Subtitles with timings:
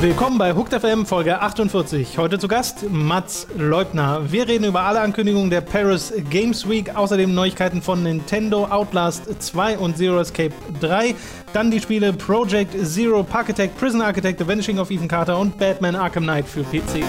[0.00, 2.18] Willkommen bei Hooked FM Folge 48.
[2.18, 4.30] Heute zu Gast Mats Leubner.
[4.30, 9.76] Wir reden über alle Ankündigungen der Paris Games Week, außerdem Neuigkeiten von Nintendo, Outlast 2
[9.76, 11.16] und Zero Escape 3.
[11.52, 15.96] Dann die Spiele Project Zero, Attack, Prison Architect, The Vanishing of Ethan Carter und Batman
[15.96, 17.02] Arkham Knight für PC.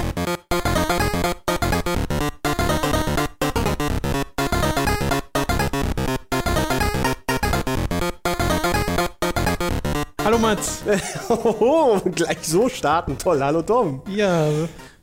[10.49, 10.81] Mats.
[11.30, 13.20] oh, gleich so starten.
[13.20, 13.44] Toll.
[13.44, 14.02] Hallo Tom.
[14.08, 14.48] Ja,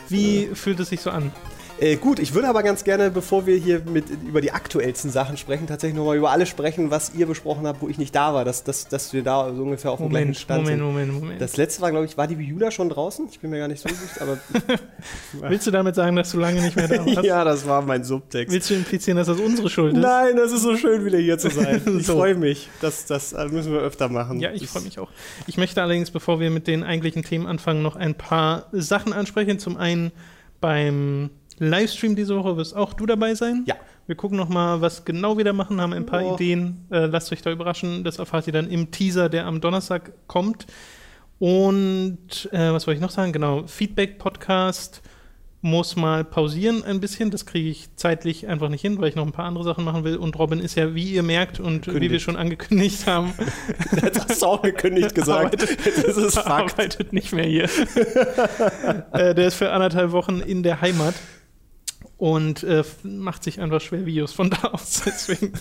[0.09, 1.31] wie fühlt es sich so an?
[1.79, 5.37] Äh, gut, ich würde aber ganz gerne, bevor wir hier mit über die aktuellsten Sachen
[5.37, 8.45] sprechen, tatsächlich nochmal über alles sprechen, was ihr besprochen habt, wo ich nicht da war,
[8.45, 10.87] dass, dass, dass wir da so ungefähr auf dem gleichen Stand Moment, sind.
[10.87, 11.41] Moment, Moment.
[11.41, 13.29] Das letzte war, glaube ich, war die da schon draußen?
[13.31, 14.39] Ich bin mir gar nicht so sicher, aber
[15.51, 17.23] Willst du damit sagen, dass du lange nicht mehr da warst?
[17.23, 18.53] ja, das war mein Subtext.
[18.55, 20.01] Willst du implizieren, dass das unsere Schuld ist?
[20.01, 21.83] Nein, das ist so schön, wieder hier zu sein.
[21.97, 22.17] Ich So.
[22.17, 22.69] freue mich.
[22.81, 24.41] Das, das müssen wir öfter machen.
[24.41, 25.11] Ja, ich freue mich auch.
[25.47, 29.59] Ich möchte allerdings, bevor wir mit den eigentlichen Themen anfangen, noch ein paar Sachen ansprechen.
[29.59, 30.13] Zum einen
[30.61, 33.65] beim Livestream diese Woche wirst auch du dabei sein.
[33.67, 33.77] Ja.
[34.07, 36.35] Wir gucken noch mal, was genau wir da machen, haben ein paar Oh.
[36.35, 36.87] Ideen.
[36.91, 38.05] Äh, lasst euch da überraschen.
[38.05, 40.67] Das erfahrt ihr dann im Teaser, der am Donnerstag kommt.
[41.39, 43.33] Und äh, was wollte ich noch sagen?
[43.33, 45.03] Genau, Feedback-Podcast
[45.63, 47.31] muss mal pausieren ein bisschen.
[47.31, 50.05] Das kriege ich zeitlich einfach nicht hin, weil ich noch ein paar andere Sachen machen
[50.05, 50.17] will.
[50.17, 53.33] Und Robin ist ja, wie ihr merkt und wie wir schon angekündigt haben,
[54.01, 55.61] Das hast du auch gekündigt gesagt.
[55.61, 56.49] Das ist Fakt.
[56.49, 57.65] arbeitet nicht mehr hier.
[59.13, 61.15] äh, der ist für anderthalb Wochen in der Heimat
[62.19, 65.03] und äh, macht sich einfach schwer Videos von da aus.
[65.05, 65.53] Deswegen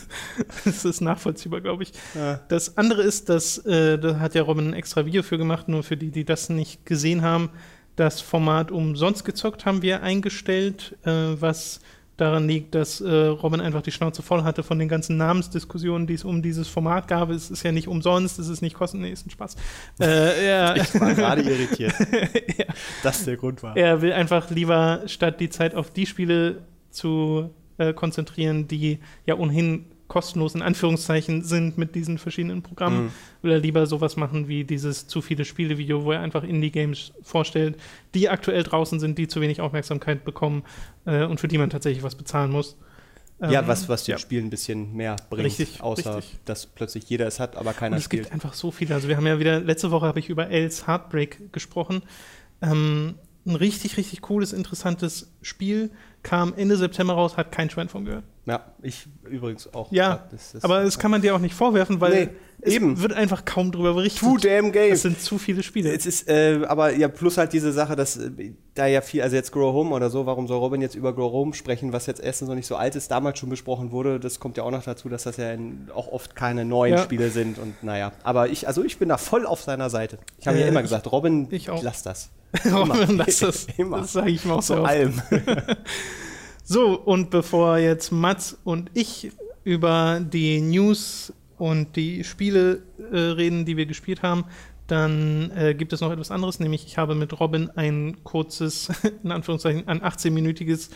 [0.65, 1.91] ist es nachvollziehbar, glaube ich.
[2.13, 2.41] Ja.
[2.47, 5.83] Das andere ist, dass äh, da hat ja Robin ein extra Video für gemacht, nur
[5.83, 7.49] für die, die das nicht gesehen haben.
[7.95, 11.79] Das Format umsonst gezockt haben wir eingestellt, äh, was
[12.17, 16.13] daran liegt, dass äh, Robin einfach die Schnauze voll hatte von den ganzen Namensdiskussionen, die
[16.13, 17.29] es um dieses Format gab.
[17.29, 19.55] Es ist ja nicht umsonst, es ist nicht kostenlos, nee, ist ein Spaß.
[19.99, 21.93] Äh, er, Ich war gerade irritiert.
[22.57, 22.65] Ja.
[23.03, 23.75] Das der Grund war.
[23.75, 29.35] er will einfach lieber statt die Zeit auf die Spiele zu äh, konzentrieren, die ja
[29.35, 33.11] ohnehin kostenlos in Anführungszeichen sind mit diesen verschiedenen Programmen, Mhm.
[33.41, 37.77] will er lieber sowas machen wie dieses zu viele Spiele-Video, wo er einfach Indie-Games vorstellt,
[38.13, 40.63] die aktuell draußen sind, die zu wenig Aufmerksamkeit bekommen
[41.05, 42.77] äh, und für die man tatsächlich was bezahlen muss.
[43.41, 44.17] Ja, Ähm, was, was dem ja.
[44.17, 46.37] Spiel ein bisschen mehr bringt, Richtig, außer richtig.
[46.45, 48.23] dass plötzlich jeder es hat, aber Und keiner es spielt.
[48.23, 48.95] gibt einfach so viele.
[48.95, 52.01] Also wir haben ja wieder, letzte Woche habe ich über Els Heartbreak gesprochen.
[52.61, 55.91] Ähm, ein richtig, richtig cooles, interessantes Spiel.
[56.23, 58.23] Kam Ende September raus, hat kein Schwein von gehört.
[58.47, 59.91] Ja, ich übrigens auch.
[59.91, 62.29] Ja, Das- das- Aber das kann man dir auch nicht vorwerfen, weil Nee,
[62.61, 63.01] es eben.
[63.01, 64.19] wird einfach kaum drüber berichtet.
[64.21, 64.95] Too damn Es game.
[64.95, 65.91] sind zu viele Spiele.
[65.91, 69.35] Es ist, äh, aber ja, plus halt diese Sache, dass äh, da ja viel, also
[69.35, 72.21] jetzt Grow Home oder so, warum soll Robin jetzt über Grow Home sprechen, was jetzt
[72.21, 74.83] erstens noch nicht so alt ist, damals schon besprochen wurde, das kommt ja auch noch
[74.83, 77.01] dazu, dass das ja in, auch oft keine neuen Ja.
[77.03, 78.11] Spiele sind und naja.
[78.21, 80.19] Aber ich, also ich bin da voll auf seiner Seite.
[80.37, 81.81] Ich habe Äh, ja immer gesagt, Robin, ich auch.
[81.81, 82.29] lass das.
[82.71, 83.65] Robin, lass das.
[83.75, 84.01] Immer.
[84.01, 84.85] Das sage ich mir auch So oft.
[84.87, 85.19] allem.
[86.67, 89.31] So, und bevor jetzt Mats und ich
[89.63, 92.81] über die News und die Spiele
[93.11, 94.45] äh, reden, die wir gespielt haben,
[94.87, 98.89] dann äh, gibt es noch etwas anderes, nämlich ich habe mit Robin ein kurzes,
[99.23, 100.89] in Anführungszeichen, ein 18-minütiges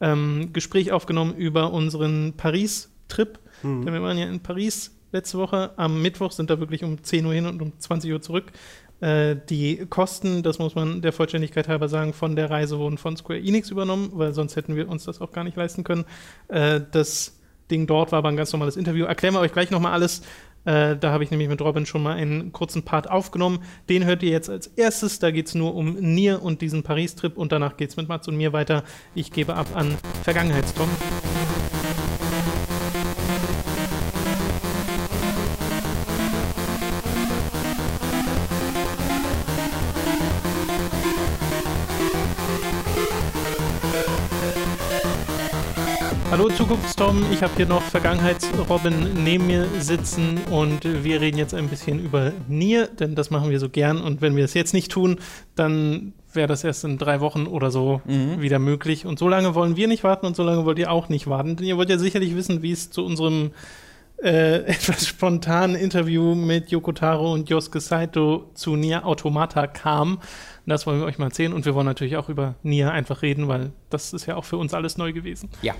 [0.00, 3.38] ähm, Gespräch aufgenommen über unseren Paris-Trip.
[3.62, 5.72] Denn wir waren ja in Paris letzte Woche.
[5.76, 8.52] Am Mittwoch sind da wirklich um 10 Uhr hin und um 20 Uhr zurück.
[9.00, 13.16] Äh, die Kosten, das muss man der Vollständigkeit halber sagen, von der Reise wurden von
[13.16, 16.04] Square Enix übernommen, weil sonst hätten wir uns das auch gar nicht leisten können.
[16.48, 17.38] Äh, das
[17.70, 19.04] Ding dort war aber ein ganz normales Interview.
[19.04, 20.22] Erklären wir euch gleich nochmal alles.
[20.64, 23.60] Äh, da habe ich nämlich mit Robin schon mal einen kurzen Part aufgenommen.
[23.88, 25.18] Den hört ihr jetzt als erstes.
[25.18, 28.28] Da geht es nur um Nier und diesen Paris-Trip und danach geht es mit Mats
[28.28, 28.84] und mir weiter.
[29.14, 30.88] Ich gebe ab an Vergangenheitstom.
[46.70, 51.66] Hallo Zukunftstom, ich habe hier noch Vergangenheitsrobin neben mir sitzen und wir reden jetzt ein
[51.66, 54.92] bisschen über Nier, denn das machen wir so gern und wenn wir es jetzt nicht
[54.92, 55.18] tun,
[55.56, 59.74] dann wäre das erst in drei Wochen oder so wieder möglich und so lange wollen
[59.74, 61.98] wir nicht warten und so lange wollt ihr auch nicht warten, denn ihr wollt ja
[61.98, 63.50] sicherlich wissen, wie es zu unserem
[64.22, 70.20] äh, etwas spontanen Interview mit Yoko Taro und Yosuke Saito zu Nier Automata kam.
[70.66, 73.48] Das wollen wir euch mal erzählen und wir wollen natürlich auch über Nier einfach reden,
[73.48, 75.48] weil das ist ja auch für uns alles neu gewesen.
[75.62, 75.74] Ja.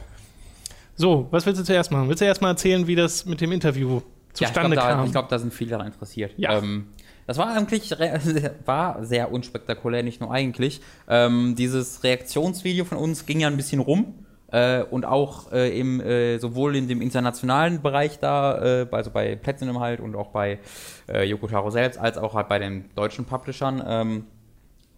[1.01, 2.11] So, was willst du zuerst machen?
[2.11, 4.03] Willst du erst mal erzählen, wie das mit dem Interview
[4.35, 5.07] zustande ja, ich glaube, da, kam?
[5.07, 6.35] ich glaub, da sind viele daran interessiert.
[6.37, 6.59] Ja.
[6.59, 6.89] Ähm,
[7.27, 7.91] das war eigentlich
[8.67, 10.83] war sehr unspektakulär, nicht nur eigentlich.
[11.09, 14.27] Ähm, dieses Reaktionsvideo von uns ging ja ein bisschen rum.
[14.53, 19.37] Äh, und auch äh, im, äh, sowohl in dem internationalen Bereich da, äh, also bei
[19.37, 20.59] Platinum halt und auch bei
[21.09, 23.83] äh, Yoko Taro selbst, als auch halt bei den deutschen Publishern.
[23.87, 24.25] Ähm,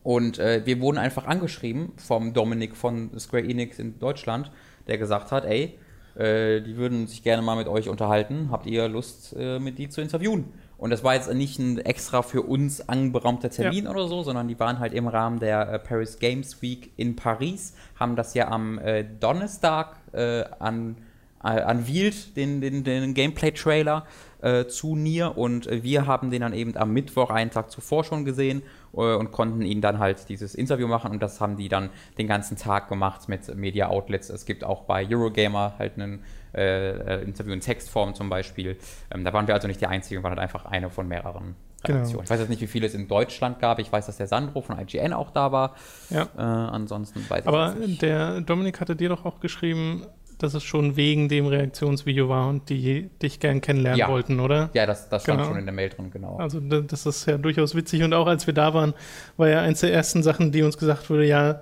[0.02, 4.50] und äh, wir wurden einfach angeschrieben vom Dominik von Square Enix in Deutschland,
[4.88, 5.78] der gesagt hat, ey,
[6.16, 8.48] die würden sich gerne mal mit euch unterhalten.
[8.50, 10.44] Habt ihr Lust, äh, mit die zu interviewen?
[10.82, 14.58] Und das war jetzt nicht ein extra für uns anberaumter Termin oder so, sondern die
[14.58, 18.78] waren halt im Rahmen der äh, Paris Games Week in Paris, haben das ja am
[18.78, 20.96] äh, Donnerstag äh, an
[21.44, 24.06] äh, unveiled, den, den, den Gameplay-Trailer
[24.40, 28.02] äh, zu Nier und äh, wir haben den dann eben am Mittwoch, einen Tag zuvor
[28.02, 31.68] schon gesehen äh, und konnten ihnen dann halt dieses Interview machen und das haben die
[31.68, 34.28] dann den ganzen Tag gemacht mit Media Outlets.
[34.30, 36.22] Es gibt auch bei Eurogamer halt einen
[36.54, 36.90] äh,
[37.20, 38.76] äh, Interview in Textform zum Beispiel.
[39.10, 41.96] Ähm, da waren wir also nicht die Einzigen, waren halt einfach eine von mehreren Genau.
[41.98, 42.24] Redaktionen.
[42.24, 43.80] Ich weiß jetzt nicht, wie viele es in Deutschland gab.
[43.80, 45.74] Ich weiß, dass der Sandro von IGN auch da war.
[46.10, 46.28] Ja.
[46.36, 48.02] Äh, ansonsten weiß Aber ich jetzt nicht.
[48.02, 50.06] der Dominik hatte dir doch auch geschrieben,
[50.42, 54.08] dass es schon wegen dem Reaktionsvideo war und die dich gern kennenlernen Ja.
[54.08, 54.70] wollten, oder?
[54.74, 55.50] Ja, das, das stand Genau.
[55.50, 56.36] schon in der Mail drin, genau.
[56.36, 58.94] Also da- das ist ja durchaus witzig und auch als wir da waren,
[59.36, 61.60] war ja eins der ersten Sachen, die uns gesagt wurde, ja,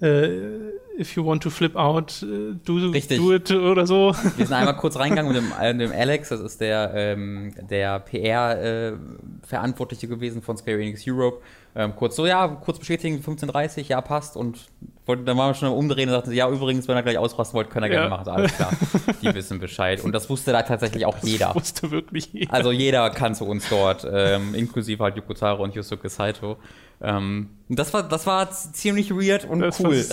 [0.00, 0.28] äh,
[0.98, 4.14] if you want to flip out, äh, do, do it oder so.
[4.36, 8.00] Wir sind einmal kurz reingegangen mit dem, äh, dem Alex, das ist der, ähm, der
[8.00, 11.38] PR-Verantwortliche gewesen von Square Enix Europe.
[11.76, 14.36] Ähm, kurz so, ja, kurz bestätigen, 15.30 ja, passt.
[14.36, 14.58] Und
[15.06, 17.56] wollte, dann waren wir schon am Umdrehen und sagten, ja, übrigens, wenn ihr gleich ausrasten
[17.56, 18.00] wollt, könnt ihr Ja.
[18.00, 18.24] gerne machen.
[18.24, 18.72] So, alles klar,
[19.22, 20.02] die wissen Bescheid.
[20.02, 21.54] Und das wusste da tatsächlich auch jeder.
[21.54, 22.52] Wusste wirklich jeder.
[22.52, 26.56] Also jeder kann zu uns dort, ähm, inklusive halt Yukotaro und Yusuke Saito.
[27.02, 30.04] Ähm, das war, das war ziemlich weird und Das cool.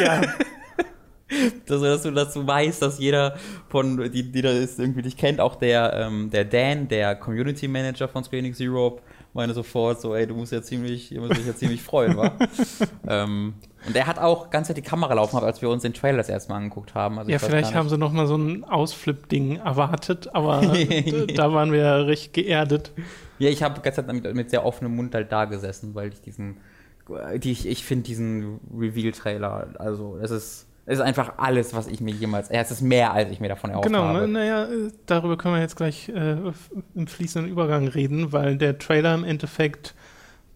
[0.00, 0.20] ja,
[1.66, 3.36] dass, dass, du, dass du weißt, dass jeder
[3.68, 7.68] von, die, die da ist, irgendwie dich kennt, auch der, ähm, der Dan, der Community
[7.68, 9.02] Manager von Square Enix Europe,
[9.32, 12.32] meine sofort so, ey, du musst ja ziemlich, ihr müsst dich ja ziemlich freuen, wa?
[13.08, 13.54] ähm,
[13.86, 16.50] und er hat auch ganz die Kamera laufen als wir uns den Trailer das erste
[16.50, 17.18] Mal angeguckt haben.
[17.18, 20.60] Also ja vielleicht haben sie noch mal so ein Ausflip-Ding erwartet, aber
[21.36, 22.92] da waren wir ja recht geerdet.
[23.38, 26.56] Ja, ich habe gestern mit, mit sehr offenem Mund halt da gesessen, weil ich diesen,
[27.38, 32.00] die, ich, ich finde diesen Reveal-Trailer, also es ist, es ist einfach alles, was ich
[32.00, 34.28] mir jemals, ja, es ist mehr, als ich mir davon erhofft Genau, habe.
[34.28, 36.36] naja, äh, darüber können wir jetzt gleich äh,
[36.94, 39.94] im fließenden Übergang reden, weil der Trailer im Endeffekt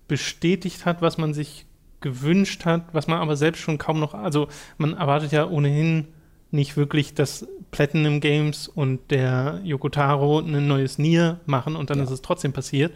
[0.09, 1.67] bestätigt hat, was man sich
[2.01, 4.49] gewünscht hat, was man aber selbst schon kaum noch, also
[4.79, 6.09] man erwartet ja ohnehin
[6.51, 12.05] nicht wirklich, dass Platinum Games und der Yokotaro ein neues Nier machen und dann Ja.
[12.05, 12.93] ist es trotzdem passiert.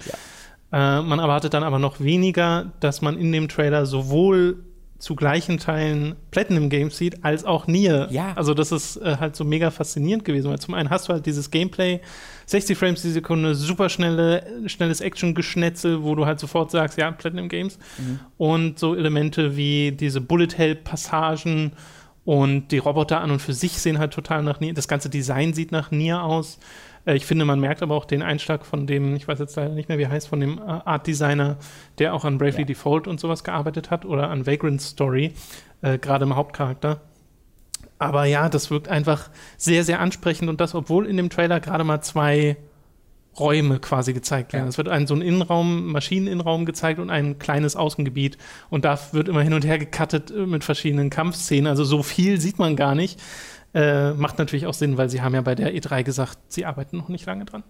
[0.73, 4.65] Äh, man erwartet dann aber noch weniger, dass man in dem Trailer sowohl
[4.99, 8.09] zu gleichen Teilen Platinum Games sieht, als auch Nier.
[8.11, 8.33] Ja.
[8.37, 11.27] Also das ist äh, halt so mega faszinierend gewesen, weil zum einen hast du halt
[11.27, 12.01] dieses Gameplay,
[12.47, 17.51] 60 Frames die Sekunde, super schnelle, schnelles Action-Geschnetzel, wo du halt sofort sagst, ja, Platinum
[17.51, 17.79] Games.
[18.39, 21.73] Und so Elemente wie diese Bullet-Hell-Passagen
[22.25, 24.73] und die Roboter an und für sich sehen halt total nach Nier.
[24.73, 26.59] Das ganze Design sieht nach Nier aus.
[27.07, 29.75] Äh, Ich finde, man merkt aber auch den Einschlag von dem, ich weiß jetzt leider
[29.75, 31.57] nicht mehr, wie heißt, von dem äh, Art Designer,
[31.99, 32.67] der auch an Bravely Ja.
[32.67, 35.33] Default und sowas gearbeitet hat oder an Vagrant Story,
[35.83, 37.01] äh, gerade im Hauptcharakter.
[37.99, 41.85] Aber ja, das wirkt einfach sehr, sehr ansprechend und das, obwohl in dem Trailer gerade
[41.85, 42.57] mal zwei
[43.39, 44.67] Räume quasi gezeigt werden.
[44.67, 44.69] Ja.
[44.69, 48.39] Es wird ein so ein Innenraum, Maschineninnenraum gezeigt und ein kleines Außengebiet.
[48.71, 51.67] Und da wird immer hin und her gecuttet äh, mit verschiedenen Kampfszenen.
[51.67, 53.21] Also so viel sieht man gar nicht.
[53.75, 56.97] Äh, macht natürlich auch Sinn, weil sie haben ja bei der E3 gesagt, sie arbeiten
[56.97, 57.65] noch nicht lange dran.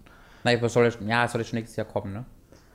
[0.45, 2.25] Nein, was soll ja, ja, es soll ja schon nächstes Jahr kommen, ne?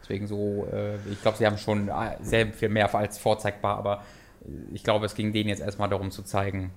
[0.02, 4.04] Deswegen so, äh, ich glaube, sie haben schon äh, sehr viel mehr als vorzeigbar, aber
[4.44, 6.72] äh, ich glaube, es ging denen jetzt erstmal darum zu zeigen,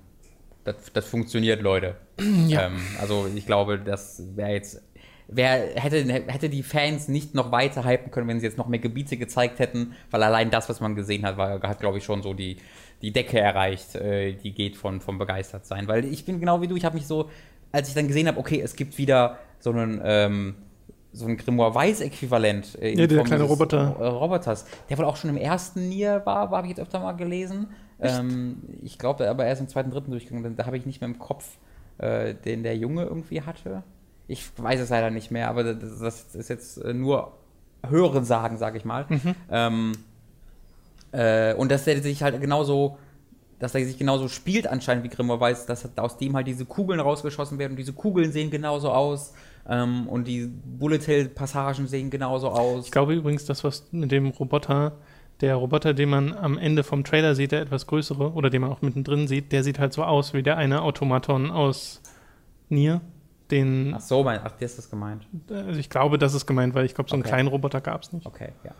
[0.63, 1.95] das, das funktioniert, Leute.
[2.47, 2.67] Ja.
[2.67, 4.81] Ähm, also ich glaube, das wäre jetzt,
[5.27, 8.79] wer hätte, hätte die Fans nicht noch weiter hypen können, wenn sie jetzt noch mehr
[8.79, 12.21] Gebiete gezeigt hätten, weil allein das, was man gesehen hat, war, hat, glaube ich, schon
[12.21, 12.57] so die,
[13.03, 15.87] die Decke erreicht, äh, die geht von, vom begeistert sein.
[15.87, 17.29] Weil ich bin genau wie du, ich habe mich so,
[17.71, 20.55] als ich dann gesehen habe, okay, es gibt wieder so einen, ähm,
[21.11, 22.79] so ein Grimoire Weiß-Äquivalent.
[22.81, 23.95] Äh, in Ja, dieser Form kleine Roboter.
[23.99, 26.99] äh, Roboters, der wohl auch schon im ersten Nier war, war habe ich jetzt öfter
[26.99, 27.67] mal gelesen.
[27.99, 31.19] Ähm, ich glaube, aber erst im zweiten, dritten durchgegangen, da habe ich nicht mehr im
[31.19, 31.57] Kopf,
[31.99, 33.83] äh, den der Junge irgendwie hatte.
[34.27, 37.33] Ich weiß es leider nicht mehr, aber das, das ist jetzt äh, nur
[37.87, 39.05] Hören sagen, sage ich mal.
[39.51, 39.91] Ähm,
[41.13, 42.97] äh, und dass der sich halt genauso,
[43.59, 46.99] dass er sich genauso spielt anscheinend wie Grimmer weiß, dass aus dem halt diese Kugeln
[46.99, 49.33] rausgeschossen werden und diese Kugeln sehen genauso aus
[49.69, 52.85] ähm, und die Bullet Hell Passagen sehen genauso aus.
[52.85, 54.93] Ich glaube übrigens, das, was mit dem Roboter,
[55.39, 58.71] der Roboter, den man am Ende vom Trailer sieht, der etwas größere, oder den man
[58.71, 62.01] auch mittendrin sieht, der sieht halt so aus wie der eine Automaton aus
[62.69, 63.01] Nier.
[63.51, 65.27] Den, Ach so, mein, ach, der ist das gemeint.
[65.49, 67.29] also ich glaube, das ist gemeint, weil ich glaube, so einen Okay.
[67.31, 68.25] kleinen Roboter gab es nicht.
[68.25, 68.71] Okay, ja.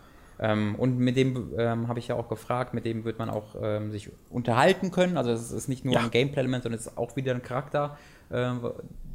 [0.45, 3.55] Ähm, und mit dem ähm, habe ich ja auch gefragt, mit dem wird man auch
[3.61, 5.15] ähm, sich unterhalten können.
[5.15, 6.01] Also es ist nicht nur Ja.
[6.01, 7.97] ein Gameplay-Element, sondern es ist auch wieder ein Charakter,
[8.29, 8.59] ähm,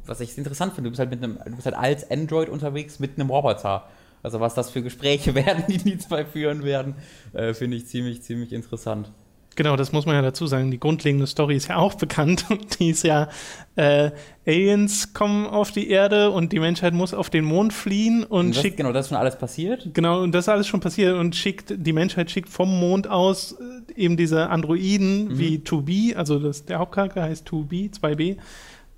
[0.07, 0.87] was ich interessant finde.
[0.87, 3.87] Du bist halt mit einem, du bist halt als Android unterwegs mit einem Roboter.
[4.23, 6.95] Also was das für Gespräche werden, die die zwei führen werden,
[7.33, 9.11] äh, finde ich ziemlich, ziemlich interessant.
[9.59, 10.71] Genau, das muss man ja dazu sagen.
[10.71, 13.27] Die grundlegende Story ist ja auch bekannt und die ist ja,
[13.75, 14.11] äh,
[14.47, 18.55] Aliens kommen auf die Erde und die Menschheit muss auf den Mond fliehen und, Und
[18.55, 19.89] das, schickt, genau, das ist schon alles passiert.
[19.93, 23.57] genau, und das ist alles schon passiert und schickt, die Menschheit schickt vom Mond aus
[23.97, 28.37] äh, eben diese Androiden wie 2B, also das, der Hauptcharakter heißt 2B, 2B,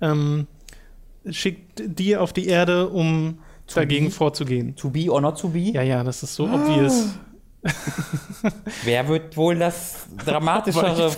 [0.00, 0.46] ähm,
[1.28, 3.38] schickt die auf die Erde, um
[3.74, 4.76] dagegen vorzugehen.
[4.76, 5.72] To be or not to be?
[5.72, 7.18] Ja, ja, das ist so obvious.
[8.84, 11.10] Wer wird wohl das dramatischere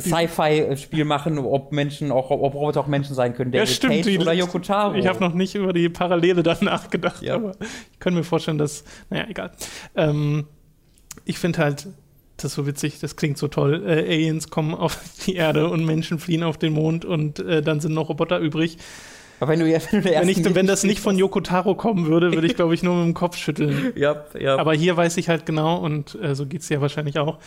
[0.00, 3.52] Sci-Fi-Spiel machen, ob Menschen auch, ob Roboter auch Menschen sein können?
[3.52, 3.92] Ja, David stimmt.
[3.94, 4.94] Cage die- oder Yoko Taro?
[4.94, 7.34] Ich habe noch nicht über die Parallele danach gedacht, Ja.
[7.36, 7.52] aber
[7.92, 9.50] ich kann mir vorstellen, dass, naja, egal.
[9.96, 10.46] Ähm,
[11.24, 11.88] ich finde halt
[12.36, 13.84] das so witzig, das klingt so toll.
[13.86, 17.80] Äh, Aliens kommen auf die Erde und Menschen fliehen auf den Mond und äh, dann
[17.80, 18.78] sind noch Roboter übrig.
[19.44, 22.32] Aber wenn du, wenn, du Wenn, ich, wenn das nicht von Yoko Taro kommen würde,
[22.32, 23.92] würde ich, glaube ich, nur mit dem Kopf schütteln.
[23.96, 24.56] Ja, ja.
[24.56, 27.38] Aber hier weiß ich halt genau, und äh, so geht es ja wahrscheinlich auch,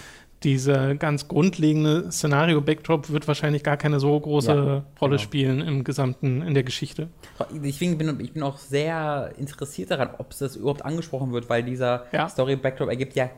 [0.44, 5.18] dieser ganz grundlegende Szenario-Backdrop wird wahrscheinlich gar keine so große Ja, Rolle genau.
[5.18, 7.08] spielen im gesamten, in der Geschichte.
[7.52, 11.64] Deswegen bin ich bin auch sehr interessiert daran, ob es das überhaupt angesprochen wird, weil
[11.64, 12.30] dieser Ja.
[12.30, 13.32] Story-Backdrop ergibt ja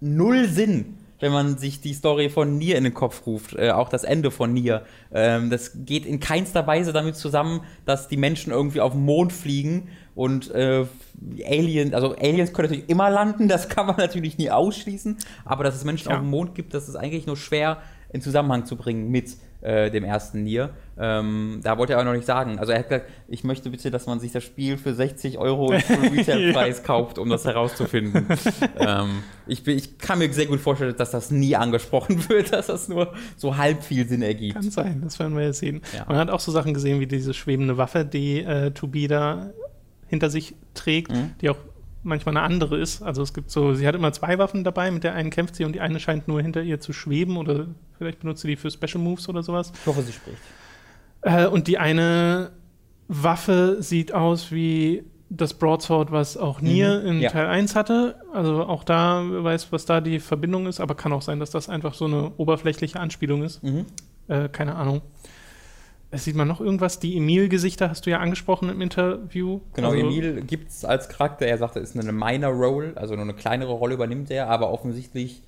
[0.00, 3.88] null Sinn, wenn man sich die Story von Nier in den Kopf ruft, äh, auch
[3.88, 4.82] das Ende von Nier.
[5.14, 9.32] Ähm, das geht in keinster Weise damit zusammen, dass die Menschen irgendwie auf den Mond
[9.32, 10.84] fliegen und äh,
[11.46, 15.76] Alien, also Aliens können natürlich immer landen, das kann man natürlich nie ausschließen, aber dass
[15.76, 16.16] es Menschen Ja.
[16.16, 17.78] auf dem Mond gibt, das ist eigentlich nur schwer
[18.12, 20.70] in Zusammenhang zu bringen mit äh, dem ersten Nier.
[20.98, 22.58] Ähm, da wollte er aber noch nicht sagen.
[22.58, 25.66] Also er hat gesagt, ich möchte bitte, dass man sich das Spiel für 60 Euro
[26.12, 28.26] Retailpreis kauft, um das herauszufinden.
[28.78, 32.66] ähm, ich, bin, ich kann mir sehr gut vorstellen, dass das nie angesprochen wird, dass
[32.66, 34.54] das nur so halb viel Sinn ergibt.
[34.54, 35.80] Kann sein, das werden wir jetzt sehen.
[35.96, 36.04] Ja.
[36.08, 39.50] Man hat auch so Sachen gesehen wie diese schwebende Waffe, die äh, Tobi da
[40.08, 41.30] hinter sich trägt, Mhm.
[41.40, 41.56] die auch
[42.02, 43.02] manchmal eine andere ist.
[43.02, 45.64] Also es gibt so, sie hat immer zwei Waffen dabei, mit der einen kämpft sie
[45.64, 47.66] und die eine scheint nur hinter ihr zu schweben oder
[47.98, 49.72] vielleicht benutzt sie die für Special Moves oder sowas.
[49.80, 50.38] Ich hoffe, sie spricht.
[51.22, 52.50] Äh, und die eine
[53.08, 57.30] Waffe sieht aus wie das Broadsword, was auch Nier Mhm, in ja.
[57.30, 58.16] Teil 1 hatte.
[58.34, 61.68] Also auch da weiß, was da die Verbindung ist, aber kann auch sein, dass das
[61.68, 63.62] einfach so eine oberflächliche Anspielung ist.
[63.62, 63.86] Mhm.
[64.28, 65.00] Äh, keine Ahnung.
[66.12, 67.00] Es sieht man noch irgendwas?
[67.00, 69.60] Die Emil-Gesichter hast du ja angesprochen im Interview.
[69.72, 73.14] Genau, Also, Emil gibt es als Charakter, er sagte, es ist eine minor Role, also
[73.14, 75.42] nur eine kleinere Rolle übernimmt er, aber offensichtlich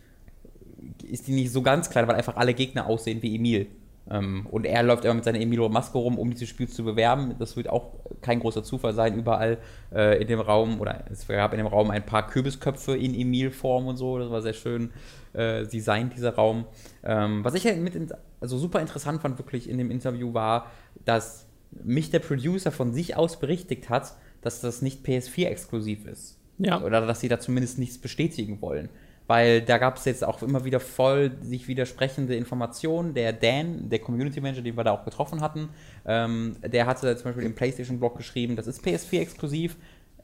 [1.07, 3.67] ist die nicht so ganz klein, weil einfach alle Gegner aussehen wie Emil.
[4.11, 7.35] Ähm, und er läuft immer mit seiner Emilio-Maske rum, um dieses Spiel zu bewerben.
[7.39, 9.59] Das wird auch kein großer Zufall sein, überall
[9.95, 13.87] äh, in dem Raum, oder es gab in dem Raum ein paar Kürbisköpfe in Emil-Form
[13.87, 14.91] und so, das war sehr schön
[15.33, 16.67] äh, designt, dieser Raum.
[17.03, 18.09] Ähm, was ich halt mit, in,
[18.45, 20.71] also super interessant fand wirklich in dem Interview war,
[21.07, 21.47] dass
[21.83, 26.39] mich der Producer von sich aus berichtigt hat, dass das nicht PS4-exklusiv ist.
[26.59, 26.83] Ja.
[26.83, 28.91] Oder dass sie da zumindest nichts bestätigen wollen.
[29.27, 33.15] Weil da gab es jetzt auch immer wieder voll sich widersprechende Informationen.
[33.15, 35.71] Der Dan, der Community Manager, den wir da auch getroffen hatten,
[36.05, 39.77] ähm, der hatte zum Beispiel im PlayStation-Blog geschrieben, das ist PS4-exklusiv.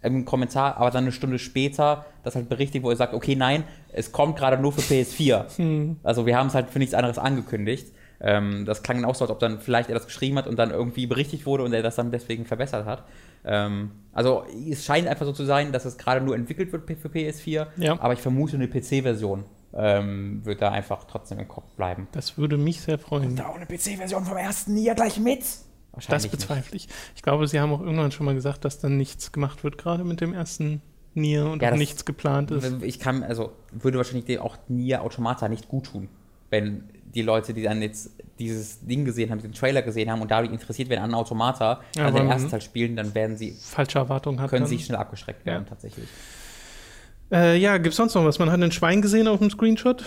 [0.02, 3.64] Im Kommentar, aber dann eine Stunde später das halt berichtigt, wo er sagt, okay, nein,
[3.92, 5.44] es kommt gerade nur für PS4.
[6.02, 7.88] Also wir haben es halt für nichts anderes angekündigt.
[8.20, 10.58] Ähm, das klang dann auch so, als ob dann vielleicht er das geschrieben hat und
[10.58, 13.04] dann irgendwie berichtigt wurde und er das dann deswegen verbessert hat.
[13.44, 17.08] Ähm, also es scheint einfach so zu sein, dass es gerade nur entwickelt wird für
[17.08, 17.98] PS4, Ja.
[18.00, 22.08] aber ich vermute, eine PC-Version ähm, wird da einfach trotzdem im Kopf bleiben.
[22.12, 23.36] Das würde mich sehr freuen.
[23.36, 25.42] Da auch eine PC-Version vom ersten Jahr gleich mit?
[26.08, 26.88] Das bezweifle ich.
[27.16, 30.04] Ich glaube, sie haben auch irgendwann schon mal gesagt, dass dann nichts gemacht wird, gerade
[30.04, 30.82] mit dem ersten
[31.14, 32.82] Nier und Ja, auch nichts geplant ist.
[32.82, 36.08] Ich kann, also würde wahrscheinlich dem auch Nier Automata nicht gut tun,
[36.50, 40.30] wenn die Leute, die dann jetzt dieses Ding gesehen haben, den Trailer gesehen haben und
[40.30, 43.98] dadurch interessiert werden an Automata, Ja, an den ersten Teil spielen, dann werden sie, Falsche
[43.98, 44.50] Erwartungen hat.
[44.50, 45.68] können sie schnell abgeschreckt werden, Ja.
[45.68, 46.08] tatsächlich.
[47.32, 48.38] Äh, ja, gibt's sonst noch was?
[48.38, 50.04] Man hat ein Schwein gesehen auf dem Screenshot.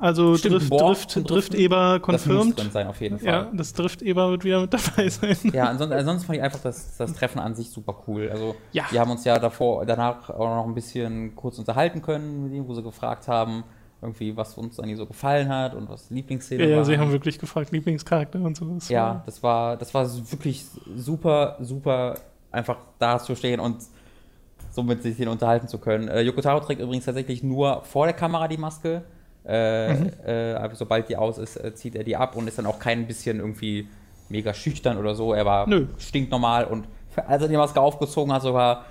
[0.00, 1.60] Also Stimmt, Drift, Boah, Drift, zum Drift Driften.
[1.60, 2.72] Eber Das muss confirmed.
[2.72, 3.28] sein, auf jeden Fall.
[3.28, 5.36] Ja, das Drift Eber wird wieder mit dabei sein.
[5.52, 8.30] Ja, ansonsten, ansonsten fand ich einfach das, das Treffen an sich super cool.
[8.30, 8.84] Also, Ja.
[8.90, 12.66] wir haben uns ja davor, danach auch noch ein bisschen kurz unterhalten können mit ihm,
[12.66, 13.64] wo sie gefragt haben,
[14.02, 16.84] irgendwie, was uns an ihr so gefallen hat und was Lieblingsszene Ja, ja, war.
[16.84, 18.64] sie haben wirklich gefragt, Lieblingscharakter und so.
[18.66, 20.64] Das ja, das war, das war wirklich
[20.96, 22.16] super, super,
[22.50, 23.76] einfach da zu stehen und
[24.70, 26.08] so mit sich den unterhalten zu können.
[26.08, 29.02] Äh, Yoko Taro trägt übrigens tatsächlich nur vor der Kamera die Maske.
[29.44, 30.10] Äh, Mhm.
[30.24, 32.78] äh, aber sobald die aus ist, äh, zieht er die ab und ist dann auch
[32.78, 33.88] kein bisschen irgendwie
[34.28, 35.32] mega schüchtern oder so.
[35.34, 35.86] Er war Nö.
[35.98, 36.86] stinknormal und
[37.26, 38.84] als er die Maske aufgezogen hat, sogar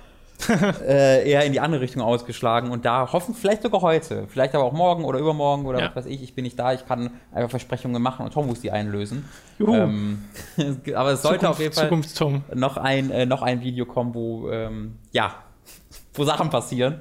[0.86, 4.64] äh, eher in die andere Richtung ausgeschlagen und da hoffen, vielleicht sogar heute, vielleicht aber
[4.64, 5.86] auch morgen oder übermorgen oder Ja.
[5.88, 8.60] was weiß ich, ich bin nicht da, ich kann einfach Versprechungen machen und Tom muss
[8.60, 9.24] die einlösen.
[9.58, 9.74] Juhu.
[9.74, 10.24] Ähm,
[10.94, 12.44] aber es sollte Zukunft, auf jeden Fall Zukunftstom.
[12.54, 15.34] noch ein, äh, noch ein Video kommen, wo, ähm, ja,
[16.14, 17.00] wo Sachen passieren.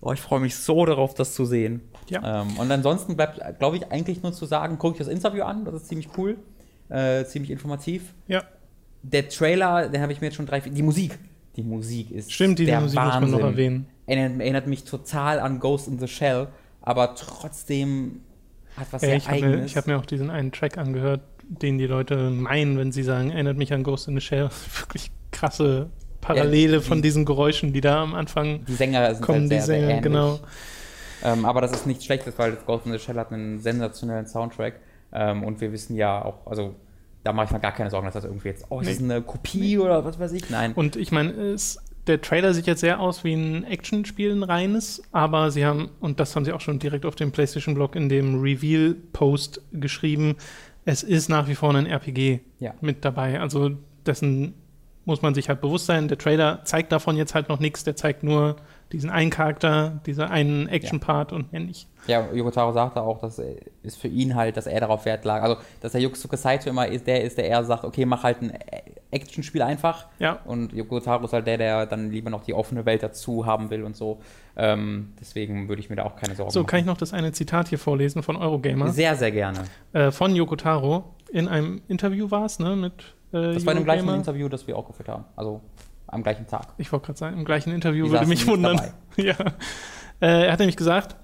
[0.00, 1.80] Oh, ich freue mich so darauf, das zu sehen.
[2.08, 2.42] Ja.
[2.42, 5.64] Ähm, und ansonsten bleibt, glaube ich, eigentlich nur zu sagen, gucke ich das Interview an,
[5.64, 6.36] das ist ziemlich cool,
[6.88, 8.14] äh, ziemlich informativ.
[8.28, 8.42] Ja,
[9.02, 11.18] Der Trailer, den habe ich mir jetzt schon drei, die Musik,
[11.56, 13.38] die Musik ist stimmt, diese der Musik muss man Wahnsinn.
[13.40, 13.86] noch erwähnen.
[14.06, 16.48] Erinnert, erinnert mich total an Ghost in the Shell,
[16.82, 18.20] aber trotzdem
[18.76, 19.56] hat was Äh, sehr ich habe eigenes.
[19.60, 23.02] mir, ich hab mir auch diesen einen Track angehört, den die Leute meinen, wenn sie
[23.02, 24.48] sagen, erinnert mich an Ghost in the Shell.
[24.80, 29.22] Wirklich krasse Parallele Ja, von die- diesen Geräuschen, die da am Anfang die Sänger sind
[29.24, 30.02] kommen, halt die sehr, sehr Sänger, ähnlich.
[30.02, 30.38] genau.
[31.24, 34.74] Ähm, aber das ist nichts Schlechtes, weil Ghost in the Shell hat einen sensationellen Soundtrack.
[35.12, 36.74] Ähm, und wir wissen ja auch, also
[37.26, 39.20] da mache ich mir gar keine Sorgen, dass das irgendwie jetzt, oh, das ist eine
[39.20, 40.48] Kopie oder was weiß ich.
[40.48, 40.72] Nein.
[40.74, 41.56] Und ich meine,
[42.06, 46.20] der Trailer sieht jetzt sehr aus wie ein Actionspiel, ein reines, aber sie haben, und
[46.20, 50.36] das haben sie auch schon direkt auf dem PlayStation-Blog in dem Reveal-Post geschrieben,
[50.84, 52.74] es ist nach wie vor ein RPG Ja.
[52.80, 53.40] mit dabei.
[53.40, 53.72] Also
[54.06, 54.54] dessen
[55.04, 56.06] muss man sich halt bewusst sein.
[56.06, 58.54] Der Trailer zeigt davon jetzt halt noch nichts, der zeigt nur
[58.92, 61.88] diesen einen Charakter, dieser einen Action-Part und mehr nicht.
[62.06, 63.40] Ja, Yokotaro sagte auch, dass
[63.82, 65.42] ist für ihn halt, dass er darauf Wert lag.
[65.42, 68.42] Also, dass der Yusuke Saito immer ist, der ist, der eher sagt, okay, mach halt
[68.42, 68.52] ein
[69.10, 70.06] Actionspiel einfach.
[70.20, 70.38] Ja.
[70.44, 73.82] Und Yokotaro ist halt der, der dann lieber noch die offene Welt dazu haben will
[73.82, 74.20] und so.
[74.56, 76.66] Ähm, deswegen würde ich mir da auch keine Sorgen So, machen.
[76.68, 78.90] kann ich noch das eine Zitat hier vorlesen von Eurogamer?
[78.92, 79.64] Sehr, sehr gerne.
[79.92, 81.04] Äh, von Yoko Taro.
[81.32, 82.76] In einem Interview war es, ne?
[82.76, 82.92] Mit
[83.32, 84.14] äh, Das war in dem gleichen Eurogamer.
[84.18, 85.24] Interview, das wir auch geführt haben.
[85.34, 85.60] Also
[86.06, 86.68] am gleichen Tag.
[86.78, 88.80] Ich wollte gerade sagen, im gleichen Interview Die würde mich wundern.
[89.16, 89.34] ja.
[90.20, 91.16] Äh, er hat nämlich gesagt,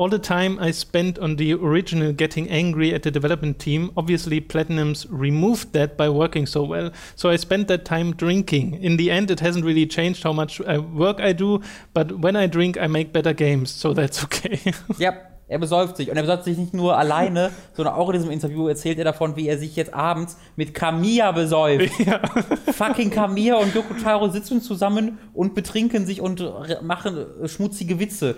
[0.00, 4.40] All the time I spent on the original getting angry at the development team, obviously
[4.40, 6.90] Platinum's removed that by working so well.
[7.16, 8.82] So I spent that time drinking.
[8.82, 11.60] In the end, it hasn't really changed how much uh, work I do,
[11.92, 14.58] but when I drink, I make better games, so that's okay.
[14.96, 15.12] Ja,
[15.50, 16.10] er besäuft sich.
[16.10, 19.36] Und er besäuft sich nicht nur alleine, sondern auch in diesem Interview erzählt er davon,
[19.36, 21.92] wie er sich jetzt abends mit Kamiya besäuft.
[22.06, 22.20] ja.
[22.72, 26.42] Fucking Kamiya und Yoko Taro sitzen zusammen und betrinken sich und
[26.82, 28.36] machen äh, schmutzige Witze.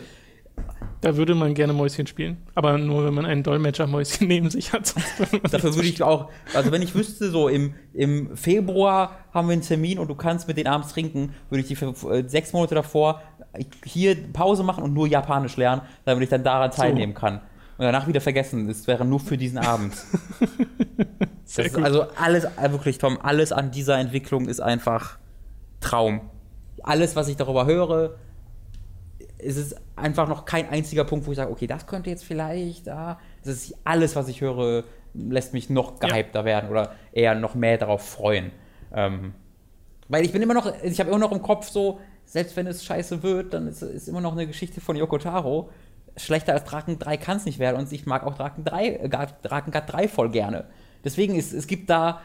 [1.03, 2.37] Da würde man gerne Mäuschen spielen.
[2.55, 4.95] Aber nur, wenn man einen Dolmetscher-Mäuschen neben sich hat.
[5.51, 9.63] Dafür würde ich auch, also wenn ich wüsste, so im, im Februar haben wir einen
[9.63, 12.77] Termin und du kannst mit denen abends trinken, würde ich die für äh, sechs Monate
[12.77, 13.21] davor
[13.85, 17.37] hier Pause machen und nur Japanisch lernen, damit ich dann daran teilnehmen kann.
[17.79, 19.95] Und danach wieder vergessen, das wäre nur für diesen Abend.
[21.45, 21.85] Sehr Das gut.
[21.85, 25.19] also alles, äh, wirklich Tom, alles an dieser Entwicklung ist einfach
[25.81, 26.21] Traum.
[26.83, 28.15] Alles, was ich darüber höre,
[29.39, 32.87] es ist einfach noch kein einziger Punkt, wo ich sage, okay, das könnte jetzt vielleicht
[32.87, 33.19] da.
[33.43, 34.85] Es ist alles, was ich höre,
[35.15, 36.09] lässt mich noch Ja.
[36.09, 38.53] gehypter werden oder eher noch mehr darauf freuen.
[38.95, 39.35] Ähm,
[40.09, 41.99] weil ich bin immer noch, ich habe immer noch im Kopf so,
[42.33, 45.69] selbst wenn es scheiße wird, dann ist es immer noch eine Geschichte von Yoko Taro.
[46.17, 49.09] Schlechter als Draken 3 kann es nicht werden und ich mag auch Draken 3, äh,
[49.43, 50.65] Draken 3 voll gerne.
[51.05, 52.23] Deswegen ist es gibt da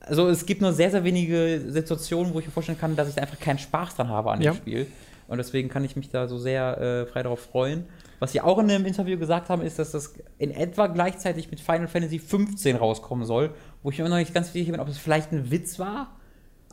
[0.00, 3.14] also es gibt nur sehr, sehr wenige Situationen, wo ich mir vorstellen kann, dass ich
[3.14, 4.50] da einfach keinen Spaß dran habe an Ja.
[4.50, 4.86] dem Spiel.
[5.28, 7.84] Und deswegen kann ich mich da so sehr äh, frei darauf freuen.
[8.18, 11.60] Was sie auch in einem Interview gesagt haben, ist, dass das in etwa gleichzeitig mit
[11.60, 14.88] Final Fantasy 15 rauskommen soll, wo ich mir immer noch nicht ganz sicher bin, ob
[14.88, 16.16] es vielleicht ein Witz war.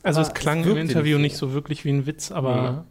[0.03, 2.85] Also Aber es klang es im Interview nicht so wirklich wie ein Witz, aber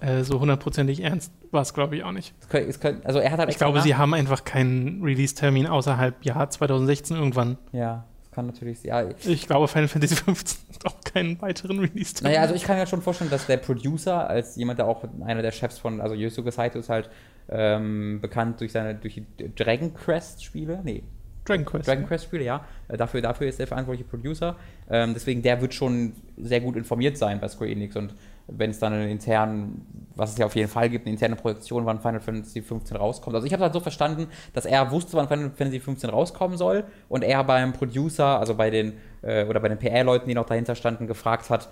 [0.00, 2.34] äh, so hundertprozentig ernst war es, glaube ich, auch nicht.
[2.40, 5.02] Es könnte, es könnte, also er hat halt Ich glaube, nach- sie haben einfach keinen
[5.02, 7.56] Release-Termin außerhalb Jahr 2016 irgendwann.
[7.72, 8.82] Ja, das kann natürlich.
[8.84, 12.32] Ja, Ich glaube, Final Fantasy 15 hat auch keinen weiteren Release-Termin.
[12.32, 15.42] Naja, also ich kann mir schon vorstellen, dass der Producer, als jemand, der auch einer
[15.42, 17.08] der Chefs von, also Yosuke Saito ist halt
[17.48, 21.02] ähm, bekannt durch seine, durch die Dragon Quest Spiele, nee,
[21.46, 21.88] Dragon Quest.
[21.88, 24.56] Dragon Quest Spiele, ja, Äh, dafür, dafür ist der verantwortliche Producer,
[24.90, 28.14] ähm, deswegen der wird schon sehr gut informiert sein bei Square Enix und
[28.48, 31.84] wenn es dann einen internen, was es ja auf jeden Fall gibt, eine interne Projektion,
[31.84, 33.34] wann Final Fantasy 15 rauskommt.
[33.34, 36.84] Also ich habe halt so verstanden, dass er wusste, wann Final Fantasy 15 rauskommen soll
[37.08, 40.76] und er beim Producer, also bei den, äh, oder bei den PR-Leuten, die noch dahinter
[40.76, 41.68] standen, gefragt hat,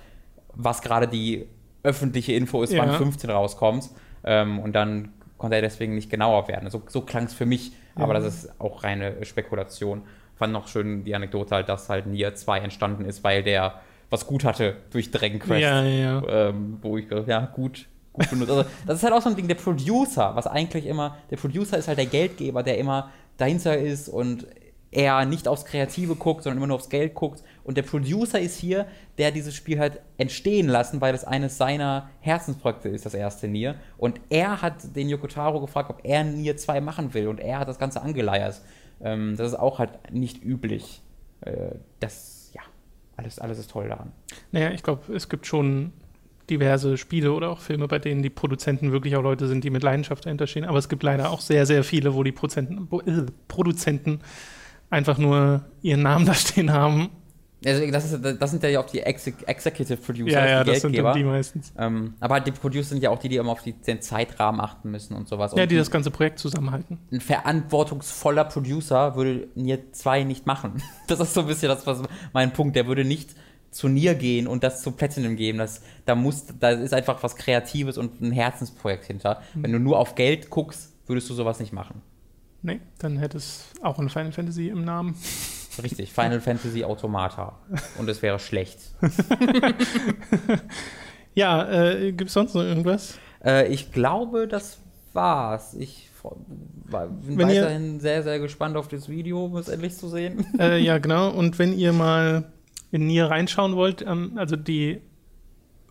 [0.53, 1.47] was gerade die
[1.85, 2.95] öffentliche Info ist, wann Ja.
[2.95, 3.91] 15 rauskommt.
[4.25, 6.71] Ähm, und dann konnte er deswegen nicht genauer werden.
[6.71, 10.03] So, so klang es für mich, aber das ist auch reine Spekulation.
[10.37, 13.81] Fand noch schön die Anekdote halt, dass halt Nier 2 entstanden ist, weil der
[14.11, 15.63] was gut hatte durch Dragon Quest.
[15.63, 16.49] Ja, ja, ja.
[16.49, 18.51] Ähm, wo ich gedacht, ja, gut, gut benutzt.
[18.51, 21.79] Also, das ist halt auch so ein Ding, der Producer, was eigentlich immer, der Producer
[21.79, 24.47] ist halt der Geldgeber, der immer dahinter ist und
[24.95, 27.43] er nicht aufs Kreative guckt, sondern immer nur aufs Geld guckt.
[27.65, 28.87] Und der Producer ist hier,
[29.19, 33.75] der dieses Spiel halt entstehen lassen, weil es eines seiner Herzensprojekte ist, das erste Nier.
[33.99, 37.29] Und er hat den Yokotaro gefragt, ob er Nier 2 machen will.
[37.29, 38.61] Und er hat das Ganze angeleiert.
[39.03, 41.03] Ähm, das ist auch halt nicht üblich.
[41.41, 42.63] Äh, das, ja,
[43.17, 44.13] alles, alles ist toll daran.
[44.53, 45.93] Naja, ich glaube, es gibt schon
[46.51, 49.83] diverse Spiele oder auch Filme, bei denen die Produzenten wirklich auch Leute sind, die mit
[49.83, 50.65] Leidenschaft dahinter stehen.
[50.65, 54.21] Aber es gibt leider auch sehr, sehr viele, wo die Prozenten, äh, Produzenten
[54.95, 57.11] einfach nur ihren Namen da stehen haben.
[57.67, 60.83] Also das, ist, das sind ja auch die Exe Executive Producer, ja, ja, die das
[60.83, 61.13] sind Geldgeber.
[61.13, 61.73] dann die meistens.
[61.79, 64.61] ähm, aber halt die Producer sind ja auch die, die immer auf die, den Zeitrahmen
[64.61, 65.55] achten müssen und sowas.
[65.57, 66.99] Ja, und die das ganze Projekt zusammenhalten.
[67.11, 70.83] ein verantwortungsvoller Producer würde Nier 2 nicht machen.
[71.07, 72.03] Das ist so ein bisschen das, was
[72.33, 72.77] mein Punkt.
[72.77, 73.31] Der würde nicht
[73.71, 75.59] zu Nier gehen und das zu Platinum geben.
[75.59, 79.43] Das, da, muss, da ist einfach was Kreatives und ein Herzensprojekt hinter.
[79.55, 82.01] Wenn du nur auf Geld guckst, würdest du sowas nicht machen.
[82.67, 85.15] Nee, dann hätte es auch ein Final Fantasy im Namen.
[85.83, 87.59] Richtig, Final Fantasy Automata.
[87.99, 88.79] Und es wäre schlecht.
[91.37, 93.19] Ja, äh, gibt es sonst noch irgendwas?
[93.45, 94.79] Äh, ich glaube, das
[95.13, 95.75] war's.
[95.75, 99.97] Ich war- bin Wenn ihr- weiterhin sehr, sehr gespannt auf das Video, um es endlich
[99.97, 100.47] zu sehen.
[100.61, 101.31] äh, ja, genau.
[101.31, 102.53] Und wenn ihr mal
[102.93, 105.01] in Nier reinschauen wollt, ähm, also die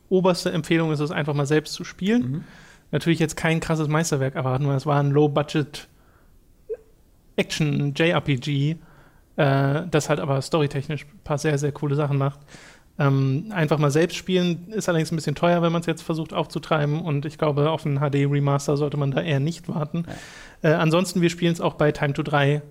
[0.08, 2.22] oberste Empfehlung ist es einfach mal selbst zu spielen.
[2.32, 2.44] Mhm.
[2.92, 5.90] Natürlich jetzt kein krasses Meisterwerk erwarten, weil es war ein Low-Budget
[7.36, 8.78] Action-JRPG,
[9.36, 12.40] äh, das halt aber storytechnisch ein paar sehr, sehr coole Sachen macht.
[13.00, 16.32] Ähm, einfach mal selbst spielen ist allerdings ein bisschen teuer, wenn man es jetzt versucht
[16.32, 20.06] aufzutreiben und ich glaube, auf einen HD-Remaster sollte man da eher nicht warten.
[20.62, 22.62] Äh, ansonsten, wir spielen es auch bei Time to 3.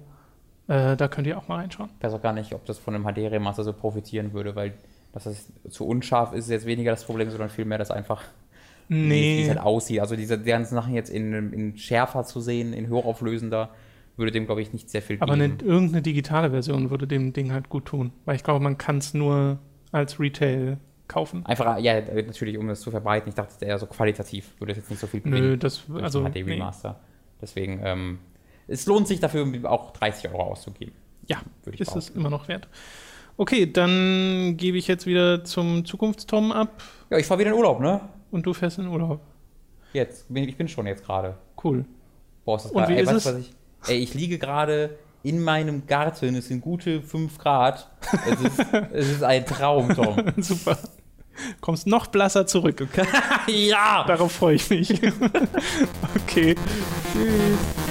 [0.68, 1.90] Äh, da könnt ihr auch mal reinschauen.
[1.98, 4.74] Ich weiß auch gar nicht, ob das von einem HD-Remaster so profitieren würde, weil
[5.12, 8.22] dass es zu unscharf ist, ist jetzt weniger das Problem, sondern vielmehr das einfach,
[8.88, 10.00] wie es Nee, halt aussieht.
[10.00, 13.70] Also diese die ganzen Sachen jetzt in, in schärfer zu sehen, in hochauflösender,
[14.16, 15.58] würde dem, glaube ich, nicht sehr viel aber geben.
[15.64, 18.12] irgendeine digitale Version würde dem Ding halt gut tun.
[18.24, 19.58] Weil ich glaube, man kann es nur
[19.90, 21.44] als Retail kaufen.
[21.46, 23.28] Einfach, ja, natürlich, um das zu verbreiten.
[23.28, 25.38] Ich dachte eher so qualitativ würde es jetzt nicht so viel bringen.
[25.38, 26.42] Nö, das, also, den nee.
[26.42, 27.00] HD-Remaster.
[27.40, 28.18] Deswegen, ähm,
[28.68, 30.94] es lohnt sich dafür auch 30 Euro auszugeben.
[31.26, 32.68] ja, Würde ich ist es immer noch wert.
[33.36, 37.80] Okay, dann gebe ich jetzt wieder zum Zukunftstom ab Ja, ich fahre wieder in Urlaub,
[37.80, 38.00] ne?
[38.30, 39.20] und du fährst in Urlaub.
[39.92, 41.36] Jetzt, ich bin schon jetzt gerade.
[41.62, 41.84] Cool.
[42.44, 43.50] Boah, ist das Und wie ey, ist weißt es?
[43.86, 47.88] Ey, ich liege gerade in meinem Garten, es sind gute 5 Grad.
[48.26, 48.58] Es ist,
[48.92, 50.16] es ist ein Traum, Tom.
[50.38, 50.78] Super.
[51.60, 52.86] Kommst noch blasser zurück.
[53.46, 54.04] ja!
[54.06, 54.92] Darauf freue ich mich.
[56.14, 56.54] okay.
[57.12, 57.81] Tschüss.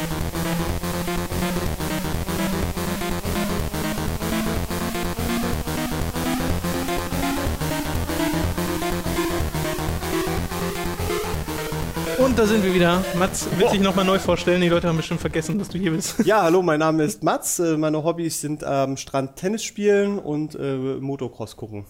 [12.42, 13.06] Da sind wir wieder.
[13.20, 14.62] Mats will sich nochmal neu vorstellen.
[14.62, 16.26] Die Leute haben bestimmt vergessen, dass du hier bist.
[16.26, 17.60] Ja, hallo, mein Name ist Mats.
[17.60, 21.86] Äh, Meine Hobbys sind am Strand Tennis spielen und äh, Motocross gucken.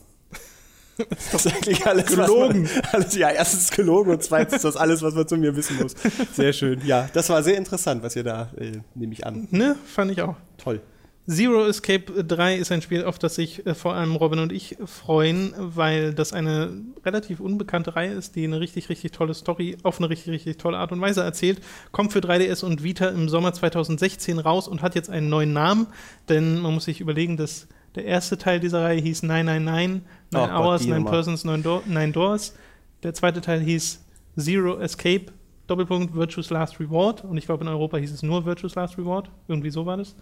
[1.32, 2.08] Das ist eigentlich alles.
[2.08, 2.64] Gelogen.
[2.64, 5.78] Man, alles, ja, erstens gelogen und zweitens ist das alles, was man zu mir wissen
[5.82, 5.96] muss.
[6.34, 6.82] Sehr schön.
[6.86, 9.48] Ja, das war sehr interessant, was ihr da, äh, nehme ich an.
[9.52, 9.78] Ne?
[9.86, 10.36] Fand ich auch.
[10.58, 10.82] Toll.
[11.28, 14.78] Zero Escape 3 ist ein Spiel, auf das sich äh, vor allem Robin und ich
[14.86, 16.72] freuen, weil das eine
[17.06, 20.80] relativ unbekannte Reihe ist, die eine richtig, richtig tolle Story auf eine richtig, richtig tolle
[20.80, 21.62] Art und Weise erzählt.
[21.92, 25.88] Kommt für 3DS und Vita im Sommer 2016 raus und hat jetzt einen neuen Namen,
[26.28, 30.48] denn man muss sich überlegen, dass der erste Teil dieser Reihe hieß 999, 9 Oh
[30.48, 31.12] Gott, Hours, die 9 Nummer.
[31.12, 32.56] Persons, 9, Do 9 Doors.
[33.04, 34.04] Der zweite Teil hieß
[34.38, 35.26] Zero Escape,
[35.68, 37.24] Doppelpunkt Virtue's Last Reward.
[37.24, 39.30] Und ich glaube, in Europa hieß es nur Virtue's Last Reward.
[39.48, 40.16] Irgendwie so war das.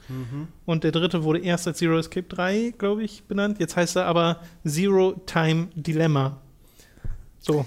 [0.65, 3.60] Und der dritte wurde erst als Zero Escape 3, glaube ich, benannt.
[3.60, 6.38] Jetzt heißt er aber Zero Time Dilemma.
[7.39, 7.65] So,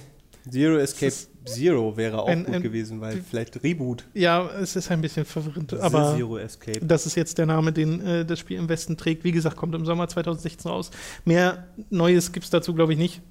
[0.48, 1.12] Zero Escape
[1.44, 4.04] Zero wäre auch ein- gut ein- gewesen, weil vielleicht Reboot.
[4.14, 6.84] ja, es ist ein bisschen verwirrend, aber Zero Escape.
[6.84, 9.24] das ist jetzt der Name, den äh, das Spiel im Westen trägt.
[9.24, 10.90] Wie gesagt, kommt im Sommer 2016 raus.
[11.24, 13.22] Mehr Neues gibt es dazu, glaube ich, nicht.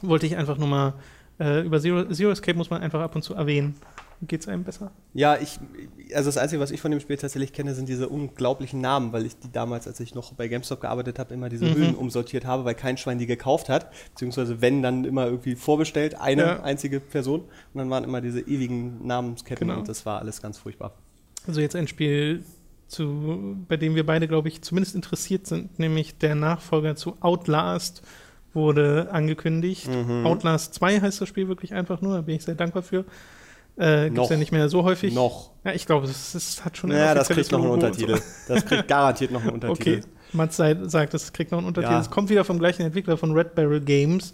[0.00, 0.94] Wollte ich einfach nur mal
[1.40, 3.74] äh, über Zero, Zero Escape muss man einfach ab und zu erwähnen.
[4.22, 4.90] Geht es einem besser?
[5.12, 5.58] Ja, ich,
[6.14, 9.26] also das Einzige, was ich von dem Spiel tatsächlich kenne, sind diese unglaublichen Namen, weil
[9.26, 11.74] ich die damals, als ich noch bei GameStop gearbeitet habe, immer diese Mhm.
[11.74, 13.90] Hüllen umsortiert habe, weil kein Schwein die gekauft hat.
[14.14, 16.62] Beziehungsweise wenn, dann immer irgendwie vorbestellt, eine Ja.
[16.62, 17.40] einzige Person.
[17.40, 19.80] Und dann waren immer diese ewigen Namensketten Genau.
[19.80, 20.94] und das war alles ganz furchtbar.
[21.46, 22.44] Also jetzt ein Spiel,
[22.86, 28.02] zu, bei dem wir beide, glaube ich, zumindest interessiert sind, nämlich der Nachfolger zu Outlast
[28.54, 29.88] wurde angekündigt.
[29.88, 30.26] Mhm.
[30.26, 33.04] Outlast 2 heißt das Spiel wirklich einfach nur, da bin ich sehr dankbar für.
[33.76, 35.14] Äh, Gibt es ja nicht mehr so häufig.
[35.14, 35.50] Noch.
[35.64, 38.04] Ja, ich glaube, es, es hat schon Naja, das kriegt noch einen Logo und so.
[38.04, 38.22] Untertitel.
[38.46, 39.98] Das kriegt garantiert noch einen Untertitel.
[39.98, 40.00] Okay,
[40.32, 41.94] Mats sagt, es kriegt noch einen Untertitel.
[41.94, 42.00] Ja.
[42.00, 44.32] Es kommt wieder vom gleichen Entwickler von Red Barrel Games,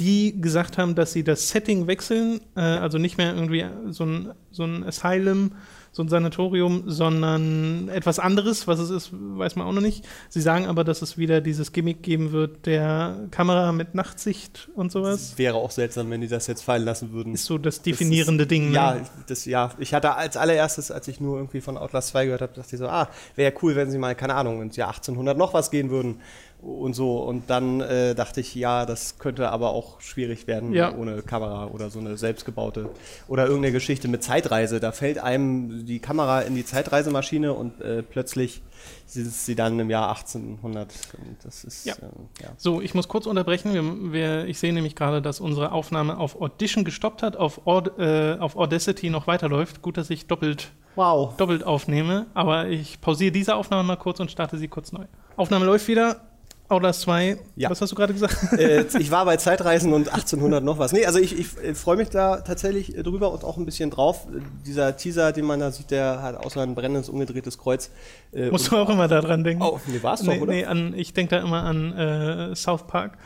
[0.00, 4.32] die gesagt haben, dass sie das Setting wechseln, äh, also nicht mehr irgendwie so ein,
[4.50, 5.52] so ein Asylum,
[5.94, 8.66] so ein Sanatorium, sondern etwas anderes.
[8.66, 10.04] Was es ist, weiß man auch noch nicht.
[10.28, 14.90] Sie sagen aber, dass es wieder dieses Gimmick geben wird, der Kamera mit Nachtsicht und
[14.90, 15.22] sowas.
[15.22, 17.32] Es wäre auch seltsam, wenn die das jetzt fallen lassen würden.
[17.32, 18.70] Ist so das definierende Ding.
[18.70, 18.74] ne?
[18.74, 22.40] Ja, das, ja, ich hatte als allererstes, als ich nur irgendwie von Outlast 2 gehört
[22.40, 25.38] habe, dachte ich so, ah, wäre cool, wenn sie mal, keine Ahnung, ins Jahr 1800
[25.38, 26.16] noch was gehen würden.
[26.64, 27.18] Und so.
[27.18, 30.94] Und dann äh, dachte ich, ja, das könnte aber auch schwierig werden Ja.
[30.94, 32.90] ohne Kamera oder so eine selbstgebaute
[33.28, 34.80] oder irgendeine Geschichte mit Zeitreise.
[34.80, 38.62] Da fällt einem die Kamera in die Zeitreisemaschine und äh, plötzlich
[39.06, 40.92] sitzt sie dann im Jahr 1800.
[41.18, 41.94] Und das ist Ja.
[42.02, 42.48] ähm, ja.
[42.56, 43.72] So, ich muss kurz unterbrechen.
[43.74, 47.98] Wir, wir, ich sehe nämlich gerade, dass unsere Aufnahme auf Audition gestoppt hat, auf, Aud
[47.98, 49.82] äh, auf Audacity noch weiterläuft.
[49.82, 51.36] Gut, dass ich doppelt, Wow.
[51.36, 55.04] doppelt aufnehme, aber ich pausiere diese Aufnahme mal kurz und starte sie kurz neu.
[55.36, 56.20] Aufnahme läuft wieder.
[56.68, 57.36] Outlast 2.
[57.56, 57.68] Ja.
[57.70, 58.54] Was hast du gerade gesagt?
[58.54, 60.92] äh, ich war bei Zeitreisen und 1800 noch was.
[60.92, 63.90] Nee, also ich, ich äh, freue mich da tatsächlich äh, drüber und auch ein bisschen
[63.90, 64.26] drauf.
[64.34, 67.90] Äh, Dieser Teaser, den man da sieht, der hat außer ein brennendes, umgedrehtes Kreuz.
[68.32, 69.62] Äh, Musst du auch immer daran denken.
[69.62, 70.52] Oh, nee, war's doch, nee, oder?
[70.52, 73.18] Nee, an, ich denke da immer an äh, South Park,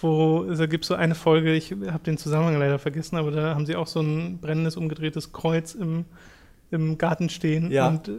[0.00, 3.54] wo da gibt es so eine Folge, ich habe den Zusammenhang leider vergessen, aber da
[3.54, 6.06] haben sie auch so ein brennendes, umgedrehtes Kreuz im,
[6.70, 7.88] im Garten stehen Ja.
[7.88, 8.12] und äh,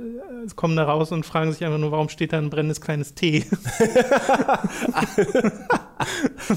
[0.56, 3.46] kommen da raus und fragen sich einfach nur, warum steht da ein brennendes kleines T?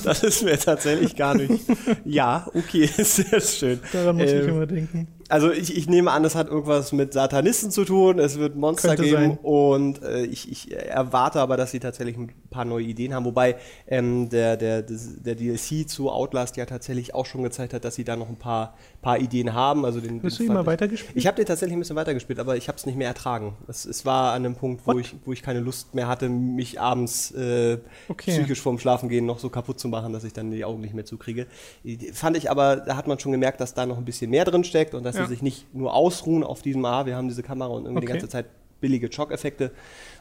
[0.05, 1.65] Das ist mir tatsächlich gar nicht.
[2.05, 3.81] Ja, okay, sehr schön.
[3.93, 5.09] Daran muss ich Ähm, immer denken.
[5.29, 8.89] Also ich, ich nehme an, es hat irgendwas mit Satanisten zu tun, es wird Monster
[8.89, 9.39] Könnte geben sein.
[9.43, 13.57] und äh, ich, ich erwarte aber, dass sie tatsächlich ein paar neue Ideen haben, wobei
[13.89, 18.05] ähm, der, der, der DLC zu Outlast ja tatsächlich auch schon gezeigt hat, dass sie
[18.05, 19.85] da noch ein paar, paar Ideen haben.
[19.85, 21.17] Also den, Hast du ihn mal weitergespielt?
[21.17, 23.57] Ich habe den tatsächlich ein bisschen weitergespielt, aber ich habe es nicht mehr ertragen.
[23.67, 25.01] Es, es war an einem Punkt, wo What?
[25.01, 28.31] ich, wo ich keine Lust mehr hatte, mich abends äh, Okay.
[28.33, 31.05] psychisch vorm Schlafengehen noch so kaputt zu machen, dass ich dann die Augen nicht mehr
[31.07, 31.47] zukriege.
[32.13, 34.65] Fand ich aber, da hat man schon gemerkt, dass da noch ein bisschen mehr drin
[34.65, 35.25] steckt und dass Ja.
[35.25, 38.07] sie sich nicht nur ausruhen auf diesem, ah, wir haben diese Kamera und irgendwie die
[38.07, 38.13] Okay.
[38.19, 38.47] ganze Zeit
[38.81, 39.73] billige Chock-Effekte.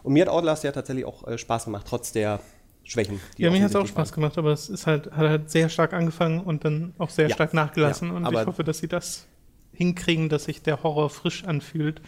[0.04, 2.40] Und mir hat Outlast ja tatsächlich auch äh, Spaß gemacht, trotz der
[2.84, 3.20] Schwächen.
[3.38, 5.70] die Ja, mir hat es auch Spaß gemacht, aber es ist halt, hat halt sehr
[5.70, 7.36] stark angefangen und dann auch sehr Ja.
[7.36, 8.10] stark nachgelassen.
[8.10, 9.26] Ja, und ich hoffe, dass sie das
[9.74, 12.02] hinkriegen, dass sich der Horror frisch anfühlt,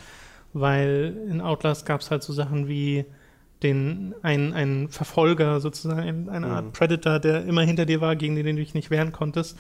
[0.54, 3.06] weil in Outlast gab es halt so Sachen wie
[3.64, 6.72] den, ein, ein Verfolger sozusagen, ein, eine Art Mhm.
[6.74, 9.58] Predator, der immer hinter dir war, gegen den du dich nicht wehren konntest.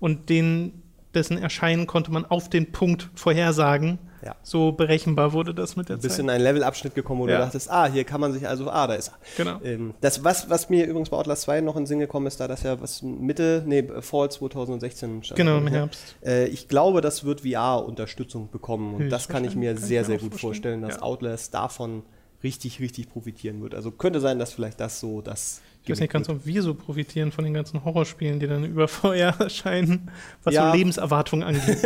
[0.00, 0.82] Und den,
[1.14, 3.98] dessen Erscheinen konnte man auf den Punkt vorhersagen.
[4.24, 4.34] Ja.
[4.42, 6.24] So berechenbar wurde das mit der Du bist Zeit.
[6.24, 7.36] in einen Levelabschnitt gekommen, wo Ja.
[7.38, 9.14] du dachtest, ah, hier kann man sich also, ah, da ist er.
[9.36, 9.60] Genau.
[9.62, 12.40] Ähm, das, was, was mir übrigens bei Outlast 2 noch in den Sinn gekommen ist,
[12.40, 15.36] da das ja was Mitte, nee, Fall 2016 stand.
[15.36, 15.72] Genau, im ich?
[15.72, 16.16] Herbst.
[16.24, 19.88] Äh, ich glaube, das wird VR-Unterstützung bekommen und Höchstwahrscheinlich, das kann ich mir kann ich
[19.88, 20.80] sehr, mir sehr gut vorstellen.
[20.80, 21.02] vorstellen, dass Ja.
[21.02, 22.02] Outlast davon
[22.42, 23.74] richtig, richtig profitieren wird.
[23.74, 25.60] Also könnte sein, dass vielleicht das so das.
[25.84, 28.88] Ich weiß nicht ganz, ob wir so profitieren von den ganzen Horrorspielen, die dann über
[28.88, 30.10] VR erscheinen,
[30.44, 30.70] was Ja.
[30.70, 31.78] so Lebenserwartung angeht.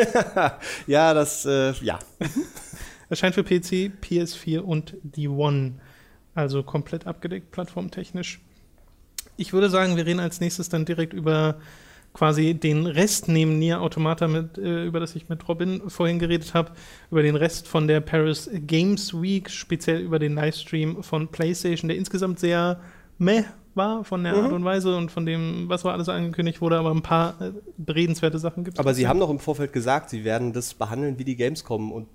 [0.87, 1.99] ja, das, äh, ja.
[3.09, 5.75] Erscheint für PC, PS4 und die One.
[6.35, 8.41] Also komplett abgedeckt, plattformtechnisch.
[9.37, 11.57] Ich würde sagen, wir reden als nächstes dann direkt über
[12.15, 16.55] quasi den Rest neben Nier Automata, mit, äh, über das ich mit Robin vorhin geredet
[16.55, 16.73] habe,
[17.11, 21.97] über den Rest von der Paris Games Week, speziell über den Livestream von PlayStation, der
[21.99, 22.81] insgesamt sehr
[23.19, 24.45] meh war von der Mhm.
[24.45, 27.53] Art und Weise und von dem, was so alles angekündigt wurde, aber ein paar äh,
[27.91, 28.81] redenswerte Sachen gibt es.
[28.81, 32.07] Aber sie haben doch im Vorfeld gesagt, sie werden das behandeln wie die Gamescom und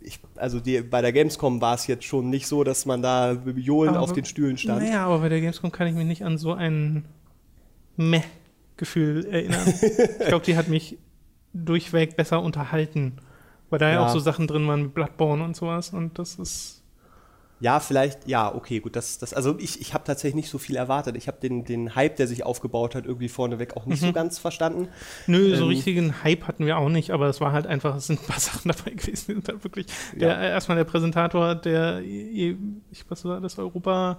[0.00, 3.32] ich, also die, bei der Gamescom war es jetzt schon nicht so, dass man da
[3.56, 4.82] johlen Aber- auf den Stühlen stand.
[4.82, 7.04] Naja, aber bei der Gamescom kann ich mich nicht an so ein
[7.96, 9.66] Meh-Gefühl erinnern.
[10.20, 10.98] ich glaube, die hat mich
[11.52, 13.16] durchweg besser unterhalten.
[13.70, 14.06] Weil da ja Ja.
[14.06, 15.90] auch so Sachen drin waren wie Bloodborne und sowas.
[15.90, 16.77] Und das ist.
[17.60, 18.94] Ja, vielleicht, ja, okay, gut.
[18.94, 21.16] Das, das, also ich, ich habe tatsächlich nicht so viel erwartet.
[21.16, 24.38] Ich habe den, den Hype, der sich aufgebaut hat, irgendwie vorneweg auch nicht so ganz
[24.38, 24.88] verstanden.
[25.26, 25.68] Nö, so Ähm.
[25.70, 28.38] richtigen Hype hatten wir auch nicht, aber es war halt einfach, es sind ein paar
[28.40, 29.86] Sachen dabei gewesen, die sind halt wirklich.
[30.14, 30.40] Der, Ja.
[30.40, 32.54] äh, erstmal der Präsentator, der, ich
[33.08, 34.18] was war das, Europa.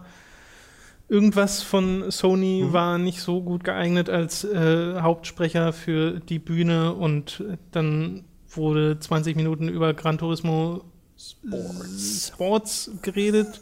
[1.08, 2.74] Irgendwas von Sony Mhm.
[2.74, 9.36] war nicht so gut geeignet als äh, Hauptsprecher für die Bühne und dann wurde 20
[9.36, 10.82] Minuten über Gran Turismo
[11.20, 12.28] Sports.
[12.34, 13.60] Sports geredet,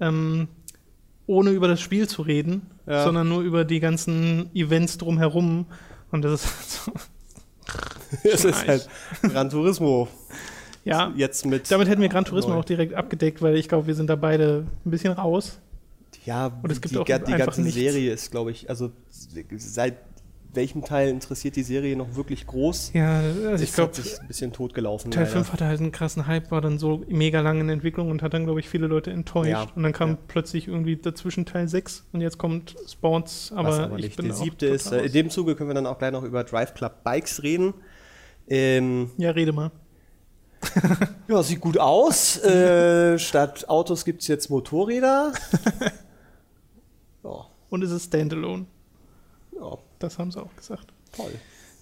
[0.00, 0.48] ähm,
[1.26, 3.04] ohne über das Spiel zu reden, Ja.
[3.04, 5.66] sondern nur über die ganzen Events drumherum.
[6.10, 6.92] Und das ist so,
[8.24, 8.88] es ist halt
[9.22, 10.08] Gran Turismo
[10.84, 11.12] ja.
[11.16, 11.70] jetzt mit.
[11.70, 12.60] Damit hätten wir Gran Turismo Neu.
[12.60, 15.58] auch direkt abgedeckt, weil ich glaube, wir sind da beide ein bisschen raus.
[16.24, 17.78] Ja, Und es gibt die, auch die ganze nichts.
[17.78, 18.92] Serie ist, glaube ich, also
[19.58, 19.98] seit
[20.56, 22.92] welchem Teil interessiert die Serie noch wirklich groß?
[22.94, 25.10] Ja, also ich glaube, ein bisschen totgelaufen.
[25.10, 25.36] Teil leider.
[25.36, 28.34] 5 hatte halt einen krassen Hype, war dann so mega lang in Entwicklung und hat
[28.34, 29.50] dann, glaube ich, viele Leute enttäuscht.
[29.50, 30.18] Ja, Und dann kam ja.
[30.28, 34.66] plötzlich irgendwie dazwischen Teil 6 und jetzt kommt Sports, aber, aber ich bin Der siebte
[34.66, 37.42] ist, äh, in dem Zuge können wir dann auch gleich noch über Drive Club Bikes
[37.42, 37.74] reden.
[38.48, 39.70] Ähm, Ja, rede mal.
[41.28, 42.42] ja, sieht gut aus.
[42.42, 45.32] äh, statt Autos gibt es jetzt Motorräder.
[47.24, 48.66] ja, Und es ist Standalone.
[49.52, 50.92] ja, Das haben sie auch gesagt.
[51.16, 51.32] toll.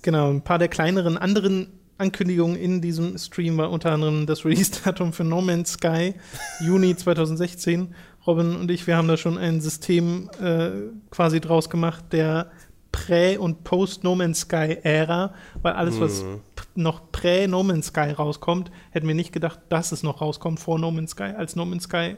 [0.02, 5.12] Genau, ein paar der kleineren anderen Ankündigungen in diesem Stream war unter anderem das Release-Datum
[5.12, 6.14] für No Man's Sky,
[6.60, 7.94] Juni 2016.
[8.26, 10.70] Robin und ich, wir haben da schon ein System äh,
[11.10, 12.50] quasi draus gemacht, der
[12.92, 16.40] Prä- und Post-No Man's Sky-Ära, weil alles, was Mhm.
[16.74, 20.90] noch prä-No Man's Sky rauskommt, hätten wir nicht gedacht, dass es noch rauskommt vor No
[20.90, 22.16] Man's Sky, als No Man's Sky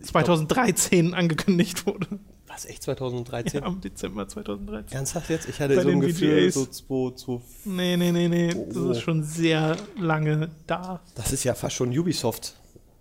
[0.00, 2.06] 2013 angekündigt wurde.
[2.52, 3.60] Was, echt 2013?
[3.62, 4.96] Ja, im Dezember 2013.
[4.96, 5.48] Ernsthaft jetzt?
[5.48, 8.48] Ich hatte Bei so ein Gefühl, so 2, 2, Nee, nee, nee, nee.
[8.68, 8.90] Das Oh.
[8.90, 11.00] ist schon sehr lange da.
[11.14, 12.54] das ist ja fast schon Ubisoft.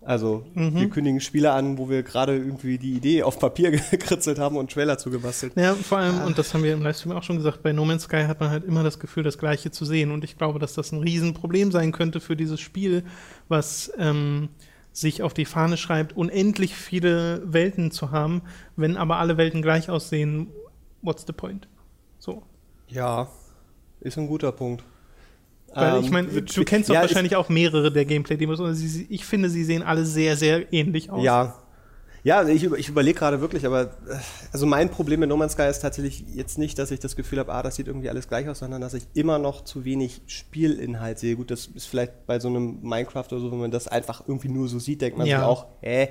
[0.04, 0.76] Also, Mhm.
[0.80, 4.72] wir kündigen Spiele an, wo wir gerade irgendwie die Idee auf Papier gekritzelt haben und
[4.72, 5.54] Trailer zugebastelt.
[5.56, 8.04] Ja, vor allem, und das haben wir im Livestream auch schon gesagt, bei No Man's
[8.04, 10.10] Sky hat man halt immer das Gefühl, das Gleiche zu sehen.
[10.12, 13.04] Und ich glaube, dass das ein Riesenproblem sein könnte für dieses Spiel,
[13.48, 14.50] was ähm,
[14.94, 18.42] sich auf die Fahne schreibt, unendlich viele Welten zu haben.
[18.76, 20.48] Wenn aber alle Welten gleich aussehen,
[21.02, 21.68] what's the point?
[22.20, 22.44] So.
[22.88, 23.30] Ja,
[24.02, 24.84] ist ein guter Punkt.
[25.74, 28.60] Weil Ähm, ich meine, wird du kennst doch ja, wahrscheinlich auch mehrere der Gameplay-Demos.
[28.60, 28.78] und
[29.10, 31.24] Ich finde, sie sehen alle sehr, sehr ähnlich aus.
[31.24, 31.61] Ja.
[32.24, 33.88] Ja, ich, über- ich überlege gerade wirklich, aber äh,
[34.52, 37.40] also mein Problem mit No Man's Sky ist tatsächlich jetzt nicht, dass ich das Gefühl
[37.40, 40.22] habe, ah, das sieht irgendwie alles gleich aus, sondern dass ich immer noch zu wenig
[40.28, 41.36] Spielinhalt sehe.
[41.36, 44.50] Gut, das ist vielleicht bei so einem Minecraft oder so, wenn man das einfach irgendwie
[44.50, 45.40] nur so sieht, denkt man Ja.
[45.40, 46.10] sich auch, hä?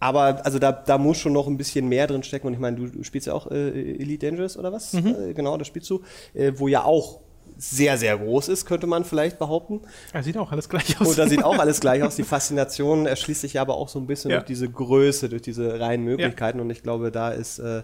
[0.00, 2.46] Aber also da, da muss schon noch ein bisschen mehr drin stecken.
[2.46, 4.94] Und ich meine, du, du spielst ja auch äh, Elite Dangerous oder was?
[4.94, 6.02] Äh, genau, das spielst du.
[6.34, 7.20] Äh, wo ja auch
[7.56, 9.80] sehr, sehr groß ist, könnte man vielleicht behaupten.
[10.12, 11.08] Er sieht auch alles gleich aus.
[11.08, 12.16] Und da sieht auch alles gleich aus.
[12.16, 14.38] Die Faszination erschließt sich aber auch so ein bisschen Ja.
[14.38, 16.60] durch diese Größe, durch diese reinen Möglichkeiten.
[16.60, 17.82] Und ich glaube, da ist äh,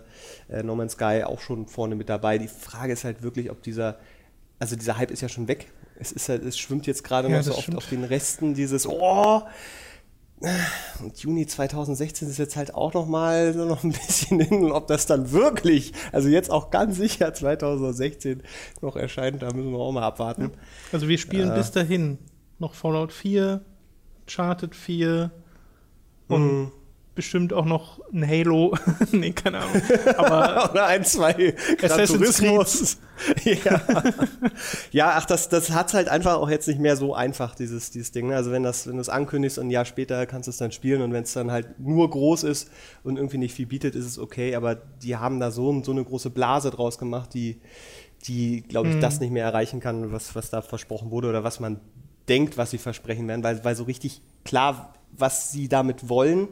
[0.48, 2.38] äh, No Man's Sky auch schon vorne mit dabei.
[2.38, 3.98] Die Frage ist halt wirklich, ob dieser,
[4.58, 5.70] also dieser Hype ist ja schon weg.
[5.98, 7.76] Es ist halt, es schwimmt jetzt gerade Ja, noch so oft stimmt.
[7.78, 9.42] auf den Resten dieses, oh,
[11.02, 14.86] und Juni 2016 ist jetzt halt auch noch mal so noch ein bisschen hin, ob
[14.86, 18.42] das dann wirklich, also jetzt auch ganz sicher 2016
[18.80, 20.50] noch erscheint, da müssen wir auch mal abwarten.
[20.92, 21.54] Also wir spielen Äh.
[21.54, 22.18] bis dahin
[22.58, 23.60] noch Fallout 4,
[24.26, 25.30] Charted 4
[26.28, 26.72] und Mhm.
[27.14, 28.76] Bestimmt auch noch ein Halo.
[29.12, 29.82] nee, keine Ahnung.
[30.16, 32.98] Aber Oder ein, zwei Gran Turismos.
[33.44, 33.80] ja.
[34.90, 38.10] ja, ach, das, das hat halt einfach auch jetzt nicht mehr so einfach, dieses, dieses
[38.12, 38.28] Ding.
[38.28, 38.36] ne?
[38.36, 40.72] Also wenn das, wenn du es ankündigst und ein Jahr später kannst du es dann
[40.72, 42.70] spielen und wenn es dann halt nur groß ist
[43.04, 44.54] und irgendwie nicht viel bietet, ist es okay.
[44.56, 47.60] Aber die haben da so, so eine große Blase draus gemacht, die,
[48.26, 51.60] die glaube ich, das nicht mehr erreichen kann, was, was da versprochen wurde oder was
[51.60, 51.80] man
[52.28, 56.48] denkt, was sie versprechen werden, weil, weil so richtig klar, was sie damit wollen,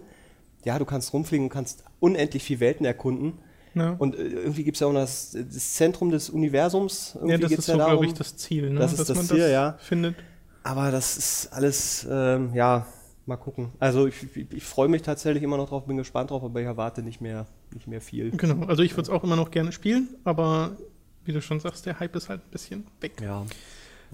[0.65, 3.35] ja, du kannst rumfliegen und kannst unendlich viel Welten erkunden.
[3.75, 3.97] Ja.
[3.99, 7.13] Und äh, irgendwie gibt es ja auch das, das Zentrum des Universums.
[7.15, 7.93] Irgendwie ja, das ist so, darum.
[7.93, 8.81] glaube ich, das Ziel, ne?
[8.81, 9.79] Das ist dass das man Ziel, das ja.
[9.81, 10.17] findet.
[10.63, 12.87] Aber das ist alles, ähm, ja,
[13.27, 13.71] mal gucken.
[13.79, 16.67] Also ich, ich, ich freue mich tatsächlich immer noch drauf, bin gespannt drauf, aber ich
[16.67, 18.31] erwarte nicht mehr, nicht mehr viel.
[18.31, 18.67] Genau.
[18.67, 20.77] Also ich würde es auch immer noch gerne spielen, aber
[21.25, 23.21] wie du schon sagst, der Hype ist halt ein bisschen weg.
[23.21, 23.45] Ja.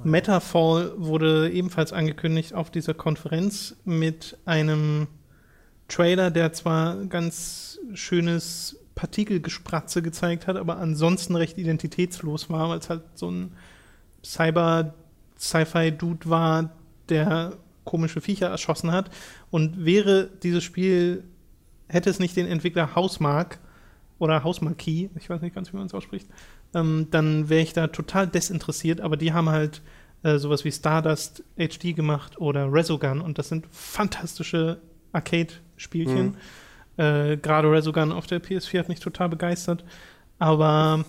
[0.04, 5.08] Metafall wurde ebenfalls angekündigt auf dieser Konferenz mit einem
[5.88, 12.90] Trailer, der zwar ganz schönes Partikelgespratze gezeigt hat, aber ansonsten recht identitätslos war, weil es
[12.90, 13.52] halt so ein
[14.24, 16.70] Cyber-Sci-Fi-Dude war,
[17.08, 19.10] der komische Viecher erschossen hat.
[19.50, 21.24] Und wäre dieses Spiel,
[21.88, 23.58] hätte es nicht den Entwickler Hausmark
[24.18, 26.28] oder Hausmarquis, ich weiß nicht ganz, wie man es ausspricht,
[26.74, 29.80] ähm, dann wäre ich da total desinteressiert, aber die haben halt
[30.22, 33.20] äh, sowas wie Stardust HD gemacht oder Resogun.
[33.20, 34.80] Und das sind fantastische
[35.78, 36.36] Arcade-Spielchen.
[36.96, 39.84] Äh, Gerade Resogun auf der PS4 hat mich total begeistert,
[40.38, 41.04] aber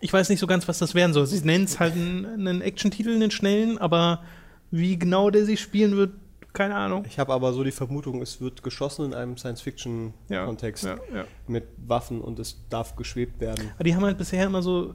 [0.00, 1.26] ich weiß nicht so ganz, was das werden soll.
[1.26, 4.22] Sie nennen es halt einen, Action-Titel, einen schnellen, aber
[4.70, 6.12] wie genau der sich spielen wird,
[6.52, 7.04] keine Ahnung.
[7.06, 11.24] Ich habe aber so die Vermutung, es wird geschossen in einem Science-Fiction-Kontext Ja, ja.
[11.46, 13.70] mit Waffen und es darf geschwebt werden.
[13.74, 14.94] Aber die haben halt bisher immer so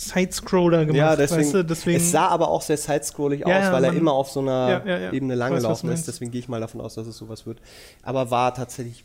[0.00, 1.64] Side-Scroller gemacht, Ja, deswegen, weißt du?
[1.64, 4.30] Deswegen Es sah aber auch sehr sidescrollig Ja, aus, ja, weil er man- immer auf
[4.30, 5.12] so einer Ja.
[5.12, 6.06] Ebene lang weiß, gelaufen ist.
[6.06, 7.60] Deswegen gehe ich mal davon aus, dass es sowas wird.
[8.02, 9.04] Aber war tatsächlich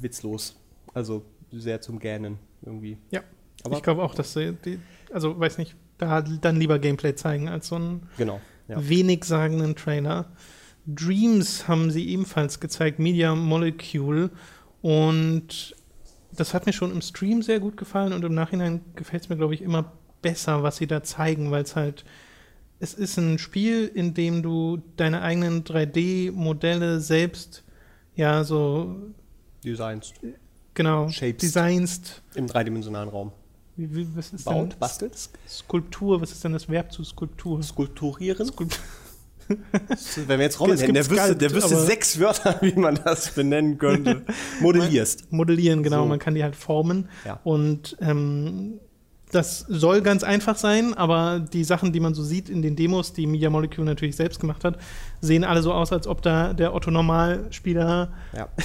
[0.00, 0.56] witzlos.
[0.94, 2.98] Also sehr zum Gähnen irgendwie.
[3.10, 3.20] Ja,
[3.64, 4.78] Aber- ich glaube auch, dass sie, die,
[5.12, 8.40] also weiß nicht, da dann lieber Gameplay zeigen als so einen Genau.
[8.66, 10.26] Wenig sagenden Trailer.
[10.86, 14.30] Dreams haben sie ebenfalls gezeigt, Media Molecule.
[14.80, 15.76] Und
[16.34, 19.36] das hat mir schon im Stream sehr gut gefallen und im Nachhinein gefällt es mir,
[19.36, 22.04] glaube ich, immer besser, was sie da zeigen, weil es halt,
[22.80, 27.64] es ist ein Spiel, in dem du deine eigenen 3D-Modelle selbst,
[28.14, 28.96] ja, so,
[29.64, 30.14] Designs
[30.74, 31.40] genau, Shapes.
[31.40, 32.22] designst.
[32.34, 33.32] im dreidimensionalen Raum.
[33.76, 35.16] Wie, wie, was ist Baut, denn bastelt,
[35.48, 36.20] Skulptur?
[36.20, 37.62] Was ist denn das Verb zu Skulptur?
[37.62, 38.46] skulpturieren.
[38.46, 38.78] Skulpt
[39.48, 43.78] Wenn wir jetzt Robin hätten, der wüsste, der wüsste sechs Wörter, wie man das benennen
[43.78, 44.22] könnte.
[44.60, 45.32] Modellierst.
[45.32, 46.02] Modellieren, genau.
[46.02, 46.08] So.
[46.08, 47.08] Man kann die halt formen.
[47.24, 47.40] Ja.
[47.44, 48.80] Und ähm,
[49.32, 53.12] das soll ganz einfach sein, aber die Sachen, die man so sieht in den Demos,
[53.12, 54.78] die Media Molecule natürlich selbst gemacht hat,
[55.20, 58.48] sehen alle so aus, als ob da der Otto Normalspieler Ja.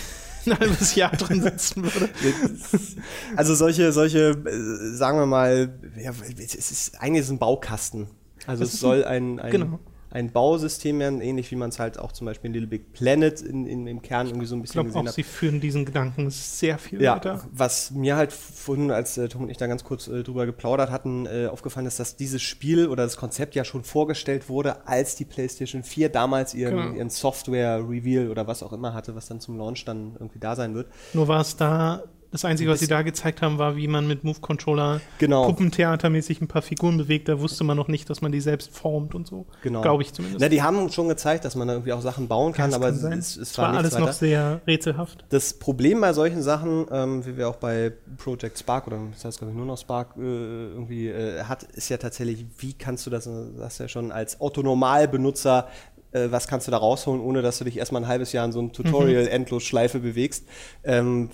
[0.45, 2.09] ein halbes Jahr drin sitzen würde.
[3.36, 8.07] Also solche, solche, äh, sagen wir mal, ja, es ist eigentlich ist es ein Baukasten.
[8.45, 9.80] Also es ist soll ein, ein, genau.
[10.10, 13.41] Ein Bausystem werden, ähnlich wie man es halt auch zum Beispiel in Little Big Planet
[13.41, 15.16] in, in, im Kern irgendwie so ein Ich bisschen glaube gesehen auch, hat.
[15.16, 17.43] sie führen diesen Gedanken sehr viel Ja, weiter.
[17.51, 20.91] was mir halt vorhin, als äh, Tom und ich da ganz kurz äh, drüber geplaudert
[20.91, 25.16] hatten, äh, aufgefallen ist, dass dieses Spiel oder das Konzept ja schon vorgestellt wurde, als
[25.16, 26.95] die PlayStation 4 damals ihren, Genau.
[26.95, 30.74] ihren Software-Reveal oder was auch immer hatte, was dann zum Launch dann irgendwie da sein
[30.74, 30.88] wird.
[31.14, 34.23] Nur war es da, das Einzige, was sie da gezeigt haben, war, wie man mit
[34.23, 35.45] Move-Controller Genau.
[35.45, 37.30] puppentheatermäßig ein paar Figuren bewegt.
[37.30, 39.45] Da wusste man noch nicht, dass man die selbst formt und so.
[39.63, 39.82] Genau.
[39.82, 40.41] Glaube ich zumindest.
[40.41, 42.91] Na, die haben schon gezeigt, dass man da irgendwie auch Sachen bauen kann, Ja, aber
[42.91, 44.05] das kann es, es, war war alles weiter.
[44.05, 45.25] noch sehr rätselhaft.
[45.30, 49.38] Das Problem bei solchen Sachen, ähm, wie wir auch bei Project Spark oder das heißt
[49.39, 53.09] glaube ich nur noch Spark äh, irgendwie äh, hat, ist ja tatsächlich, wie kannst du
[53.09, 55.67] das, äh, sagst ja schon, als Autonormalbenutzer,
[56.11, 58.51] äh, was kannst du da rausholen, ohne dass du dich erstmal ein halbes Jahr in
[58.51, 60.45] so einem Tutorial-Endlosschleife bewegst.
[60.84, 61.30] Ähm,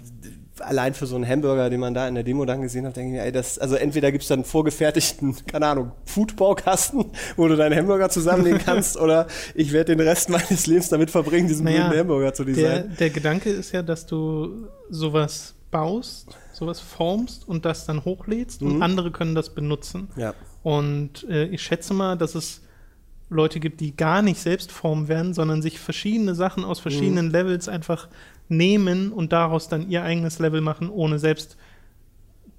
[0.60, 3.10] allein für so einen Hamburger, den man da in der Demo dann gesehen hat, denke
[3.10, 7.06] ich mir, ey, das, also entweder gibt es dann einen vorgefertigten, keine Ahnung, Foodbaukasten,
[7.38, 11.48] wo du deinen Hamburger zusammenlegen kannst, oder ich werde den Rest meines Lebens damit verbringen,
[11.48, 12.98] diesen Naja, Hamburger zu Der, designen.
[13.00, 18.76] der Gedanke ist ja, dass du sowas baust, sowas formst und das dann hochlädst und
[18.76, 18.84] Mhm.
[18.84, 20.08] andere können das benutzen.
[20.16, 20.34] Ja.
[20.62, 22.62] Und äh, ich schätze mal, dass es
[23.30, 27.68] Leute gibt, die gar nicht selbst formen werden, sondern sich verschiedene Sachen aus verschiedenen Levels
[27.68, 28.08] einfach
[28.58, 31.58] nehmen und daraus dann ihr eigenes Level machen, ohne selbst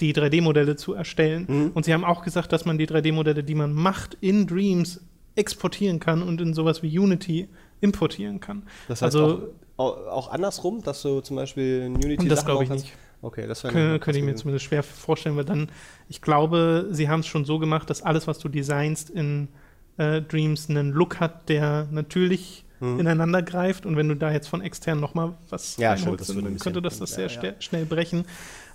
[0.00, 1.46] die 3D-Modelle zu erstellen.
[1.48, 1.70] Mhm.
[1.74, 5.00] Und sie haben auch gesagt, dass man die 3D-Modelle, die man macht, in Dreams
[5.36, 7.48] exportieren kann und in sowas wie Unity
[7.80, 8.64] importieren kann.
[8.88, 12.68] Das heißt also auch, auch, andersrum, dass du zum Beispiel in Unity Das glaube ich
[12.68, 12.84] kannst?
[12.84, 12.96] nicht.
[13.22, 15.70] Okay, das Kön könnte ich mir zumindest schwer vorstellen, weil dann,
[16.10, 19.48] ich glaube, sie haben es schon so gemacht, dass alles, was du designst in
[19.96, 23.00] äh, Dreams, einen Look hat, der natürlich Mhm.
[23.00, 26.62] ineinander greift und wenn du da jetzt von extern nochmal was Ja, reinholst, stimmt, das
[26.62, 27.52] könnte das das sehr ja, ja.
[27.58, 28.24] schnell brechen.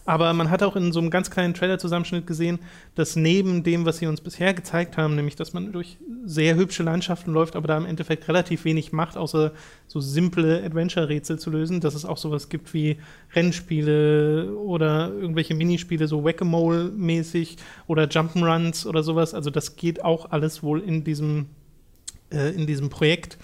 [0.10, 2.58] Aber man hat auch in so einem ganz kleinen Trailer-Zusammenschnitt gesehen,
[2.96, 6.82] dass neben dem, was sie uns bisher gezeigt haben, nämlich, dass man durch sehr hübsche
[6.82, 9.52] Landschaften läuft, aber da im Endeffekt relativ wenig macht, außer
[9.88, 12.98] so simple Adventure-Rätsel zu lösen, dass es auch sowas gibt wie
[13.36, 19.36] Rennspiele oder irgendwelche Minispiele, so Whack-A-Mole-mäßig oder Jump'n'Runs oder sowas.
[19.36, 21.48] Also das geht auch alles wohl in diesem,
[22.32, 23.38] äh, in diesem Projekt.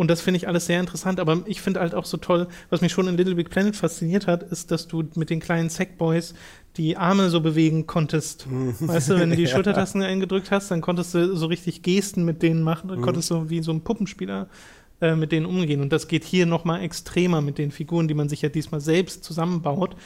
[0.00, 2.80] Und das finde ich alles sehr interessant, aber ich finde halt auch so toll, was
[2.80, 6.32] mich schon in Little Big Planet fasziniert hat, ist, dass du mit den kleinen Sackboys
[6.78, 8.46] die Arme so bewegen konntest.
[8.80, 12.42] weißt du, wenn du die Schultertasten eingedrückt hast, dann konntest du so richtig Gesten mit
[12.42, 14.48] denen machen, dann konntest du wie so ein Puppenspieler
[15.02, 15.82] äh, mit denen umgehen.
[15.82, 18.80] Und das geht hier noch mal extremer mit den Figuren, die man sich ja diesmal
[18.80, 19.96] selbst zusammenbaut.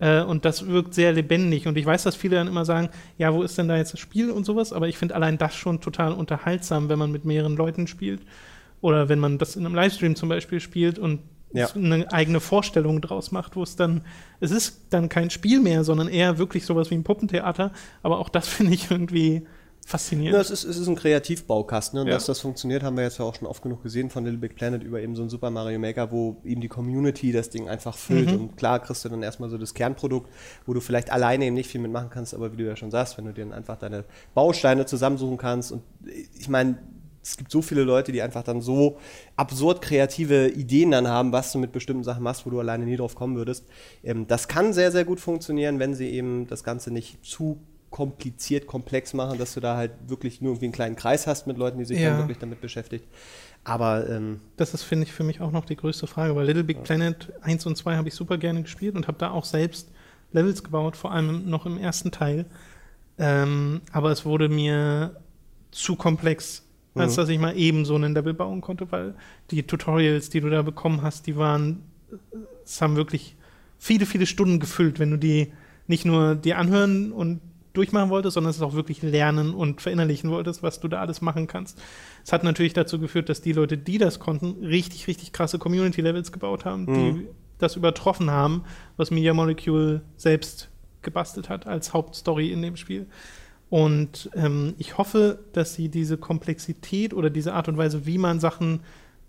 [0.00, 1.68] Äh, und das wirkt sehr lebendig.
[1.68, 4.00] Und ich weiß, dass viele dann immer sagen, ja, wo ist denn da jetzt das
[4.00, 4.72] Spiel und sowas?
[4.72, 8.22] Aber ich finde allein das schon total unterhaltsam, wenn man mit mehreren Leuten spielt.
[8.80, 11.20] Oder wenn man das in einem Livestream zum Beispiel spielt und
[11.52, 11.68] Ja.
[11.74, 14.02] eine eigene Vorstellung draus macht, wo es dann,
[14.40, 17.72] es ist dann kein Spiel mehr, sondern eher wirklich sowas wie ein Puppentheater.
[18.02, 19.46] Aber auch das finde ich irgendwie
[19.86, 20.34] faszinierend.
[20.34, 21.96] Ja, es ist, es ist ein Kreativbaukasten.
[21.96, 22.00] Ne?
[22.02, 22.14] Und Ja.
[22.14, 24.56] dass das funktioniert, haben wir jetzt ja auch schon oft genug gesehen von Little Big
[24.56, 27.96] Planet über eben so ein Super Mario Maker, wo eben die Community das Ding einfach
[27.96, 28.32] füllt.
[28.32, 28.40] Mhm.
[28.40, 30.28] Und klar kriegst du dann erstmal so das Kernprodukt,
[30.66, 33.16] wo du vielleicht alleine eben nicht viel mitmachen kannst, aber wie du ja schon sagst,
[33.16, 34.04] wenn du dir dann einfach deine
[34.34, 35.70] Bausteine zusammensuchen kannst.
[35.70, 35.82] Und
[36.36, 36.78] ich meine,
[37.26, 38.98] es gibt so viele Leute, die einfach dann so
[39.34, 42.96] absurd kreative Ideen dann haben, was du mit bestimmten Sachen machst, wo du alleine nie
[42.96, 43.64] drauf kommen würdest.
[44.04, 47.58] Ähm, das kann sehr, sehr gut funktionieren, wenn sie eben das Ganze nicht zu
[47.90, 51.56] kompliziert, komplex machen, dass du da halt wirklich nur irgendwie einen kleinen Kreis hast mit
[51.56, 52.10] Leuten, die sich Ja.
[52.10, 53.04] dann wirklich damit beschäftigt.
[53.64, 56.62] Aber ähm, Das ist, finde ich, für mich auch noch die größte Frage, weil Little
[56.64, 59.88] Big Planet 1 und 2 habe ich super gerne gespielt und habe da auch selbst
[60.32, 62.44] Levels gebaut, vor allem noch im ersten Teil.
[63.18, 65.16] Ähm, aber es wurde mir
[65.70, 66.65] zu komplex,
[66.96, 67.16] als Mhm.
[67.20, 69.14] dass ich mal eben so einen Level bauen konnte, weil
[69.50, 71.82] die Tutorials, die du da bekommen hast, die waren,
[72.64, 73.36] es haben wirklich
[73.78, 75.52] viele, viele Stunden gefüllt, wenn du die
[75.86, 77.40] nicht nur dir anhören und
[77.74, 81.46] durchmachen wolltest, sondern es auch wirklich lernen und verinnerlichen wolltest, was du da alles machen
[81.46, 81.78] kannst.
[82.24, 86.32] Es hat natürlich dazu geführt, dass die Leute, die das konnten, richtig, richtig krasse Community-Levels
[86.32, 86.94] gebaut haben, Mhm.
[86.94, 87.26] die
[87.58, 88.62] das übertroffen haben,
[88.96, 90.70] was Media Molecule selbst
[91.02, 93.06] gebastelt hat als Hauptstory in dem Spiel.
[93.68, 98.38] Und ähm, ich hoffe, dass sie diese Komplexität oder diese Art und Weise, wie man
[98.40, 98.80] Sachen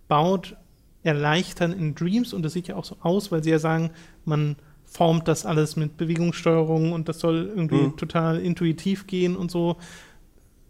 [0.08, 0.56] baut,
[1.04, 2.34] erleichtern in Dreams.
[2.34, 3.92] Und das sieht ja auch so aus, weil sie ja sagen,
[4.26, 7.98] man formt das alles mit Bewegungssteuerung und das soll irgendwie Mhm.
[7.98, 9.78] total intuitiv gehen und so.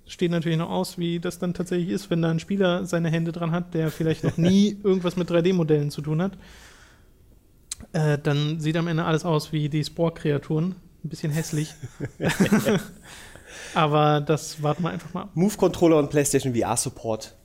[0.07, 3.33] Steht natürlich noch aus, wie das dann tatsächlich ist, wenn da ein Spieler seine Hände
[3.33, 6.37] dran hat, der vielleicht noch nie irgendwas mit 3D-Modellen zu tun hat.
[7.91, 10.75] Äh, dann sieht am Ende alles aus wie die Spore-Kreaturen.
[11.03, 11.73] Ein bisschen hässlich.
[13.73, 15.29] Aber das warten wir einfach mal ab.
[15.33, 17.35] Move-Controller und PlayStation VR-Support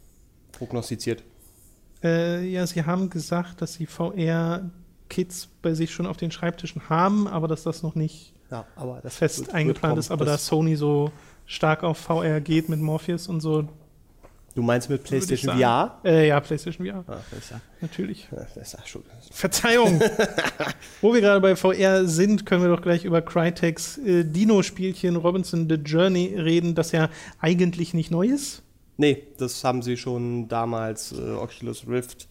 [0.52, 1.22] prognostiziert.
[2.02, 4.70] Äh, ja, sie haben gesagt, dass sie VR
[5.08, 8.64] Kids bei sich schon auf den Schreibtischen haben, aber dass das noch nicht Ja,
[9.02, 10.00] das fest wird- wird eingeplant kommen.
[10.00, 10.10] ist.
[10.10, 11.12] Aber da Das- Sony so
[11.46, 13.68] stark auf VR geht mit Morpheus und so.
[14.54, 15.54] Du meinst mit PlayStation.
[15.56, 15.98] VR?
[16.04, 18.28] Äh, ja, PlayStation VR, Ah, das ja, natürlich.
[18.30, 19.02] das ist ja schon.
[19.32, 20.00] Verzeihung.
[21.00, 25.68] Wo wir gerade bei VR sind, können wir doch gleich über Crytek's äh, Dino-Spielchen Robinson
[25.68, 27.08] The Journey reden, das ja
[27.40, 28.62] eigentlich nicht neu ist.
[28.98, 32.28] Nee, das haben sie schon damals, äh, Oculus Rift,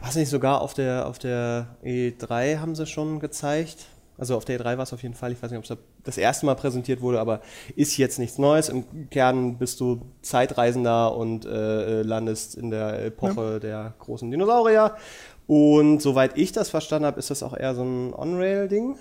[0.00, 3.86] was nicht, sogar auf der, auf der E3 haben sie schon gezeigt.
[4.18, 5.76] Also auf der E3 war es auf jeden Fall, ich weiß nicht, ob es da
[6.02, 7.40] das erste Mal präsentiert wurde, aber
[7.76, 8.68] ist jetzt nichts Neues.
[8.68, 14.96] Im Kern bist du Zeitreisender und äh, äh, landest in der Epoche der großen Dinosaurier.
[15.48, 18.96] Und soweit ich das verstanden habe, ist das auch eher so ein On-Rail-Ding.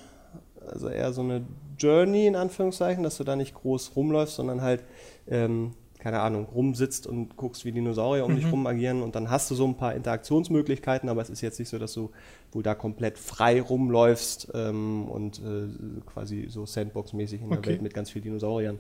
[0.66, 1.46] Also eher so eine
[1.78, 4.82] Journey in Anführungszeichen, dass du da nicht groß rumläufst, sondern halt,
[5.28, 9.52] ähm, keine Ahnung, rumsitzt und guckst, wie Dinosaurier um dich rum agieren und dann hast
[9.52, 12.12] du so ein paar Interaktionsmöglichkeiten, aber es ist jetzt nicht so, dass du
[12.54, 17.72] wohl da komplett frei rumläufst ähm, und äh, quasi so Sandbox-mäßig in der Okay.
[17.72, 18.80] Welt mit ganz vielen Dinosauriern,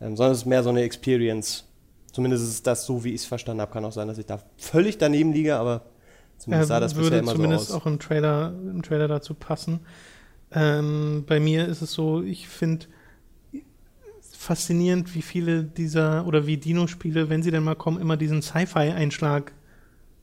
[0.00, 1.64] ähm, sondern es ist mehr so eine Experience.
[2.10, 3.72] Zumindest ist das so, wie ich es verstanden habe.
[3.72, 5.82] Kann auch sein, dass ich da völlig daneben liege, aber
[6.38, 7.82] zumindest sah Äh, das bisher würde immer zumindest so aus.
[7.82, 9.80] auch im Trailer, im Trailer dazu passen.
[10.52, 12.86] Ähm, bei mir ist es so, ich finde
[14.36, 19.52] faszinierend, wie viele dieser oder wie Dino-Spiele, wenn sie denn mal kommen, immer diesen Sci-Fi-Einschlag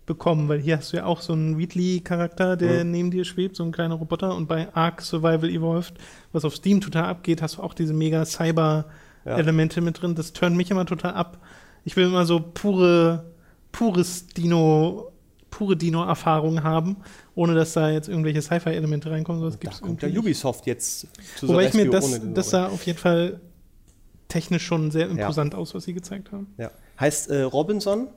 [0.05, 2.91] bekommen, weil hier hast du ja auch so einen Wheatley-Charakter, der Mhm.
[2.91, 5.93] neben dir schwebt, so ein kleiner Roboter und bei Ark Survival Evolved,
[6.33, 10.15] was auf Steam total abgeht, hast du auch diese mega Cyber-Elemente mit drin.
[10.15, 11.39] Das turnt mich immer total ab.
[11.83, 13.25] Ich will immer so pure,
[13.71, 15.10] pures Dino,
[15.51, 16.97] pure Dino-Erfahrung haben,
[17.35, 19.41] ohne dass da jetzt irgendwelche Sci-Fi-Elemente reinkommen.
[19.41, 20.37] Sowas Da gibt's kommt ja irgendwie nicht.
[20.43, 23.39] Ubisoft jetzt zu Wobei ich mir das, das sah auf jeden Fall
[24.27, 26.47] technisch schon sehr imposant aus, was sie gezeigt haben.
[26.57, 26.71] ja.
[26.99, 28.07] Heißt äh, Robinson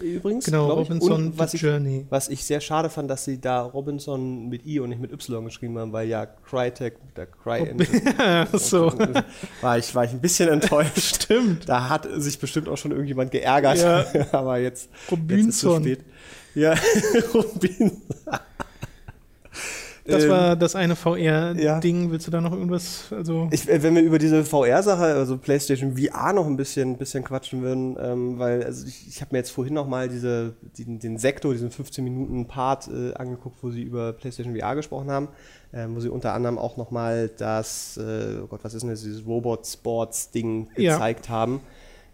[0.00, 0.44] übrigens.
[0.44, 0.70] Genau.
[0.72, 2.06] Robinson Und was ich, Journey.
[2.08, 5.44] was ich sehr schade fand, dass sie da Robinson mit I und nicht mit Y
[5.44, 8.00] geschrieben haben, weil ja Crytek mit der Cry Engine.
[8.18, 8.92] Ja, so.
[9.60, 10.98] war, ich, war ich ein bisschen enttäuscht.
[11.22, 11.68] Stimmt.
[11.68, 13.78] Da hat sich bestimmt auch schon irgendjemand geärgert.
[13.78, 14.26] Ja.
[14.32, 15.82] Aber jetzt, jetzt ist es Robinson.
[15.82, 16.04] spät.
[16.54, 16.74] Ja,
[17.34, 18.02] Robinson.
[20.06, 22.10] Das Ähm, war das eine VR-Ding.
[22.10, 23.04] Willst du da noch irgendwas?
[23.12, 27.22] Also, Ich, äh, wenn wir über diese VR-Sache, also PlayStation VR noch ein bisschen, bisschen
[27.22, 30.98] quatschen würden, ähm, weil also ich, ich habe mir jetzt vorhin noch mal diese, den,
[30.98, 35.28] den Sektor, diesen 15 Minuten Part äh, angeguckt, wo sie über PlayStation VR gesprochen haben,
[35.72, 38.90] ähm, wo sie unter anderem auch noch mal das, äh, oh Gott, was ist denn
[38.90, 40.94] das, dieses Robot Sports Ding Ja.
[40.94, 41.60] gezeigt haben.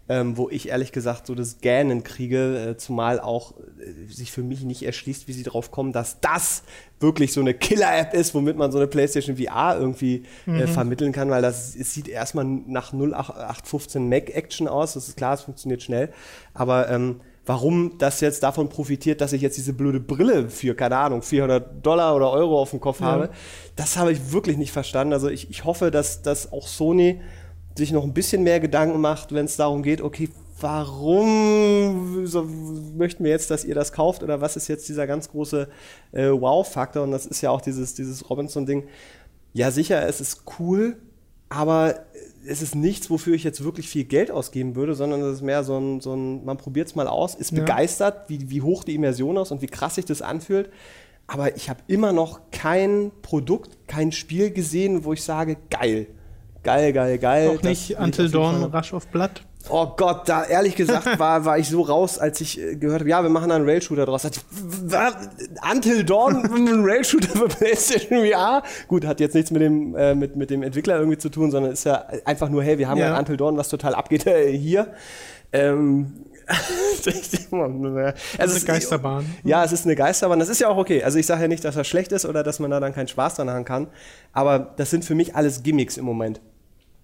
[0.09, 4.41] Ähm, wo ich ehrlich gesagt so das Gähnen kriege, äh, zumal auch äh, sich für
[4.41, 6.63] mich nicht erschließt, wie sie drauf kommen, dass das
[7.01, 11.29] wirklich so eine Killer-App ist, womit man so eine PlayStation VR irgendwie äh, vermitteln kann,
[11.29, 16.13] weil das es sieht erstmal nach 0815 Mac-Action aus, das ist klar, es funktioniert schnell,
[16.53, 20.97] aber ähm, warum das jetzt davon profitiert, dass ich jetzt diese blöde Brille für, keine
[20.97, 23.07] Ahnung, 400 Dollar oder Euro auf dem Kopf Ja.
[23.07, 23.29] habe,
[23.75, 25.13] das habe ich wirklich nicht verstanden.
[25.13, 27.21] Also ich, ich hoffe, dass, dass auch Sony
[27.77, 32.43] sich noch ein bisschen mehr Gedanken macht, wenn es darum geht, okay, warum so,
[32.97, 35.67] möchten wir jetzt, dass ihr das kauft oder was ist jetzt dieser ganz große
[36.11, 38.85] äh, Wow-Faktor und das ist ja auch dieses, dieses Robinson-Ding.
[39.53, 40.97] Ja, sicher, es ist cool,
[41.49, 42.05] aber
[42.47, 45.63] es ist nichts, wofür ich jetzt wirklich viel Geld ausgeben würde, sondern es ist mehr
[45.63, 47.59] so ein, so ein man probiert es mal aus, ist Ja.
[47.59, 50.69] begeistert, wie, wie hoch die Immersion ist und wie krass sich das anfühlt.
[51.27, 56.07] Aber ich habe immer noch kein Produkt, kein Spiel gesehen, wo ich sage, geil.
[56.67, 57.49] Geil, geil, geil.
[57.57, 59.31] auch nicht Until auf Dawn, Rush of Blood.
[59.69, 63.09] Oh Gott, da ehrlich gesagt war, war ich so raus, als ich äh, gehört habe,
[63.09, 64.23] ja, wir machen da einen Rail-Shooter draus.
[64.25, 64.39] Ich?
[65.71, 68.63] Until Dawn, ein Rail-Shooter für PlayStation VR?
[68.87, 71.71] Gut, hat jetzt nichts mit dem, äh, mit, mit dem Entwickler irgendwie zu tun, sondern
[71.73, 73.19] ist ja einfach nur, hey, wir haben ja, Ja.
[73.19, 74.87] Until Dawn, was total abgeht äh, hier.
[75.51, 76.13] Ähm,
[76.97, 77.11] Also
[78.39, 79.25] eine es- Geisterbahn.
[79.43, 80.39] ja, es ist eine Geisterbahn.
[80.39, 81.03] Das ist ja auch okay.
[81.03, 83.09] Also ich sage ja nicht, dass das schlecht ist oder dass man da dann keinen
[83.09, 83.87] Spaß dran haben kann.
[84.31, 86.39] Aber das sind für mich alles Gimmicks im Moment.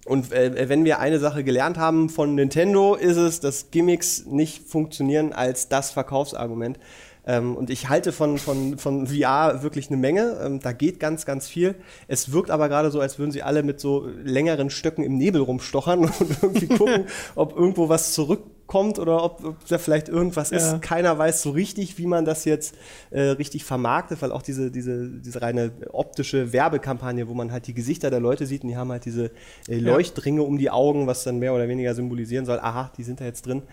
[0.06, 4.68] Und äh, wenn wir eine Sache gelernt haben von Nintendo, ist es, dass Gimmicks nicht
[4.68, 6.78] funktionieren als das Verkaufsargument.
[7.26, 10.38] Ähm, und ich halte von, von, von VR wirklich eine Menge.
[10.44, 11.76] Ähm, da geht ganz, ganz viel.
[12.08, 15.42] Es wirkt aber gerade so, als würden sie alle mit so längeren Stöcken im Nebel
[15.42, 17.06] rumstochern und irgendwie gucken,
[17.36, 20.58] ob irgendwo was zurückkommt oder ob, ob da vielleicht irgendwas Ja.
[20.58, 20.82] ist.
[20.82, 22.76] Keiner weiß so richtig, wie man das jetzt
[23.12, 27.74] äh, richtig vermarktet, weil auch diese, diese, diese reine optische Werbekampagne, wo man halt die
[27.74, 29.32] Gesichter der Leute sieht und die haben halt diese
[29.70, 33.22] äh, Leuchtringe um die Augen, was dann mehr oder weniger symbolisieren soll, aha, die sind
[33.22, 33.64] da jetzt drin.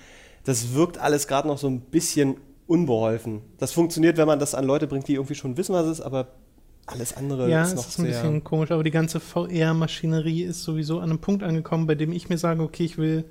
[0.45, 2.37] Das wirkt alles gerade noch so ein bisschen
[2.71, 3.43] unbeholfen.
[3.59, 6.01] Das funktioniert, wenn man das an Leute bringt, die irgendwie schon wissen, was es ist,
[6.05, 6.29] aber
[6.87, 8.13] alles andere Ja, ist noch ist ein sehr.
[8.13, 12.29] bisschen komisch, aber die ganze VR-Maschinerie ist sowieso an einem Punkt angekommen, bei dem ich
[12.29, 13.25] mir sage, okay, ich will,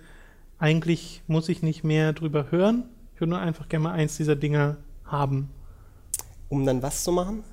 [0.57, 2.83] eigentlich muss ich nicht mehr drüber hören.
[3.15, 5.49] Ich würde nur einfach gerne mal eins dieser Dinger haben.
[6.49, 7.43] Um dann was zu machen?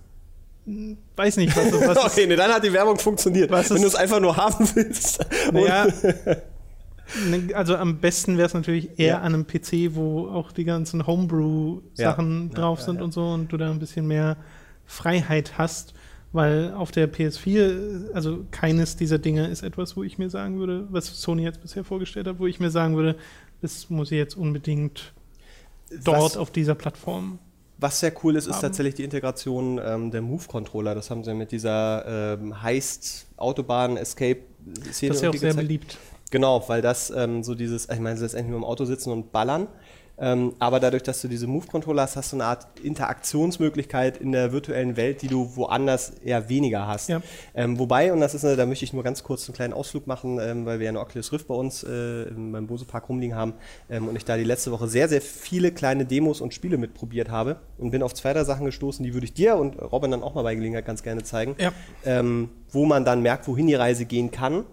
[1.14, 3.48] weiß nicht, was, was okay, nee, dann hat die Werbung funktioniert.
[3.52, 5.24] Was Wenn du es einfach nur haben willst.
[5.52, 6.42] Naja, ne,
[7.54, 9.18] also am besten wäre es natürlich eher Ja.
[9.20, 12.54] an einem PC, wo auch die ganzen Homebrew-Sachen Ja.
[12.54, 14.36] drauf Ja, sind und so und du da ein bisschen mehr
[14.86, 15.94] Freiheit hast,
[16.32, 20.86] weil auf der PS4, also keines dieser Dinge ist etwas, wo ich mir sagen würde,
[20.90, 23.16] was Sony jetzt bisher vorgestellt hat, wo ich mir sagen würde,
[23.62, 25.12] das muss ich jetzt unbedingt
[26.04, 27.38] dort Was- auf dieser Plattform.
[27.78, 28.62] Was sehr cool ist, ist haben.
[28.62, 30.94] tatsächlich die Integration ähm, der Move-Controller.
[30.94, 35.56] Das haben sie mit dieser ähm, Heist-Autobahn-Escape-Szene Das ist ja auch sehr gezeigt.
[35.56, 35.98] beliebt.
[36.30, 39.68] Genau, weil das ähm, so dieses, ich meine, letztendlich nur im Auto sitzen und ballern.
[40.18, 44.50] Ähm, aber dadurch, dass du diese Move-Controller hast, hast du eine Art Interaktionsmöglichkeit in der
[44.50, 47.10] virtuellen Welt, die du woanders eher weniger hast.
[47.10, 47.20] Ja.
[47.54, 50.06] Ähm, wobei, und das ist, eine, da möchte ich nur ganz kurz einen kleinen Ausflug
[50.06, 53.10] machen, ähm, weil wir ja eine Oculus Rift bei uns äh, im- beim Bose Park
[53.10, 53.54] rumliegen haben
[53.90, 57.28] ähm, und ich da die letzte Woche sehr, sehr viele kleine Demos und Spiele mitprobiert
[57.30, 60.22] habe und bin auf zwei, drei Sachen gestoßen, die würde ich dir und Robin dann
[60.22, 61.72] auch mal bei Gelegenheit ganz gerne zeigen, Ja.
[62.06, 64.64] ähm, wo man dann merkt, wohin die Reise gehen kann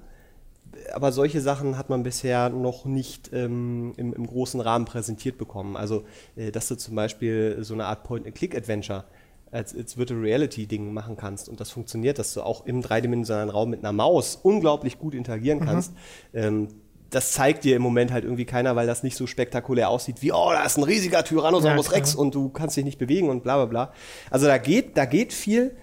[0.93, 5.75] aber solche Sachen hat man bisher noch nicht ähm, im, im großen Rahmen präsentiert bekommen.
[5.75, 6.03] Also,
[6.35, 9.05] äh, dass du zum Beispiel so eine Art Point-and-Click-Adventure
[9.51, 13.69] als, als Virtual Reality-Ding machen kannst und das funktioniert, dass du auch im dreidimensionalen Raum
[13.69, 15.93] mit einer Maus unglaublich gut interagieren kannst.
[16.33, 16.69] Ähm,
[17.11, 20.31] das zeigt dir im Moment halt irgendwie keiner, weil das nicht so spektakulär aussieht wie,
[20.31, 21.93] oh, da ist ein riesiger Tyrannosaurus Ja.
[21.93, 23.93] Rex und du kannst dich nicht bewegen und bla bla bla.
[24.31, 25.75] Also da geht, da geht viel,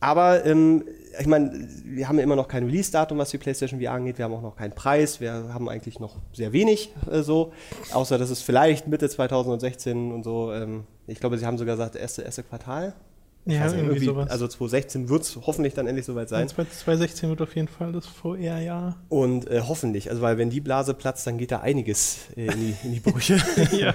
[0.00, 0.84] aber ähm,
[1.18, 4.18] ich meine, wir haben immer noch kein Release-Datum, was die PlayStation VR angeht.
[4.18, 5.20] Wir haben auch noch keinen Preis.
[5.20, 7.52] Wir haben eigentlich noch sehr wenig äh, so,
[7.92, 10.52] außer dass es vielleicht Mitte 2016 und so.
[10.52, 12.94] Ähm, ich glaube, sie haben sogar gesagt, erste, erste Quartal.
[13.48, 14.28] Ja, weiß nicht, irgendwie sowas.
[14.28, 16.48] Also 2016 wird es hoffentlich dann endlich soweit sein.
[16.48, 18.96] 2016 wird auf jeden Fall das VR-Jahr.
[19.08, 22.52] Und äh, hoffentlich, also weil wenn die Blase platzt, dann geht da einiges äh, in,
[22.60, 23.38] die, in die Brüche.
[23.72, 23.94] Ja.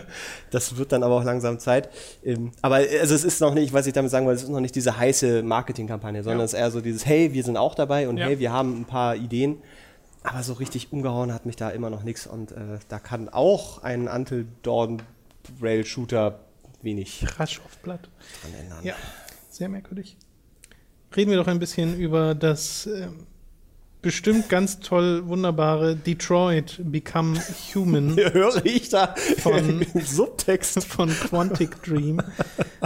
[0.51, 1.89] Das wird dann aber auch langsam Zeit.
[2.23, 4.49] Ähm, aber äh, also es ist noch nicht, was ich damit sagen wollte, es ist
[4.49, 6.45] noch nicht diese heiße Marketingkampagne, sondern Ja.
[6.45, 8.27] es ist eher so dieses, hey, wir sind auch dabei und Ja.
[8.27, 9.57] hey, wir haben ein paar Ideen.
[10.23, 13.83] Aber so richtig umgehauen hat mich da immer noch nichts und äh, da kann auch
[13.83, 15.01] ein Until Dawn
[15.61, 16.39] Rail Shooter
[16.83, 18.09] wenig Rasch auf Blatt.
[18.41, 18.79] dran ändern.
[18.83, 18.93] Ja,
[19.61, 20.17] sehr merkwürdig.
[21.15, 23.27] Reden wir doch ein bisschen über das ähm,
[24.01, 27.39] bestimmt ganz toll wunderbare Detroit Become
[27.75, 30.83] Human Höre ich da Von- Subtext.
[30.87, 32.23] von Quantic Dream.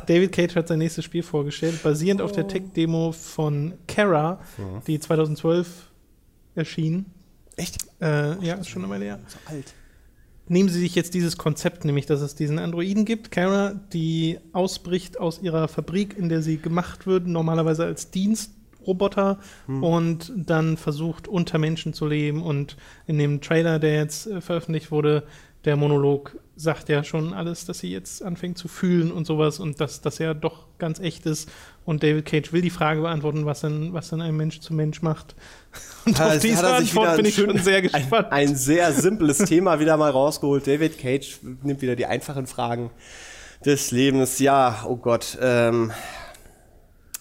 [0.05, 4.41] David Cage hat sein nächstes Spiel vorgestellt, basierend auf der Tech-Demo von Kara,
[4.85, 5.89] die 2012
[6.55, 7.05] erschien.
[7.55, 7.77] Echt?
[8.01, 9.19] Äh, ja, ist schon eine Weile her.
[9.27, 9.73] So alt.
[10.47, 15.19] Nehmen Sie sich jetzt dieses Konzept, nämlich dass es diesen Androiden gibt, Kara, die ausbricht
[15.19, 19.39] aus ihrer Fabrik, in der sie gemacht wird, normalerweise als Dienstroboter
[19.81, 22.43] und dann versucht, unter Menschen zu leben.
[22.43, 22.77] Und
[23.07, 25.23] in dem Trailer, der jetzt äh, veröffentlicht wurde,
[25.65, 29.81] der Monolog sagt ja schon alles, dass sie jetzt anfängt zu fühlen und sowas und
[29.81, 31.51] dass das ja doch ganz echt ist.
[31.85, 35.01] Und David Cage will die Frage beantworten, was denn, was denn ein Mensch zu Mensch
[35.03, 35.35] macht.
[36.05, 38.31] Und Hat- auf diese Antwort bin ich schon sehr gespannt.
[38.31, 40.65] Ein, ein sehr simples Thema wieder mal rausgeholt.
[40.65, 42.89] David Cage nimmt wieder die einfachen Fragen
[43.63, 44.39] des Lebens.
[44.39, 45.37] Ja, oh Gott.
[45.41, 45.91] Ähm,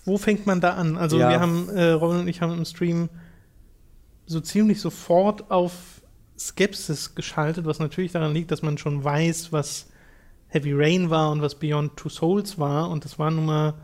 [0.06, 0.96] Wo fängt man da an?
[0.96, 1.28] Also Ja.
[1.30, 3.08] wir haben, äh, Robin und ich haben im Stream
[4.26, 5.72] so ziemlich sofort auf
[6.38, 9.86] Skepsis geschaltet, was natürlich daran liegt, dass man schon weiß, was
[10.48, 12.88] Heavy Rain war und was Beyond Two Souls war.
[12.90, 13.74] Und das waren nun mal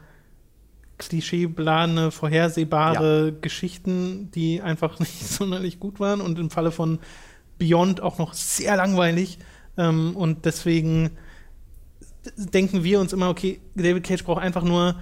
[1.00, 7.00] klischeebeladene, vorhersehbare Geschichten, die einfach nicht sonderlich gut waren und im Falle von
[7.58, 9.38] Beyond auch noch sehr langweilig.
[9.76, 11.10] Ähm, und deswegen
[12.36, 14.96] denken wir uns immer, okay, David Cage braucht einfach nur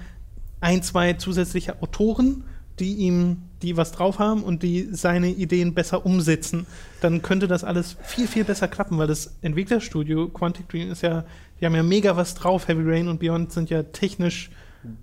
[0.61, 2.45] ein, zwei zusätzliche Autoren,
[2.79, 6.67] die ihm, die was drauf haben und die seine Ideen besser umsetzen.
[7.01, 11.25] Dann könnte das alles viel, viel besser klappen, weil das Entwicklerstudio Quantic Dream ist ja,
[11.61, 12.69] die haben ja mega was drauf.
[12.69, 14.51] Heavy Rain und Beyond sind ja technisch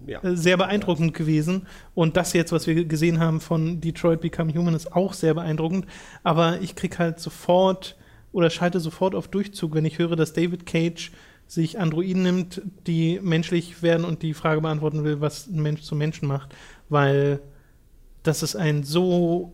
[0.06, 0.24] ja.
[0.24, 1.68] äh, sehr beeindruckend gewesen.
[1.94, 5.86] Und das jetzt, was wir gesehen haben von Detroit Become Human, ist auch sehr beeindruckend.
[6.24, 7.96] Aber ich krieg halt sofort
[8.32, 11.12] oder schalte sofort auf Durchzug, wenn ich höre, dass David Cage
[11.48, 15.98] sich Androiden nimmt, die menschlich werden und die Frage beantworten will, was ein Mensch zum
[15.98, 16.56] Menschen macht.
[16.90, 17.40] Weil
[18.24, 19.54] das ist ein so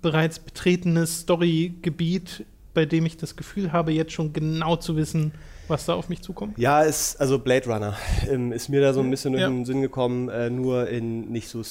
[0.00, 5.32] bereits betretenes Storygebiet, bei dem ich das Gefühl habe, jetzt schon genau zu wissen,
[5.68, 6.58] was da auf mich zukommt.
[6.58, 7.96] Ja, ist, also Blade Runner
[8.30, 9.48] ähm, ist mir da so ein bisschen durch Ja.
[9.48, 11.62] den Sinn gekommen, äh, nur in nicht so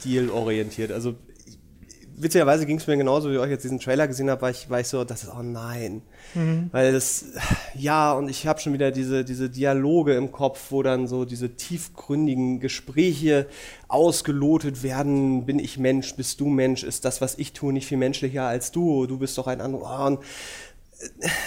[0.00, 0.92] stilorientiert.
[0.92, 1.14] Also
[1.46, 1.58] ich-
[2.16, 4.70] witzigerweise ging es mir genauso, wie ich euch jetzt diesen Trailer gesehen habe, war ich,
[4.70, 6.02] war ich so, das ist, oh nein.
[6.72, 7.26] Weil das,
[7.76, 11.54] ja, und ich habe schon wieder diese, diese Dialoge im Kopf, wo dann so diese
[11.54, 13.46] tiefgründigen Gespräche
[13.86, 15.46] ausgelotet werden.
[15.46, 16.16] Bin ich Mensch?
[16.16, 16.82] Bist du Mensch?
[16.82, 19.06] Ist das, was ich tue, nicht viel menschlicher als du?
[19.06, 20.00] Du bist doch ein anderer.
[20.02, 20.18] Oh, und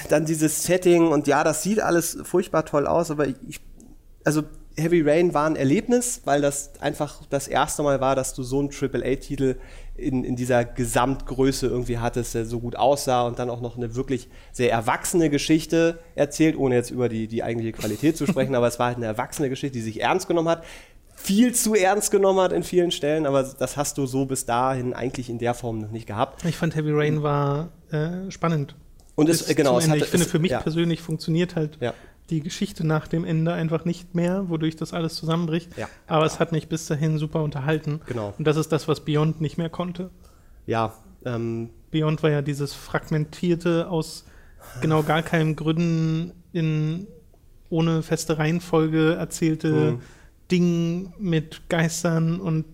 [0.10, 3.62] dann dieses Setting und ja, das sieht alles furchtbar toll aus, aber ich,
[4.24, 4.44] also
[4.80, 8.60] Heavy Rain war ein Erlebnis, weil das einfach das erste Mal war, dass du so
[8.60, 9.56] einen AAA-Titel
[9.96, 13.96] in, in dieser Gesamtgröße irgendwie hattest, der so gut aussah und dann auch noch eine
[13.96, 18.68] wirklich sehr erwachsene Geschichte erzählt, ohne jetzt über die, die eigentliche Qualität zu sprechen, aber
[18.68, 20.64] es war halt eine erwachsene Geschichte, die sich ernst genommen hat,
[21.16, 24.94] viel zu ernst genommen hat in vielen Stellen, aber das hast du so bis dahin
[24.94, 26.46] eigentlich in der Form noch nicht gehabt.
[26.46, 28.76] Ich fand Heavy Rain war äh, spannend.
[29.18, 31.94] Und es, genau, es hatte, ich finde, es, für mich ja, persönlich funktioniert halt Ja.
[32.30, 35.76] die Geschichte nach dem Ende einfach nicht mehr, wodurch das alles zusammenbricht.
[35.78, 35.90] Ja.
[36.08, 38.00] Aber es hat mich bis dahin super unterhalten.
[38.06, 38.34] Genau.
[38.38, 40.12] Und das ist das, was Beyond nicht mehr konnte.
[40.66, 40.94] ja,
[41.26, 44.26] ähm, Beyond war ja dieses fragmentierte aus
[44.82, 47.08] genau gar keinen Gründen in
[47.70, 50.00] ohne feste Reihenfolge erzählte Mhm.
[50.52, 52.66] Ding mit Geistern und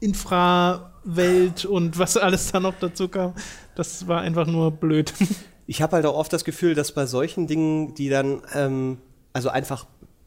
[0.00, 3.34] Infrawelt und was alles da noch dazu kam.
[3.74, 5.12] Das war einfach nur blöd.
[5.66, 8.98] ich habe halt auch oft das Gefühl, dass bei solchen Dingen, die dann ähm,
[9.32, 9.86] also einfach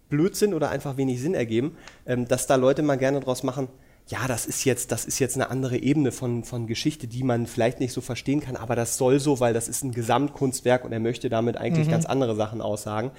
[0.10, 3.70] blöd sind oder einfach wenig Sinn ergeben, ähm, dass da Leute mal gerne draus machen,
[4.10, 7.46] ja, das ist jetzt, das ist jetzt eine andere Ebene von, von Geschichte, die man
[7.46, 10.92] vielleicht nicht so verstehen kann, aber das soll so, weil das ist ein Gesamtkunstwerk und
[10.92, 13.12] er möchte damit eigentlich ganz andere Sachen aussagen.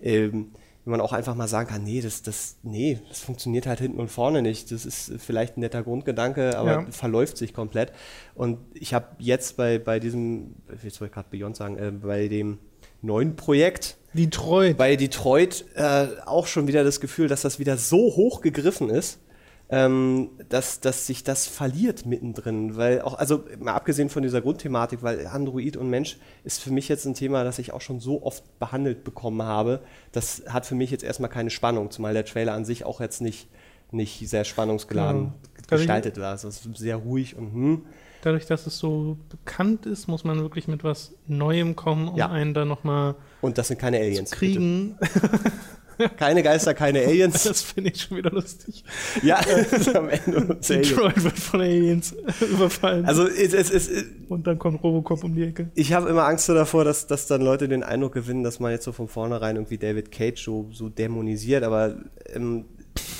[0.00, 0.52] Ähm,
[0.86, 3.98] wenn man auch einfach mal sagen kann, nee, das, das, nee, das funktioniert halt hinten
[3.98, 4.70] und vorne nicht.
[4.70, 6.86] Das ist vielleicht ein netter Grundgedanke, aber Ja.
[6.92, 7.92] verläuft sich komplett.
[8.36, 12.28] Und ich habe jetzt bei, bei diesem, jetzt wollte ich gerade Beyond sagen, äh, bei
[12.28, 12.58] dem
[13.02, 14.76] neuen Projekt, Detroit.
[14.76, 19.18] bei Detroit äh, auch schon wieder das Gefühl, dass das wieder so hoch gegriffen ist,
[19.68, 22.76] ähm, dass, dass sich das verliert mittendrin.
[22.76, 26.88] Weil auch, also mal abgesehen von dieser Grundthematik, weil Android und Mensch ist für mich
[26.88, 29.80] jetzt ein Thema, das ich auch schon so oft behandelt bekommen habe.
[30.12, 33.20] Das hat für mich jetzt erstmal keine Spannung, zumal der Trailer an sich auch jetzt
[33.20, 33.48] nicht,
[33.90, 36.30] nicht sehr spannungsgeladen ich- gestaltet war.
[36.30, 37.82] Also es ist sehr ruhig und hm.
[38.22, 42.28] Dadurch, dass es so bekannt ist, muss man wirklich mit was Neuem kommen, um Ja.
[42.30, 44.30] einen da nochmal Und das sind keine zu Aliens.
[44.32, 44.98] kriegen.
[46.16, 47.44] Keine Geister, keine Aliens.
[47.44, 48.84] Das finde ich schon wieder lustig.
[49.22, 49.38] ja,
[49.94, 50.56] am Ende.
[50.56, 53.04] Detroit wird von Aliens überfallen.
[53.06, 55.70] Also es, es, es, und dann kommt Robocop um die Ecke.
[55.74, 58.72] ich habe immer Angst so davor, dass, dass dann Leute den Eindruck gewinnen, dass man
[58.72, 61.96] jetzt so von vornherein irgendwie David Cage so, so dämonisiert, aber
[62.34, 62.66] ähm,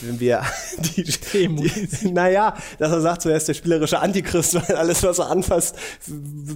[0.02, 0.42] wenn wir
[0.96, 5.18] die, die, naja, dass er sagt, so er ist der spielerische Antichrist, weil alles, was
[5.18, 5.76] er anfasst,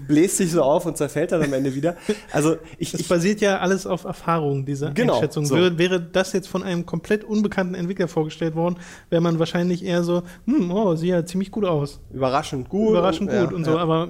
[0.09, 1.97] bläst sich so auf und zerfällt dann am Ende wieder.
[2.33, 5.47] Also ich, Das ich basiert ja alles auf Erfahrung, diese Genau, Einschätzung.
[5.47, 5.57] so.
[5.57, 8.77] Wäre, wäre das jetzt von einem komplett unbekannten Entwickler vorgestellt worden,
[9.09, 12.01] wäre man wahrscheinlich eher so, hm, oh, sieht ja ziemlich gut aus.
[12.13, 12.91] überraschend gut.
[12.91, 13.73] Überraschend und, gut ja, und so.
[13.73, 13.79] ja.
[13.79, 14.09] Aber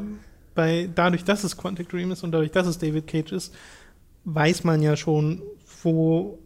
[0.54, 3.54] bei, dadurch, dass es Quantic Dream ist und dadurch, dass es David Cage ist,
[4.24, 5.42] weiß man ja schon,
[5.82, 6.38] wo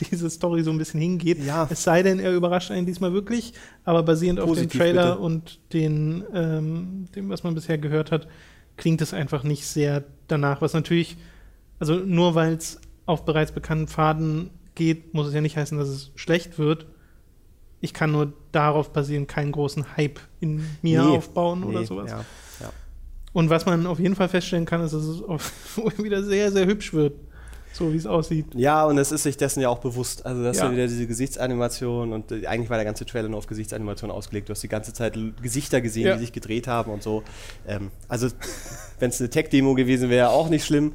[0.00, 1.44] diese Story so ein bisschen hingeht.
[1.44, 1.66] Ja.
[1.70, 3.52] Es sei denn, er überrascht einen diesmal wirklich,
[3.84, 5.18] aber basierend auf Positiv, dem Trailer bitte.
[5.18, 8.28] und den, ähm, dem, was man bisher gehört hat,
[8.76, 10.60] klingt es einfach nicht sehr danach.
[10.60, 11.16] Was natürlich,
[11.78, 15.88] also nur weil es auf bereits bekannten Pfaden geht, muss es ja nicht heißen, dass
[15.88, 16.86] es schlecht wird.
[17.80, 22.10] Ich kann nur darauf basierend keinen großen Hype in mir Nee, aufbauen oder nee, sowas.
[22.10, 22.24] Ja,
[22.60, 22.72] ja.
[23.32, 25.22] Und was man auf jeden Fall feststellen kann, ist, dass es
[26.02, 27.14] wieder sehr, sehr hübsch wird.
[27.76, 28.46] So wie es aussieht.
[28.54, 30.24] Ja, und es ist sich dessen ja auch bewusst.
[30.24, 30.68] Also, das ist Ja.
[30.68, 34.48] ja wieder diese Gesichtsanimation und äh, eigentlich war der ganze Trailer nur auf Gesichtsanimation ausgelegt.
[34.48, 36.14] Du hast die ganze Zeit Gesichter gesehen, Ja.
[36.14, 37.22] die sich gedreht haben und so.
[37.66, 38.28] Ähm, also,
[38.98, 40.92] wenn es eine Tech-Demo gewesen wäre, auch nicht schlimm.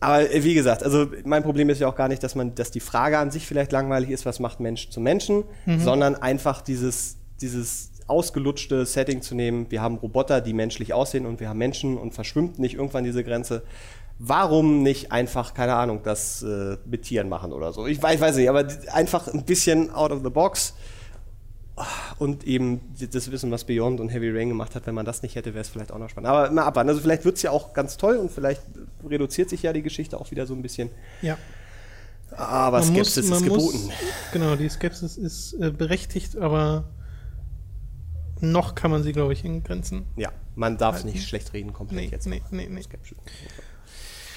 [0.00, 2.70] Aber äh, wie gesagt, also mein Problem ist ja auch gar nicht, dass man, dass
[2.70, 5.44] die Frage an sich vielleicht langweilig ist, was macht Mensch zu Menschen,
[5.78, 9.66] sondern einfach dieses, dieses ausgelutschte Setting zu nehmen.
[9.70, 13.22] Wir haben Roboter, die menschlich aussehen und wir haben Menschen und verschwimmt nicht irgendwann diese
[13.22, 13.62] Grenze.
[14.22, 17.86] Warum nicht einfach, keine Ahnung, das äh, mit Tieren machen oder so?
[17.86, 20.74] Ich weiß, ich weiß nicht, aber einfach ein bisschen out of the box
[22.18, 25.36] und eben das Wissen, was Beyond und Heavy Rain gemacht hat, wenn man das nicht
[25.36, 26.28] hätte, wäre es vielleicht auch noch spannend.
[26.28, 26.90] Aber mal abwarten.
[26.90, 28.60] Also vielleicht wird es ja auch ganz toll und vielleicht
[29.08, 30.90] reduziert sich ja die Geschichte auch wieder so ein bisschen.
[31.22, 31.38] Ja.
[32.36, 33.84] Aber Man Skepsis ist geboten.
[33.86, 33.94] Muss,
[34.32, 36.84] genau, die Skepsis ist äh, berechtigt, aber
[38.40, 40.04] noch kann man sie, glaube ich, in Grenzen.
[40.16, 42.26] ja, man darf es nicht schlecht reden, komplett Nee, jetzt.
[42.26, 42.82] nee, nee, nee.
[42.82, 43.16] Skepsis.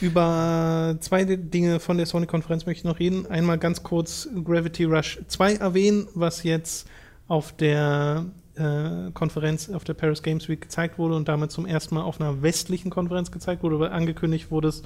[0.04, 3.26] Über zwei Dinge von der Sony-Konferenz möchte ich noch reden.
[3.26, 6.90] Einmal ganz kurz Gravity Rush 2 erwähnen, was jetzt
[7.30, 8.26] auf der
[8.56, 12.20] äh, Konferenz, auf der Paris Games Week gezeigt wurde und damit zum ersten Mal auf
[12.20, 14.84] einer westlichen Konferenz gezeigt wurde, weil angekündigt wurde es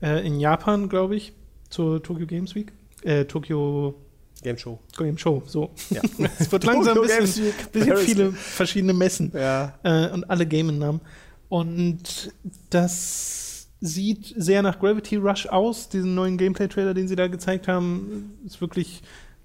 [0.00, 1.32] äh, in Japan, glaube ich,
[1.68, 2.72] zur Tokyo Games Week.
[3.02, 3.96] Äh, Tokyo
[4.42, 4.78] Game Show.
[4.96, 5.70] Game Show, so.
[5.90, 6.02] Ja.
[6.38, 9.74] es wird langsam ein bisschen, bisschen viele verschiedene Messen Ja.
[9.82, 11.00] äh, und alle Game-Namen.
[11.48, 12.32] Und
[12.70, 13.41] das
[13.82, 18.38] sieht sehr nach Gravity Rush aus, diesen neuen Gameplay-Trailer, den sie da gezeigt haben.
[18.46, 19.02] Ist wirklich,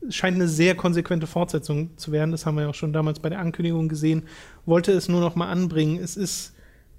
[0.09, 2.31] scheint eine sehr konsequente Fortsetzung zu werden.
[2.31, 4.23] Das haben wir ja auch schon damals bei der Ankündigung gesehen.
[4.67, 5.99] Wollte es nur noch mal anbringen.
[6.01, 6.53] Es ist,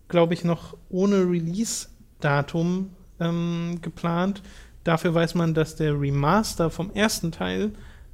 [0.09, 4.43] glaube ich, noch ohne Release-Datum ähm, geplant.
[4.83, 7.71] Dafür weiß man, dass der Remaster vom ersten Teil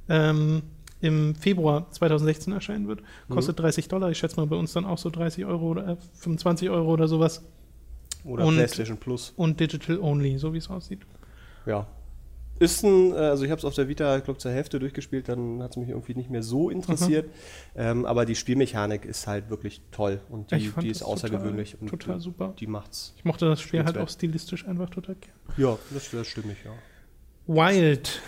[0.07, 0.61] ähm,
[1.01, 3.01] im Februar 2016 erscheinen wird.
[3.27, 4.11] Kostet 30 Dollar.
[4.11, 7.07] Ich schätze mal bei uns dann auch so 30 Euro oder äh, 25 Euro oder
[7.07, 7.43] sowas.
[8.25, 9.33] Oder Und- PlayStation Plus.
[9.37, 11.01] Und digital only, so wie es aussieht.
[11.65, 11.87] Ja.
[12.57, 15.27] Ist ein, äh, also ich habe es auf der Vita, ich glaube, zur Hälfte durchgespielt,
[15.27, 17.29] dann hat es mich irgendwie nicht mehr so interessiert.
[17.75, 21.81] Ähm, aber die Spielmechanik ist halt wirklich toll und die, Ich die ist außergewöhnlich total-
[21.81, 22.53] und total die, super.
[22.57, 23.13] Die macht's.
[23.17, 25.33] Ich mochte das Spiel halt auch stilistisch einfach total gern.
[25.57, 26.71] Ja, das, das stimmt ja.
[27.47, 28.21] Wild.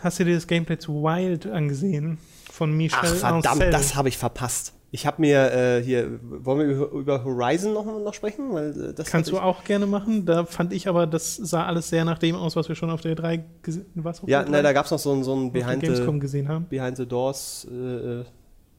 [0.00, 2.18] Hast du dir das Gameplay zu Wild angesehen?
[2.50, 3.70] Von Michel Ach verdammt, Ancel.
[3.72, 4.74] das habe ich verpasst.
[4.94, 8.52] Ich habe mir äh, hier, wollen wir über, Horizon noch, noch sprechen?
[8.52, 10.26] Weil, äh, das Kannst du auch gerne machen.
[10.26, 13.00] Da fand ich aber, das sah alles sehr nach dem aus, was wir schon auf
[13.00, 14.62] der 3 gesehen was auf Ja, ne, 3?
[14.62, 16.66] da gab es noch so ein, so ein Behind, Gamescom the, gesehen haben.
[16.68, 17.74] Behind the Doors, äh,
[18.20, 18.24] äh,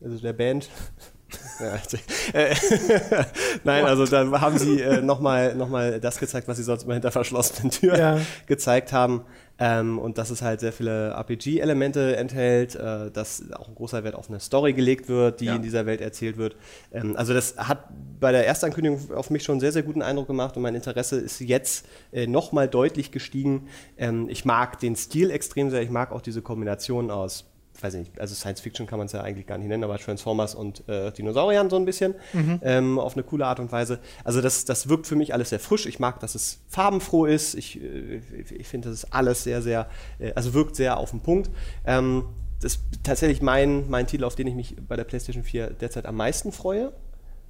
[0.03, 0.69] also der Band.
[2.33, 2.53] Äh,
[3.63, 6.93] Nein, also da haben sie äh, nochmal noch mal das gezeigt, was sie sonst immer
[6.93, 8.19] hinter verschlossenen Türen Ja.
[8.45, 9.21] gezeigt haben.
[9.59, 14.15] Ähm, und dass es halt sehr viele RPG-Elemente enthält, äh, dass auch ein großer Wert
[14.15, 15.55] auf eine Story gelegt wird, die Ja.
[15.55, 16.55] in dieser Welt erzählt wird.
[16.91, 17.87] Ähm, also das hat
[18.19, 21.17] bei der Erstankündigung auf mich schon einen sehr, sehr guten Eindruck gemacht und mein Interesse
[21.19, 23.67] ist jetzt äh, nochmal deutlich gestiegen.
[23.97, 27.45] Ähm, ich mag den Stil extrem sehr, ich mag auch diese Kombination aus
[27.81, 29.97] weiß ich nicht, also Science Fiction kann man es ja eigentlich gar nicht nennen, aber
[29.97, 32.15] Transformers und äh, Dinosauriern so ein bisschen
[32.61, 33.99] ähm, auf eine coole Art und Weise.
[34.23, 35.85] Also das, das wirkt für mich alles sehr frisch.
[35.85, 37.55] Ich mag, dass es farbenfroh ist.
[37.55, 38.21] Ich, äh,
[38.57, 39.87] ich finde, das ist alles sehr, sehr,
[40.19, 41.49] äh, also wirkt sehr auf den Punkt.
[41.85, 42.25] Ähm,
[42.61, 46.05] das ist tatsächlich mein, mein Titel, auf den ich mich bei der PlayStation 4 derzeit
[46.05, 46.93] am meisten freue.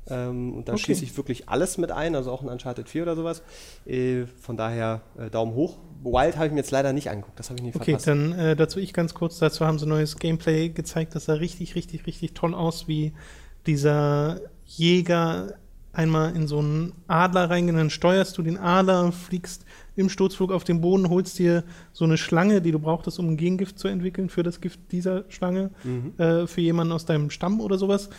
[0.10, 0.84] Ähm, und da Okay.
[0.84, 3.42] schließe ich wirklich alles mit ein, also auch ein Uncharted 4 oder sowas.
[3.86, 5.78] Äh, von daher äh, Daumen hoch.
[6.04, 8.08] Wild habe ich mir jetzt leider nicht angeguckt, das habe ich nicht Okay, verpasst.
[8.08, 9.40] dann äh, dazu ich ganz kurz.
[9.40, 11.16] Dazu haben sie neues Gameplay gezeigt.
[11.16, 13.14] Das sah richtig, richtig, richtig toll aus, wie
[13.66, 15.54] dieser Jäger
[15.94, 17.76] einmal in so einen Adler reingeht.
[17.76, 19.64] Dann steuerst du den Adler, fliegst
[19.96, 23.38] im Sturzflug auf den Boden, holst dir so eine Schlange, die du brauchtest, um ein
[23.38, 25.70] Gengift zu entwickeln für das Gift dieser Schlange,
[26.18, 28.10] äh, für jemanden aus deinem Stamm oder sowas.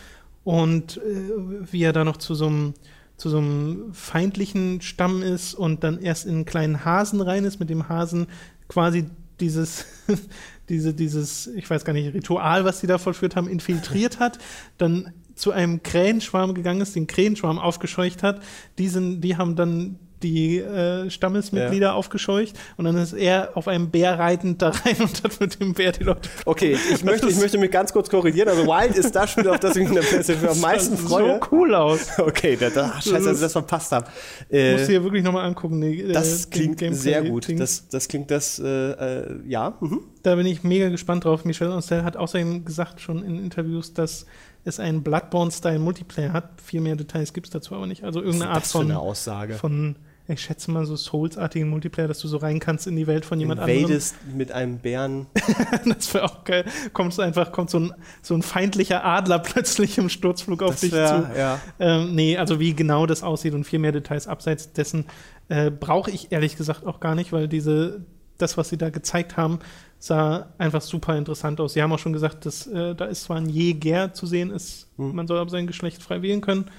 [0.45, 2.73] Und äh, wie er da noch zu so einem
[3.17, 7.59] zu so einem feindlichen Stamm ist und dann erst in einen kleinen Hasen rein ist,
[7.59, 8.27] mit dem Hasen
[8.67, 9.05] quasi
[9.39, 9.85] dieses,
[10.69, 14.39] diese, dieses, ich weiß gar nicht, Ritual, was sie da vollführt haben, infiltriert hat,
[14.77, 18.41] dann zu einem Krähenschwarm gegangen ist, den Krähenschwarm aufgescheucht hat.
[18.77, 23.89] Die, sind, die haben dann die äh, Stammesmitglieder aufgescheucht und dann ist er auf einem
[23.91, 27.37] Bär reitend da rein und hat mit dem Bär die Leute Okay, ich möchte, ich
[27.37, 28.49] möchte mich ganz kurz korrigieren.
[28.49, 31.39] Also Wild ist das Spiel, auf das ich mich in der PlayStation am meisten freue.
[31.41, 32.07] so cool aus.
[32.17, 34.05] Okay, da, da, scheiße, dass ich das verpasst habe.
[34.05, 35.81] Musst du Äh, dir wirklich nochmal angucken.
[35.81, 37.47] die, äh, das den klingt Gameplay- sehr gut.
[37.59, 39.75] Das, das klingt das, äh, äh, ja.
[39.79, 40.01] Mhm.
[40.23, 41.45] Da bin ich mega gespannt drauf.
[41.45, 44.25] Michel Ancel hat außerdem gesagt schon in Interviews, dass
[44.65, 46.49] es einen Bloodborne-Style Multiplayer hat.
[46.61, 48.03] Viel mehr Details gibt es dazu aber nicht.
[48.03, 49.53] Also irgendeine Art von, Aussage.
[49.53, 49.95] von,
[50.27, 53.39] ich schätze mal, so Souls-artigen Multiplayer, dass du so rein kannst in die Welt von
[53.39, 53.81] jemand anderem.
[53.83, 55.27] Invadest mit einem Bären.
[55.85, 56.65] Das wäre auch geil.
[56.93, 57.93] Kommt einfach, kommt so ein,
[58.23, 61.39] so ein feindlicher Adler plötzlich im Sturzflug auf Das dich wär- zu.
[61.39, 61.59] ja.
[61.79, 65.05] Ähm, nee, also wie genau das aussieht und viel mehr Details abseits dessen
[65.47, 68.03] äh, brauche ich ehrlich gesagt auch gar nicht, weil diese,
[68.37, 69.59] das, was sie da gezeigt haben,
[69.99, 71.73] sah einfach super interessant aus.
[71.73, 74.87] Sie haben auch schon gesagt, dass äh, da ist zwar ein Jäger zu sehen, ist,
[74.97, 75.15] Hm.
[75.15, 76.69] man soll aber sein Geschlecht frei wählen können.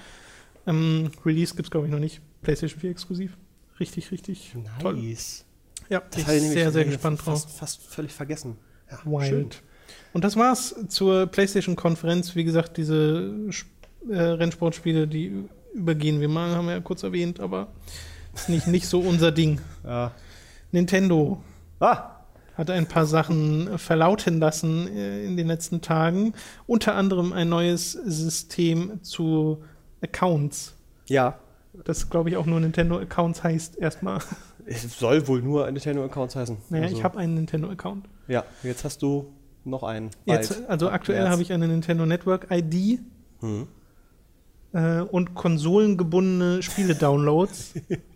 [0.67, 2.21] Ähm, Release gibt es, glaube ich, noch nicht.
[2.43, 3.37] PlayStation 4 exklusiv.
[3.81, 4.95] Richtig, richtig toll.
[4.97, 5.45] Nice.
[5.89, 7.43] Ja, Das ich bin sehr, sehr gespannt drauf.
[7.43, 8.57] fast, Fast völlig vergessen.
[8.91, 9.29] Ja, Wild.
[9.29, 9.51] schön.
[10.13, 12.35] Und das war's zur PlayStation-Konferenz.
[12.35, 13.33] Wie gesagt, diese
[14.11, 15.45] äh, Rennsportspiele, die
[15.75, 17.69] übergehen wir mal, haben wir ja kurz erwähnt, aber
[18.35, 19.61] ist nicht, nicht so unser Ding.
[19.85, 20.13] Ja.
[20.77, 21.39] Nintendo
[21.81, 22.11] Ah,
[22.55, 26.35] hat ein paar Sachen verlauten lassen äh, in den letzten Tagen.
[26.67, 29.63] Unter anderem ein neues System zu
[30.03, 30.75] Accounts.
[31.07, 31.39] ja.
[31.85, 34.21] Das, glaube ich, auch nur Nintendo Accounts heißt erstmal.
[34.65, 36.57] Es soll wohl nur Nintendo-Accounts heißen.
[36.71, 38.07] Naja, Also, ich habe einen Nintendo-Account.
[38.29, 39.27] Ja, jetzt hast du
[39.65, 40.11] noch einen.
[40.25, 43.01] Jetzt, also aktuell habe ich eine Nintendo Network ID
[43.41, 43.67] Hm.
[44.73, 47.75] äh, und konsolengebundene Spiele-Downloads,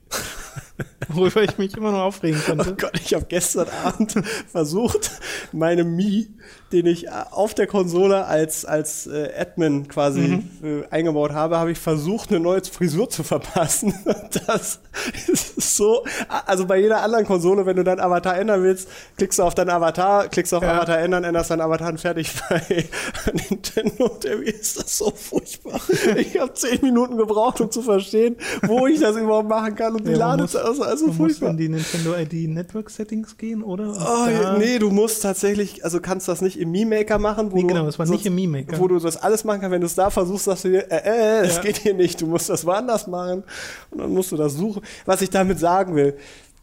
[1.09, 2.75] worüber ich mich immer noch aufregen Oh könnte.
[2.77, 4.15] Gott, ich habe gestern Abend
[4.53, 5.11] versucht,
[5.53, 6.29] meine Mi,
[6.73, 10.83] den ich äh, auf der Konsole als, als äh, Admin quasi Mhm.
[10.83, 13.95] äh, eingebaut habe, habe ich versucht, eine neue Frisur zu verpassen.
[14.47, 14.81] Das
[15.29, 16.05] ist so,
[16.47, 19.71] also bei jeder anderen Konsole, wenn du deinen Avatar ändern willst, klickst du auf deinen
[19.71, 20.77] Avatar, klickst auf Ja.
[20.77, 22.31] Avatar ändern, änderst deinen Avatar und fertig.
[22.49, 22.85] Bei
[23.33, 25.81] Nintendo und Wii ist das so furchtbar.
[26.17, 30.07] Ich habe zehn Minuten gebraucht, um zu verstehen, wo ich das überhaupt machen kann und
[30.07, 31.51] die Ja, man muss- es also, also muss furchtbar.
[31.51, 33.92] in die Nintendo ID Network Settings gehen, oder?
[33.94, 37.68] Oh, nee, du musst tatsächlich, also kannst das nicht im Mi-Maker machen, wo Nee, du,
[37.68, 38.78] genau, es war nicht im Mi-Maker.
[38.78, 41.40] Wo du das alles machen kannst, wenn du es da versuchst, sagst du dir, äh,
[41.40, 41.62] äh, das Ja.
[41.62, 43.44] geht hier nicht, du musst das woanders machen
[43.90, 44.82] und dann musst du das suchen.
[45.07, 46.14] Was ich damit sagen will,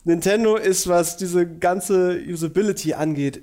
[0.03, 3.41] Nintendo ist, was diese ganze Usability angeht,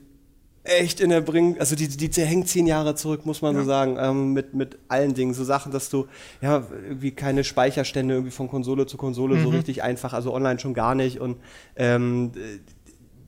[0.65, 3.97] echt in der Bring, also die, die, hängt zehn Jahre zurück, muss man so sagen,
[4.01, 5.35] ähm, mit, mit allen Dingen.
[5.35, 6.07] So Sachen, dass du
[6.41, 10.75] ja irgendwie keine Speicherstände irgendwie von Konsole zu Konsole so richtig einfach, also online schon
[10.75, 11.21] gar nicht.
[11.21, 11.37] Und
[11.77, 12.33] ähm,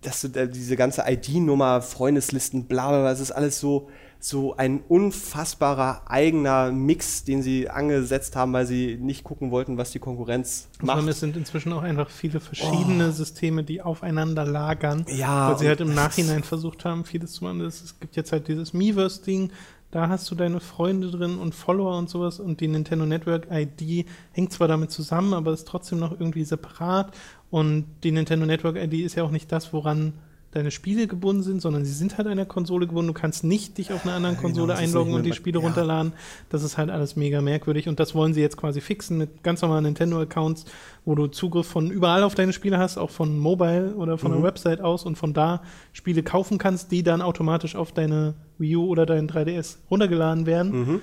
[0.00, 4.56] dass du da diese ganze ID-Nummer, Freundeslisten, bla bla bla, das ist alles so, so
[4.56, 9.98] ein unfassbarer eigener Mix, den sie angesetzt haben, weil sie nicht gucken wollten, was die
[9.98, 11.08] Konkurrenz Sondern macht.
[11.08, 15.06] es sind inzwischen auch einfach viele verschiedene Systeme, die aufeinander lagern.
[15.08, 17.60] Ja, Weil sie halt im Nachhinein versucht haben, vieles zu machen.
[17.60, 19.52] Es es gibt jetzt halt dieses Miiverse-Ding,
[19.92, 24.06] da hast du deine Freunde drin und Follower und sowas und die Nintendo Network ID
[24.32, 27.14] hängt zwar damit zusammen, aber ist trotzdem noch irgendwie separat.
[27.50, 30.14] Und die Nintendo Network ID ist ja auch nicht das, woran
[30.56, 33.08] deine Spiele gebunden sind, sondern sie sind halt der Konsole gebunden.
[33.08, 35.64] Du kannst nicht dich auf einer anderen genau, Konsole ist einloggen und die Spiele ja.
[35.64, 36.12] runterladen.
[36.48, 39.62] Das ist halt alles mega merkwürdig und das wollen sie jetzt quasi fixen mit ganz
[39.62, 40.64] normalen Nintendo-Accounts,
[41.04, 44.36] wo du Zugriff von überall auf deine Spiele hast, auch von Mobile oder von Mhm.
[44.36, 48.76] der Website aus und von da Spiele kaufen kannst, die dann automatisch auf deine Wii
[48.76, 50.72] U oder dein 3DS runtergeladen werden.
[50.72, 51.00] Mhm.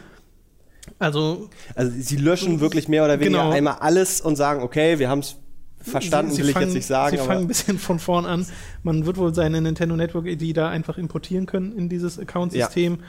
[1.00, 3.52] Also Also sie löschen wirklich mehr oder weniger Genau.
[3.52, 5.38] einmal alles und sagen, okay, wir haben es
[5.84, 8.26] verstanden, sie, sie will ich fangen, jetzt nicht sagen, Sie fangen ein bisschen von vorn
[8.26, 8.46] an.
[8.84, 13.00] Man wird wohl seine Nintendo Network ID da einfach importieren können in dieses Account-System.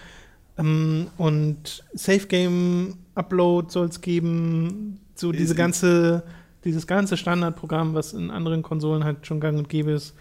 [0.59, 5.01] Ähm, und Safe Game Upload soll es geben.
[5.15, 6.25] So diese Ist- ganze,
[6.65, 10.15] dieses ganze Standardprogramm, was in anderen Konsolen halt schon gang und gäbe ist,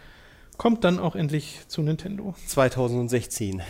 [0.58, 2.36] kommt dann auch endlich zu Nintendo.
[2.48, 3.62] 2016.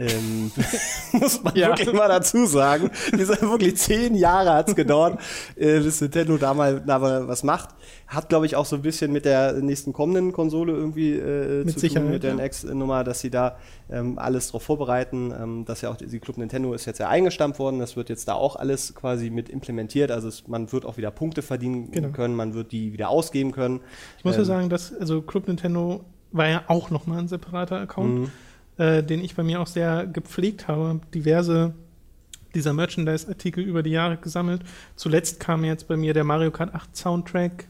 [0.00, 0.50] Ähm,
[1.12, 1.68] muss man Ja.
[1.68, 2.90] wirklich mal dazu sagen.
[3.12, 5.18] Diese wirklich zehn Jahre hat es gedauert,
[5.56, 7.68] äh, bis Nintendo da mal, da mal was macht.
[8.06, 11.74] Hat, glaube ich, auch so ein bisschen mit der nächsten kommenden Konsole irgendwie äh, Mit
[11.74, 12.36] zu Sicherheit, tun, mit der ja.
[12.36, 13.58] Next-Nummer, dass sie da
[13.90, 15.32] ähm, alles drauf vorbereiten.
[15.38, 17.78] Ähm, dass ja auch die Club Nintendo ist jetzt ja eingestampft worden.
[17.78, 20.10] Das wird jetzt da auch alles quasi mit implementiert.
[20.10, 22.08] Also es, man wird auch wieder Punkte verdienen Genau.
[22.08, 23.80] können, man wird die wieder ausgeben können.
[24.18, 27.76] Ich muss ja Ähm, sagen, dass, also Club Nintendo war ja auch nochmal ein separater
[27.80, 28.30] Account, Mhm.
[28.80, 30.88] Äh, den ich bei mir auch sehr gepflegt habe.
[30.88, 31.74] Hab Diverse
[32.54, 34.62] dieser Merchandise-Artikel über die Jahre gesammelt.
[34.96, 37.68] Zuletzt kam jetzt bei mir der Mario Kart 8 Soundtrack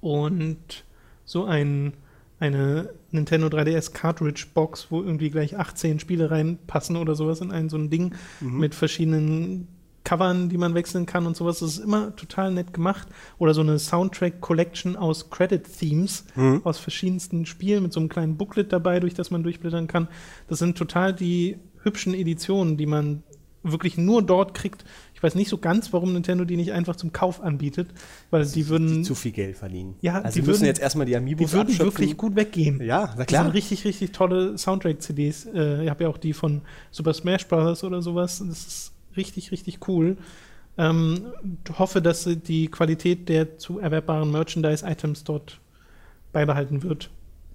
[0.00, 0.84] und
[1.24, 1.94] so ein,
[2.40, 7.68] eine Nintendo 3DS Cartridge Box, wo irgendwie gleich 18 Spiele reinpassen oder sowas in ein
[7.68, 9.68] so ein Ding mit verschiedenen
[10.04, 11.60] Covern, die man wechseln kann und sowas.
[11.60, 13.08] Das ist immer total nett gemacht.
[13.38, 16.24] Oder so eine Soundtrack-Collection aus Credit-Themes
[16.64, 20.08] aus verschiedensten Spielen mit so einem kleinen Booklet dabei, durch das man durchblättern kann.
[20.48, 23.22] Das sind total die hübschen Editionen, die man
[23.66, 24.84] wirklich nur dort kriegt.
[25.14, 27.88] Ich weiß nicht so ganz, warum Nintendo die nicht einfach zum Kauf anbietet,
[28.30, 29.94] weil die würden, die zu viel Geld verdienen.
[30.02, 31.86] Ja, also die müssen würden- jetzt erstmal die Amiibos die würden abschöpfen.
[31.98, 32.82] wirklich gut weggehen.
[32.82, 33.44] Ja, na Das klar.
[33.44, 35.46] sind richtig, richtig tolle Soundtrack-CDs.
[35.54, 37.82] Äh, ich habe ja auch die von Super Smash Bros.
[37.84, 38.42] oder sowas.
[38.46, 40.16] Das ist richtig, richtig cool.
[40.76, 41.32] Ähm,
[41.78, 45.60] hoffe, dass die Qualität der zu erwerbbaren Merchandise-Items dort
[46.32, 47.10] beibehalten wird.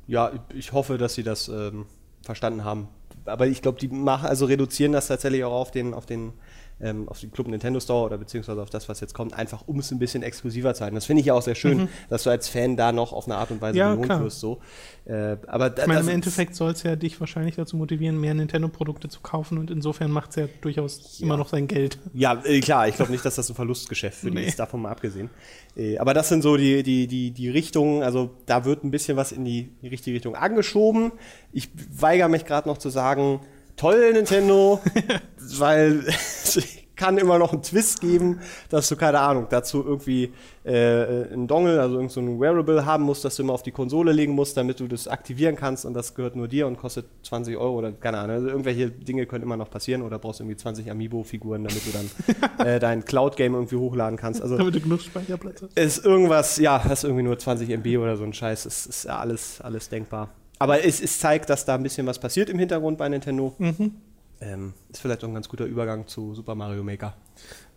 [0.07, 1.85] Ja, ich hoffe, dass sie das ähm,
[2.23, 2.87] verstanden haben.
[3.25, 6.33] Aber ich glaube, die machen, also reduzieren das tatsächlich auch auf den, auf den,
[6.81, 9.79] ähm, auf den Club Nintendo Store oder beziehungsweise auf das, was jetzt kommt, einfach um
[9.79, 10.95] es ein bisschen exklusiver zu halten.
[10.95, 13.35] Das finde ich ja auch sehr schön, dass du als Fan da noch auf eine
[13.35, 13.79] Art und Weise Mhm.
[13.79, 14.23] Ja, belohnt klar.
[14.23, 14.39] wirst.
[14.39, 14.59] So.
[15.05, 19.09] Äh, aber Ich meine, im Endeffekt soll es ja dich wahrscheinlich dazu motivieren, mehr Nintendo-Produkte
[19.09, 21.97] zu kaufen und insofern macht es ja durchaus immer noch sein Geld.
[22.13, 24.45] Ja, äh, klar, ich glaube nicht, dass das ein Verlustgeschäft für die Nee.
[24.47, 25.29] ist, davon mal abgesehen.
[25.75, 29.17] Äh, aber das sind so die, die, die, die Richtungen, also da wird ein bisschen
[29.17, 31.11] was in die, die richtige Richtung angeschoben.
[31.51, 33.41] Ich weigere mich gerade noch zu sagen,
[33.79, 34.81] toll Nintendo,
[35.57, 36.59] weil es
[36.97, 40.33] kann immer noch einen Twist geben, dass du, keine Ahnung, dazu irgendwie
[40.65, 43.71] äh, einen Dongle, also irgend so ein Wearable haben musst, das du immer auf die
[43.71, 47.05] Konsole legen musst, damit du das aktivieren kannst und das gehört nur dir und kostet
[47.23, 48.35] 20 Euro oder keine Ahnung.
[48.35, 52.67] Also irgendwelche Dinge können immer noch passieren oder brauchst irgendwie 20 Amiibo-Figuren, damit du dann
[52.67, 54.41] äh, dein Cloud-Game irgendwie hochladen kannst.
[54.41, 55.77] Also Damit du genug Speicherplatz hast.
[55.77, 58.65] ist irgendwas, ja, hast irgendwie nur 20 MB oder so ein Scheiß.
[58.65, 60.31] Es ist ja alles, alles denkbar.
[60.59, 63.55] Aber es, es zeigt, dass da ein bisschen was passiert im Hintergrund bei Nintendo.
[63.57, 63.95] Mhm.
[64.41, 67.13] Ähm, ist vielleicht auch ein ganz guter Übergang zu Super Mario Maker.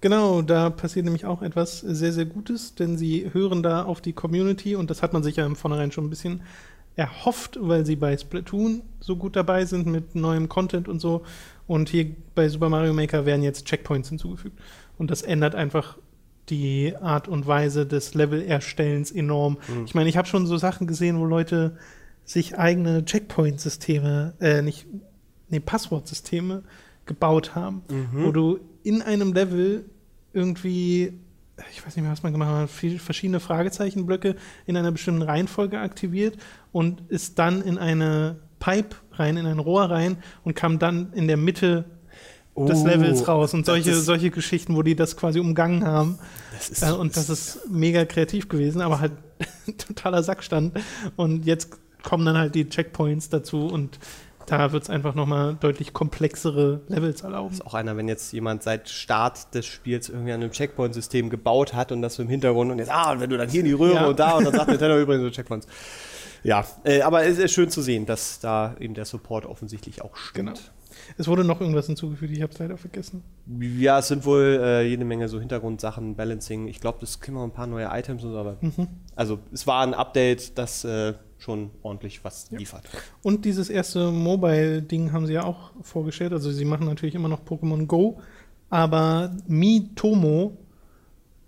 [0.01, 4.13] Genau, da passiert nämlich auch etwas sehr, sehr Gutes, denn sie hören da auf die
[4.13, 6.43] Community und das hat man sich ja im Vornherein schon ein bisschen
[6.95, 11.23] erhofft, weil sie bei Splatoon so gut dabei sind mit neuem Content und so.
[11.67, 14.59] Und hier bei Super Mario Maker werden jetzt Checkpoints hinzugefügt.
[14.99, 15.97] Und das ändert einfach
[16.49, 19.59] die Art und Weise des Level-Erstellens enorm.
[19.87, 21.79] Ich meine, ich habe schon so Sachen gesehen, wo Leute
[22.33, 24.87] sich eigene Checkpoint-Systeme, äh, nicht,
[25.49, 26.63] nee, Passwortsysteme
[27.07, 29.85] gebaut haben, wo du in einem Level
[30.33, 31.13] irgendwie,
[31.73, 36.37] ich weiß nicht mehr, was man gemacht hat, verschiedene Fragezeichenblöcke in einer bestimmten Reihenfolge aktiviert
[36.73, 41.27] und ist dann in eine Pipe rein, in ein Rohr rein und kam dann in
[41.29, 41.85] der Mitte
[42.57, 46.19] des Oh, Levels raus und solche, ist- solche Geschichten, wo die das quasi umgangen haben.
[46.53, 49.13] Das ist, Äh, und das ist mega kreativ gewesen, aber halt
[49.79, 50.79] totaler Sackstand.
[51.17, 51.71] Und jetzt
[52.03, 53.99] kommen dann halt die Checkpoints dazu und
[54.47, 57.55] Da wird es einfach nochmal deutlich komplexere Levels erlauben.
[57.55, 61.75] Ist auch einer, wenn jetzt jemand seit Start des Spiels irgendwie an einem Checkpoint-System gebaut
[61.75, 63.67] hat und das so im Hintergrund und jetzt, ah, und wenn du dann hier in
[63.67, 64.07] die Röhre Ja.
[64.07, 65.69] und da und dann sagt Nintendo übrigens so Checkpoints.
[66.43, 70.17] Ja, äh, aber es ist schön zu sehen, dass da eben der Support offensichtlich auch
[70.17, 70.57] stimmt.
[70.57, 70.69] Genau.
[71.19, 73.23] Es wurde noch irgendwas hinzugefügt, ich habe es leider vergessen.
[73.61, 76.69] Ja, es sind wohl äh, jede Menge so Hintergrundsachen, Balancing.
[76.69, 78.57] Ich glaube, das kriegen wir ein paar neue Items und so, aber
[79.17, 82.85] also es war ein Update, das äh, schon ordentlich was liefert.
[83.23, 86.33] Und dieses erste Mobile-Ding haben sie ja auch vorgestellt.
[86.33, 88.21] Also sie machen natürlich immer noch Pokémon Go,
[88.71, 90.57] aber Mitomo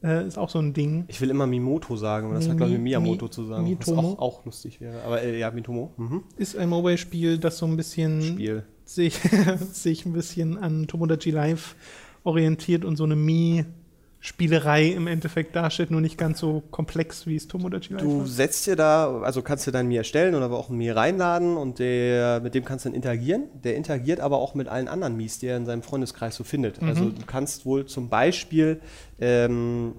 [0.03, 1.05] äh, ist auch so ein Ding.
[1.09, 3.45] Ich will immer Mimoto sagen, aber das Mi- hat, glaube ich, Mi- Miyamoto Mi- zu
[3.45, 3.97] sagen, Mitomo?
[3.97, 5.01] was auch, auch lustig wäre.
[5.03, 5.93] Aber äh, ja, Mitomo.
[5.97, 6.25] Mhm.
[6.37, 8.65] Ist ein Mobile-Spiel, das so ein bisschen Spiel.
[8.85, 9.21] Sich,
[9.73, 11.75] sich ein bisschen an Tomodachi Live
[12.23, 17.49] orientiert und so eine Mii-Spielerei im Endeffekt darstellt, nur nicht ganz so komplex, wie es
[17.49, 20.71] Tomodachi Live Du setzt dir da, also kannst du dein Mir erstellen oder aber auch
[20.71, 23.45] ein Mir reinladen und der, mit dem kannst du dann interagieren.
[23.63, 26.83] Der interagiert aber auch mit allen anderen Mies, die er in seinem Freundeskreis so findet.
[26.83, 28.81] Also du kannst wohl zum Beispiel
[29.21, 29.95] ähm,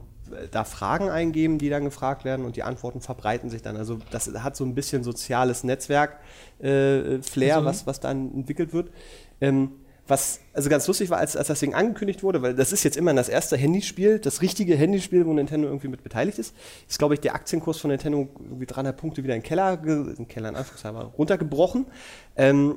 [0.51, 3.77] da Fragen eingeben, die dann gefragt werden und die Antworten verbreiten sich dann.
[3.77, 8.91] Also das hat so ein bisschen soziales Netzwerk-Flair, Also- was, was dann entwickelt wird.
[9.41, 9.71] Ähm,
[10.07, 12.95] was also ganz lustig war, als, als das Ding angekündigt wurde, weil das ist jetzt
[12.95, 16.53] immer das erste Handyspiel, das richtige Handyspiel, wo Nintendo irgendwie mit beteiligt ist,
[16.87, 20.13] ist, glaube ich, der Aktienkurs von Nintendo irgendwie 300 Punkte wieder in den Keller, in
[20.15, 21.87] den Keller in Anführungszeichen, runtergebrochen.
[22.35, 22.75] Ähm,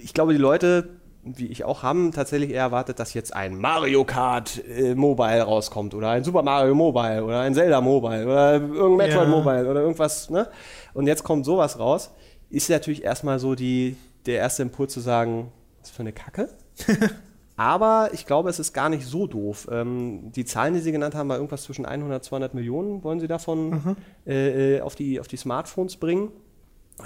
[0.00, 4.04] ich glaube, die Leute, wie ich auch, haben tatsächlich eher erwartet, dass jetzt ein Mario
[4.04, 8.96] Kart äh, Mobile rauskommt oder ein Super Mario Mobile oder ein Zelda Mobile oder irgendein
[8.96, 9.30] Metroid Ja.
[9.30, 10.48] Mobile oder irgendwas, ne?
[10.94, 12.10] Und jetzt kommt sowas raus.
[12.50, 13.96] Ist natürlich erstmal so die,
[14.26, 16.48] der erste Impuls zu sagen, was für eine Kacke.
[17.56, 19.68] Aber ich glaube, es ist gar nicht so doof.
[19.70, 23.28] Ähm, die Zahlen, die Sie genannt haben, war irgendwas zwischen 100 200 Millionen, wollen Sie
[23.28, 23.96] davon
[24.26, 26.32] äh, äh, auf, die, auf die Smartphones bringen.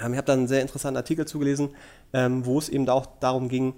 [0.01, 1.69] Ähm, ich habe da einen sehr interessanten Artikel zugelesen,
[2.13, 3.73] ähm, wo es eben auch darum ging,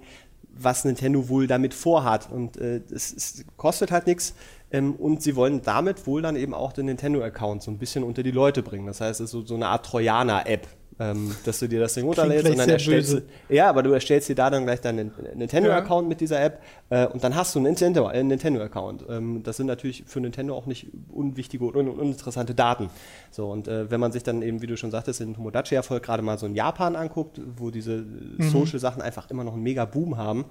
[0.56, 2.30] was Nintendo wohl damit vorhat.
[2.30, 4.34] Und äh, es, es kostet halt nichts.
[4.70, 8.22] Ähm, und sie wollen damit wohl dann eben auch den Nintendo-Account so ein bisschen unter
[8.22, 8.86] die Leute bringen.
[8.86, 10.68] Das heißt, es ist so, so eine Art Trojaner-App,
[11.00, 13.22] ähm, dass du dir das Ding runterlädst und dann erstellst böse.
[13.48, 17.06] du, ja, aber du erstellst dir da dann gleich deinen Nintendo-Account mit dieser App äh,
[17.06, 19.06] und dann hast du einen Nintendo- äh, Nintendo-Account.
[19.08, 22.90] ähm, das sind natürlich für Nintendo auch nicht unwichtige und un uninteressante Daten.
[23.30, 26.22] So, und äh, wenn man sich dann eben, wie du schon sagtest, den Tomodachi-Erfolg gerade
[26.22, 28.04] mal so in Japan anguckt, wo diese
[28.38, 30.44] Social-Sachen einfach immer noch einen mega Boom haben,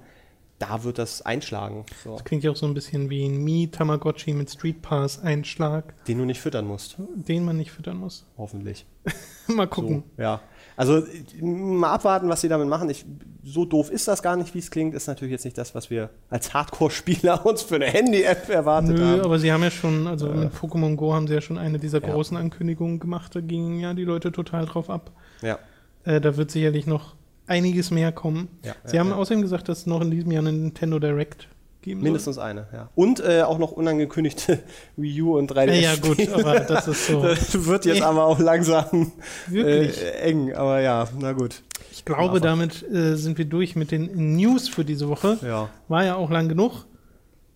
[0.60, 1.84] da wird das einschlagen.
[2.04, 2.12] So.
[2.12, 6.24] Das klingt ja auch so ein bisschen wie ein Mi-Tamagotchi mit Street Pass-Einschlag, Den du
[6.24, 8.26] nicht füttern musst, den man nicht füttern muss.
[8.38, 8.86] hoffentlich.
[9.48, 10.02] Mal So, gucken.
[10.16, 10.40] ja.
[10.76, 12.88] Also äh, mal abwarten, was sie damit machen.
[12.88, 13.04] Ich,
[13.42, 14.94] so doof ist das gar nicht, wie es klingt.
[14.94, 19.04] Ist natürlich jetzt nicht das, was wir als Hardcore-Spieler uns für eine Handy-App erwartet Nö,
[19.04, 19.20] haben.
[19.22, 22.00] aber sie haben ja schon, also mit Pokémon Go haben sie ja schon eine dieser
[22.02, 22.12] Ja.
[22.12, 25.10] großen Ankündigungen gemacht, da gingen ja die Leute total drauf ab.
[25.42, 25.58] Ja.
[26.04, 27.14] Äh, da wird sicherlich noch
[27.50, 28.48] einiges mehr kommen.
[28.64, 29.16] Ja, sie ja, haben ja.
[29.16, 31.48] außerdem gesagt, dass es noch in diesem Jahr einen Nintendo Direct
[31.82, 32.90] geben Mindestens eine, ja.
[32.94, 34.60] Und äh, auch noch unangekündigte
[34.96, 35.66] Wii U und 3DS.
[35.66, 35.74] soll.
[35.74, 37.22] Ja, ja, gut, aber das ist so.
[37.22, 39.12] Das wird jetzt aber auch langsam
[39.52, 39.88] äh,
[40.20, 41.62] eng, aber ja, na gut.
[41.90, 42.40] Ich glaube, Einfach.
[42.40, 45.38] damit äh, sind wir durch mit den News für diese Woche.
[45.42, 45.68] Ja.
[45.88, 46.86] War ja auch lang genug.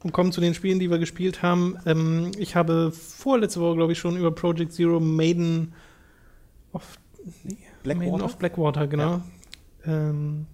[0.03, 1.79] Und kommen zu den Spielen, die wir gespielt haben.
[1.87, 5.73] Ähm, ich habe vorletzte Woche, glaube ich, schon über Project Zero Maiden
[6.75, 6.99] of,
[7.43, 8.11] nee, Blackwater?
[8.11, 9.23] Maiden of Blackwater, genau.
[9.87, 10.47] Ähm,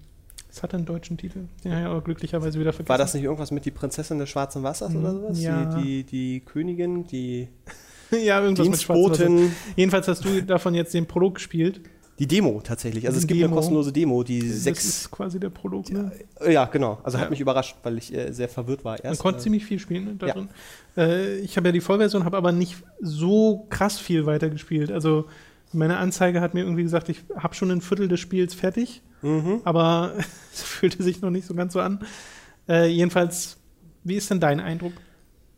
[0.50, 1.40] es hat einen deutschen Titel.
[1.64, 2.88] Den habe ich aber glücklicherweise wieder vergessen.
[2.88, 5.36] War das nicht irgendwas mit die Prinzessin des schwarzen Wassers oder sowas?
[5.38, 5.64] Hm, Ja.
[5.76, 7.48] Die, die, die Königin, die
[8.10, 8.74] ja, irgendwas mit.
[8.74, 9.52] Dienstbotin.
[9.76, 11.80] Jedenfalls hast du davon jetzt den Prolog gespielt.
[12.18, 13.06] Die Demo tatsächlich.
[13.06, 13.56] Also es Die gibt eine Demo.
[13.56, 14.84] kostenlose Demo, die Das sechs.
[14.84, 15.90] ist quasi der Prolog.
[15.90, 16.12] Ne?
[16.46, 16.98] Ja, genau.
[17.02, 17.22] Also Ja.
[17.24, 19.22] hat mich überrascht, weil ich äh, sehr verwirrt war Man erst.
[19.22, 20.48] konnte äh, ziemlich viel spielen ne, darin.
[20.98, 24.90] Äh, ich habe ja die Vollversion, habe aber nicht so krass viel weitergespielt.
[24.92, 25.26] Also
[25.72, 29.60] meine Anzeige hat mir irgendwie gesagt, ich habe schon ein Viertel des Spiels fertig, mhm.
[29.64, 30.12] aber
[30.52, 32.04] es fühlte sich noch nicht so ganz so an.
[32.68, 33.58] Äh, jedenfalls,
[34.04, 34.92] wie ist denn dein Eindruck?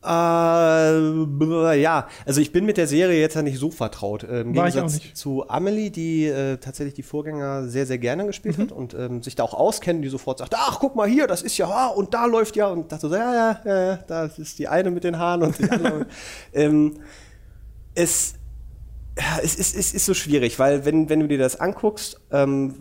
[0.04, 4.24] Äh, ja, also ich bin mit der Serie jetzt ja nicht so vertraut.
[4.24, 8.58] Ähm, Im War Gegensatz zu Amelie, die äh, tatsächlich die Vorgänger sehr, sehr gerne gespielt
[8.58, 8.62] Mhm.
[8.62, 11.42] hat und ähm, sich da auch auskennt, die sofort sagt, ach, guck mal hier, das
[11.42, 14.24] ist ja, ah, und da läuft ja, und dachte so, ja, ja, ja, ja, da
[14.24, 16.06] ist die eine mit den Haaren und die andere.
[16.52, 16.96] ähm,
[17.94, 18.34] es,
[19.16, 22.74] ja, es, ist, es ist so schwierig, weil wenn, wenn du dir das anguckst, ähm,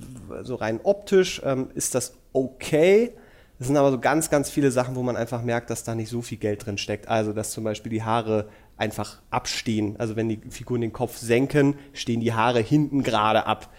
[0.44, 3.12] so rein optisch, ähm, ist das okay.
[3.60, 6.10] Es sind aber so ganz, ganz viele Sachen, wo man einfach merkt, dass da nicht
[6.10, 7.08] so viel Geld drin steckt.
[7.08, 9.96] Also, dass zum Beispiel die Haare einfach abstehen.
[10.00, 13.72] Also, wenn die Figuren den Kopf senken, stehen die Haare hinten gerade ab.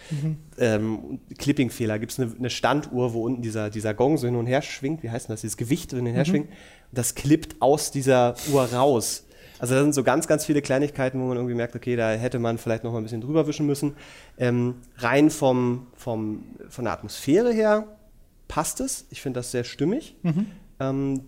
[0.58, 1.98] Ähm, und Clipping-Fehler.
[1.98, 5.02] Gibt es eine, eine Standuhr, wo unten dieser, dieser Gong so hin und her schwingt.
[5.02, 5.40] Wie heißt denn das?
[5.40, 6.50] Dieses Gewicht hin und her schwingt.
[6.92, 9.26] Das klippt aus dieser Uhr raus.
[9.62, 12.40] Also da sind so ganz, ganz viele Kleinigkeiten, wo man irgendwie merkt, okay, da hätte
[12.40, 13.94] man vielleicht noch mal ein bisschen drüber wischen müssen.
[14.36, 17.86] Ähm, rein vom, vom, von der Atmosphäre her
[18.48, 19.06] passt es.
[19.10, 20.16] Ich finde das sehr stimmig.
[20.24, 20.46] Mhm.
[20.80, 21.20] Ähm,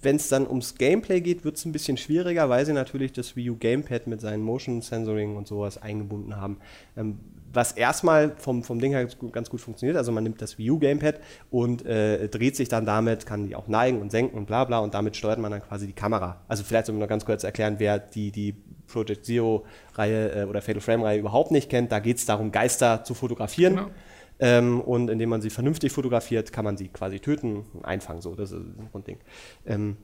[0.00, 3.34] wenn es dann ums Gameplay geht, wird es ein bisschen schwieriger, weil sie natürlich das
[3.34, 6.58] Wii U Gamepad mit seinen Motion Sensoring und sowas eingebunden haben.
[6.96, 7.18] Ähm,
[7.56, 9.96] was erstmal vom, vom Ding her ganz gut funktioniert.
[9.96, 11.20] Also man nimmt das Wii U Gamepad
[11.50, 14.78] und äh, dreht sich dann damit, kann die auch neigen und senken und bla bla
[14.78, 16.42] und damit steuert man dann quasi die Kamera.
[16.46, 18.54] Also vielleicht soll ich noch ganz kurz erklären, wer die, die
[18.86, 19.64] Project Zero
[19.94, 21.90] Reihe äh, oder Fatal Frame Reihe überhaupt nicht kennt.
[21.90, 23.76] Da geht es darum, Geister zu fotografieren.
[23.76, 23.90] Genau.
[24.38, 28.20] Ähm, und indem man sie vernünftig fotografiert, kann man sie quasi töten und einfangen.
[28.20, 29.18] So, das ist ein Grundding.
[29.64, 29.96] Ähm,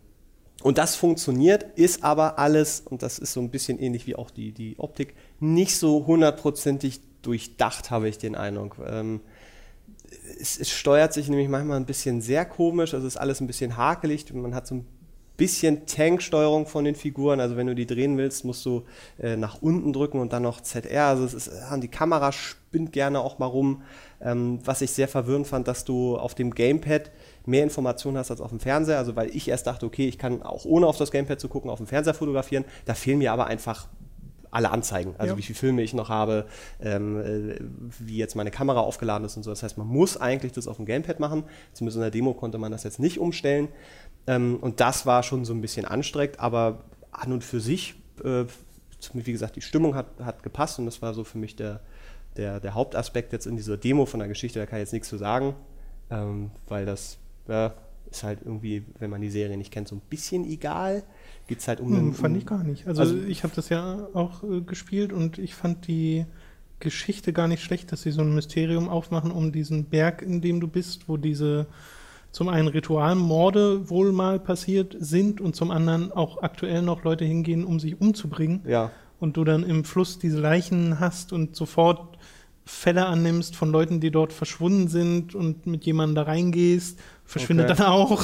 [0.63, 4.31] und das funktioniert, ist aber alles, und das ist so ein bisschen ähnlich wie auch
[4.31, 8.77] die, die Optik, nicht so hundertprozentig durchdacht, habe ich den Eindruck.
[8.87, 9.21] Ähm,
[10.41, 13.77] es, es, steuert sich nämlich manchmal ein bisschen sehr komisch, also ist alles ein bisschen
[13.77, 14.87] hakelig, man hat so ein
[15.37, 18.85] bisschen Tanksteuerung von den Figuren, also wenn du die drehen willst, musst du
[19.19, 23.21] äh, nach unten drücken und dann noch ZR, also es ist, die Kamera spinnt gerne
[23.21, 23.83] auch mal rum,
[24.21, 27.11] ähm, was ich sehr verwirrend fand, dass du auf dem Gamepad
[27.47, 30.43] mehr Informationen hast als auf dem Fernseher, also weil ich erst dachte, okay, ich kann
[30.43, 33.47] auch ohne auf das Gamepad zu gucken, auf dem Fernseher fotografieren, da fehlen mir aber
[33.47, 33.89] einfach
[34.53, 35.39] alle Anzeigen, also Ja.
[35.39, 36.47] wie viele Filme ich noch habe,
[36.81, 37.57] ähm, äh,
[37.99, 39.51] wie jetzt meine Kamera aufgeladen ist und so.
[39.51, 41.45] Das heißt, man muss eigentlich das auf dem Gamepad machen.
[41.73, 43.69] Zumindest in der Demo konnte man das jetzt nicht umstellen.
[44.27, 48.45] Ähm, und das war schon so ein bisschen anstrengend, aber an und für sich, äh,
[49.15, 51.81] wie gesagt, die Stimmung hat, hat gepasst und das war so für mich der,
[52.37, 54.59] der, der Hauptaspekt jetzt in dieser Demo von der Geschichte.
[54.61, 55.55] Da kann ich jetzt nichts zu sagen,
[56.11, 57.19] ähm, weil das
[57.49, 57.73] ja,
[58.13, 61.03] ist halt irgendwie, wenn man die Serie nicht kennt, so ein bisschen egal.
[61.47, 62.87] Geht es halt um Hm, einen- fand um, ich gar nicht.
[62.87, 66.25] Also, also- ich habe das ja auch äh, gespielt und ich fand die
[66.81, 70.61] Geschichte gar nicht schlecht, dass sie so ein Mysterium aufmachen um diesen Berg, in dem
[70.61, 71.67] du bist, wo diese
[72.33, 77.65] zum einen Ritualmorde wohl mal passiert sind und zum anderen auch aktuell noch Leute hingehen,
[77.65, 78.63] um sich umzubringen.
[78.67, 78.91] Ja,
[79.21, 82.19] und du dann im Fluss diese Leichen hast und sofort
[82.65, 86.99] Fälle annimmst von Leuten, die dort verschwunden sind und mit jemandem da reingehst,
[87.33, 87.79] verschwindet Okay.
[87.79, 88.23] dann auch.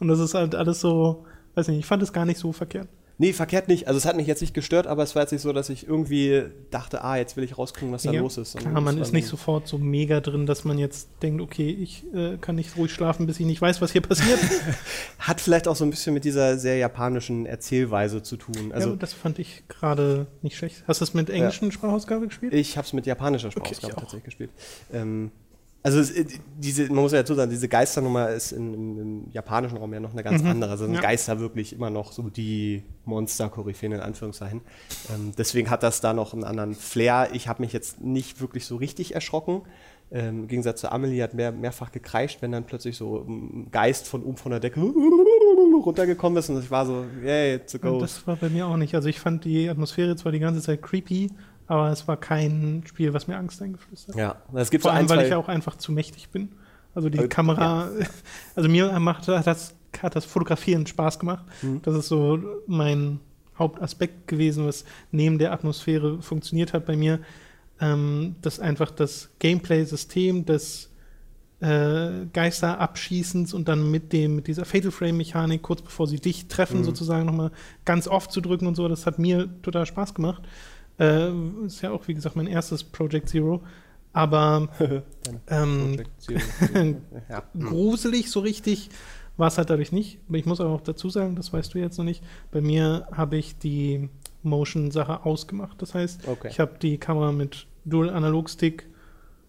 [0.00, 1.24] Und das ist halt alles so,
[1.54, 2.88] weiß nicht, ich fand es gar nicht so verkehrt.
[3.18, 3.88] Nee, verkehrt nicht.
[3.88, 5.88] Also es hat mich jetzt nicht gestört, aber es war jetzt nicht so, dass ich
[5.88, 8.52] irgendwie dachte, ah, jetzt will ich rauskriegen, was da Ja, los ist.
[8.52, 12.04] Klar, Sondern man ist nicht sofort so mega drin, dass man jetzt denkt, okay, ich
[12.12, 14.38] äh, kann nicht ruhig schlafen, bis ich nicht weiß, was hier passiert.
[15.18, 18.70] Hat vielleicht auch so ein bisschen mit dieser sehr japanischen Erzählweise zu tun.
[18.74, 20.84] also, ja, das fand ich gerade nicht schlecht.
[20.86, 22.52] Hast du es mit englischen Sprachausgabe gespielt?
[22.52, 24.00] ich habe es mit japanischer Okay, Sprachausgabe auch.
[24.00, 24.50] tatsächlich gespielt.
[24.92, 25.30] Ähm,
[25.86, 26.12] also es,
[26.58, 30.00] diese, man muss ja dazu sagen, diese Geisternummer ist in, im, im japanischen Raum ja
[30.00, 30.50] noch eine ganz Mhm.
[30.50, 30.70] andere.
[30.72, 31.00] Also sind Ja.
[31.00, 34.62] Geister wirklich immer noch so die Monster-Koryphäen in Anführungszeichen.
[35.14, 37.28] Ähm, deswegen hat das da noch einen anderen Flair.
[37.34, 39.62] Ich habe mich jetzt nicht wirklich so richtig erschrocken.
[40.10, 44.08] Ähm, Im Gegensatz zu Amelie hat mehr, mehrfach gekreischt, wenn dann plötzlich so ein Geist
[44.08, 44.80] von oben von der Decke
[45.84, 48.02] runtergekommen ist und ich war so, yay, it's a Und ghost.
[48.18, 48.94] Das war bei mir auch nicht.
[48.94, 51.30] Also ich fand die Atmosphäre zwar die ganze Zeit creepy,
[51.66, 54.14] aber es war kein Spiel, was mir Angst eingeflößt hat.
[54.16, 56.50] Ja, es gibt Vor so allem, ein, weil ich auch einfach zu mächtig bin.
[56.94, 57.88] Also die Äh, Kamera,
[58.54, 61.44] also mir macht hat das, hat das Fotografieren Spaß gemacht.
[61.62, 61.82] Mhm.
[61.82, 63.20] Das ist so mein
[63.58, 67.20] Hauptaspekt gewesen, was neben der Atmosphäre funktioniert hat bei mir.
[67.78, 70.90] Ähm, dass einfach das Gameplay-System des
[71.60, 76.48] äh, Geisterabschießens und dann mit dem mit dieser Fatal Frame Mechanik kurz bevor sie dich
[76.48, 76.84] treffen Mhm.
[76.84, 77.50] sozusagen nochmal
[77.84, 80.42] ganz oft zu drücken und so das hat mir total Spaß gemacht
[80.98, 81.30] äh,
[81.66, 83.62] ist ja auch wie gesagt mein erstes Project Zero
[84.12, 84.68] aber
[85.48, 86.40] ähm, Project Zero.
[87.28, 87.42] ja.
[87.58, 88.88] gruselig so richtig
[89.36, 90.18] war es halt dadurch nicht.
[90.32, 93.36] Ich muss aber auch dazu sagen, das weißt du jetzt noch nicht, bei mir habe
[93.36, 94.08] ich die
[94.42, 95.82] Motion-Sache ausgemacht.
[95.82, 96.48] Das heißt, Okay.
[96.50, 98.86] ich habe die Kamera mit Dual-Analog-Stick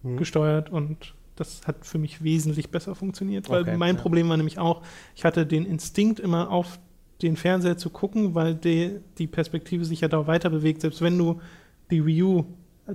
[0.02, 0.16] Mhm.
[0.18, 4.02] gesteuert und das hat für mich wesentlich besser funktioniert, weil Okay, mein ja.
[4.02, 4.82] Problem war nämlich auch,
[5.16, 6.78] ich hatte den Instinkt immer auf
[7.22, 11.18] den Fernseher zu gucken, weil die, die Perspektive sich ja da weiter bewegt, selbst wenn
[11.18, 11.40] du
[11.90, 12.44] die Wii U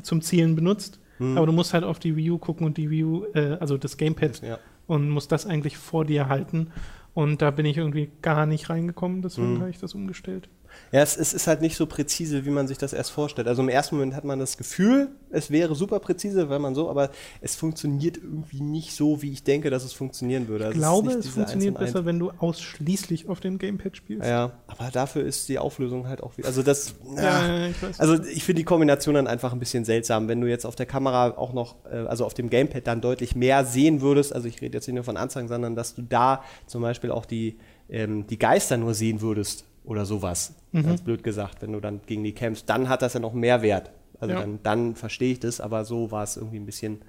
[0.01, 0.99] zum Zielen benutzt.
[1.19, 1.37] Mhm.
[1.37, 3.77] Aber du musst halt auf die Wii U gucken und die Wii U, äh, also
[3.77, 4.59] das Gamepad ja.
[4.87, 6.67] und muss das eigentlich vor dir halten.
[7.13, 9.59] Und da bin ich irgendwie gar nicht reingekommen, deswegen Mhm.
[9.61, 10.49] habe ich das umgestellt.
[10.93, 13.47] Ja, es, es ist halt nicht so präzise, wie man sich das erst vorstellt.
[13.47, 16.87] Also im ersten Moment hat man das Gefühl, es wäre super präzise, weil man so,
[16.87, 17.09] aber
[17.41, 20.65] es funktioniert irgendwie nicht so, wie ich denke, dass es funktionieren würde.
[20.65, 23.97] Ich Also glaube, es diese funktioniert 1 und besser, wenn du ausschließlich auf dem Gamepad
[23.97, 24.21] spielst.
[24.21, 24.29] 1.
[24.29, 26.47] Ja, aber dafür ist die Auflösung halt auch wieder.
[26.47, 26.93] Also das.
[27.15, 27.99] Ja, ja, ich weiß.
[27.99, 30.85] Also ich finde die Kombination dann einfach ein bisschen seltsam, wenn du jetzt auf der
[30.85, 34.61] Kamera auch noch, äh, also auf dem Gamepad dann deutlich mehr sehen würdest, also ich
[34.61, 37.57] rede jetzt nicht nur von Anzeigen, sondern dass du da zum Beispiel auch die,
[37.89, 40.84] ähm, die Geister nur sehen würdest oder sowas, Mhm.
[40.84, 43.61] ganz blöd gesagt, wenn du dann gegen die kämpfst, dann hat das ja noch mehr
[43.61, 43.91] Wert.
[44.19, 44.41] Also Ja.
[44.41, 47.01] dann, dann verstehe ich das, aber so war es irgendwie ein bisschen,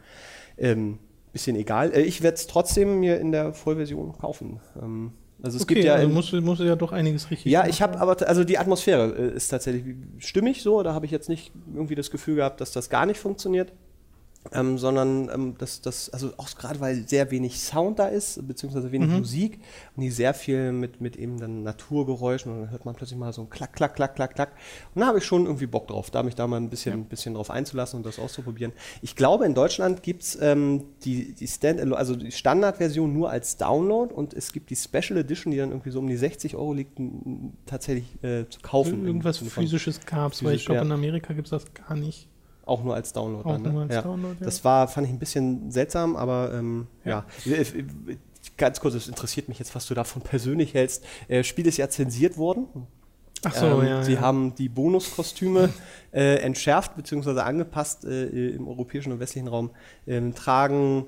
[0.59, 0.99] ähm,
[1.33, 1.93] bisschen egal.
[1.95, 4.61] Äh, ich werde es trotzdem mir in der Vollversion kaufen.
[4.81, 7.51] Ähm, Also es okay, gibt ja also musst, du- musst du ja doch einiges richtig
[7.53, 7.71] Ja, machen.
[7.71, 11.29] ich habe aber, also die Atmosphäre äh, ist tatsächlich stimmig so, da habe ich jetzt
[11.29, 13.73] nicht irgendwie das Gefühl gehabt, dass das gar nicht funktioniert.
[14.53, 18.93] Ähm, sondern ähm, dass das, also auch gerade weil sehr wenig Sound da ist, beziehungsweise
[18.93, 19.19] wenig Mhm.
[19.19, 19.59] Musik
[19.97, 23.33] und die sehr viel mit, mit eben dann Naturgeräuschen und dann hört man plötzlich mal
[23.33, 24.53] so ein Klack, Klack, Klack, Klack, Klack.
[24.95, 27.35] Und da habe ich schon irgendwie Bock drauf, da mich da mal ein bisschen, bisschen
[27.35, 28.73] drauf einzulassen und das auszuprobieren.
[29.01, 33.57] Ich glaube, in Deutschland gibt es ähm, die, die, Stand also die Standardversion nur als
[33.57, 36.75] Download und es gibt die Special Edition, die dann irgendwie so um die 60 Euro
[36.75, 37.01] liegt,
[37.66, 39.07] tatsächlich äh, zu kaufen.
[39.07, 40.85] Irgendwas physisches gab's, weil ich glaube, ja.
[40.85, 42.29] in Amerika gibt es das gar nicht.
[42.66, 43.49] Auch nur als Download.
[43.49, 43.70] Auch dann, ne?
[43.70, 44.03] nur als ja.
[44.03, 44.45] Download, ja.
[44.45, 47.24] Das war, fand ich ein bisschen seltsam, aber ähm, ja.
[47.47, 47.85] Äh, äh,
[48.57, 51.05] Ganz kurz, es interessiert mich jetzt, was du davon persönlich hältst.
[51.28, 52.66] Äh, Spiel ist ja zensiert worden.
[53.43, 54.03] Ach so, Ähm, ja.
[54.03, 54.20] Sie ja.
[54.20, 55.70] haben die Bonuskostüme
[56.12, 57.41] äh, entschärft bzw.
[57.41, 59.70] angepasst äh, im europäischen und westlichen Raum.
[60.07, 61.07] Ähm, tragen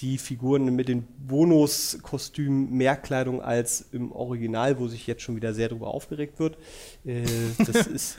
[0.00, 5.54] die Figuren mit den Bonuskostümen mehr Kleidung als im Original, wo sich jetzt schon wieder
[5.54, 6.56] sehr darüber aufgeregt wird.
[7.04, 7.24] Äh,
[7.58, 8.18] das ist.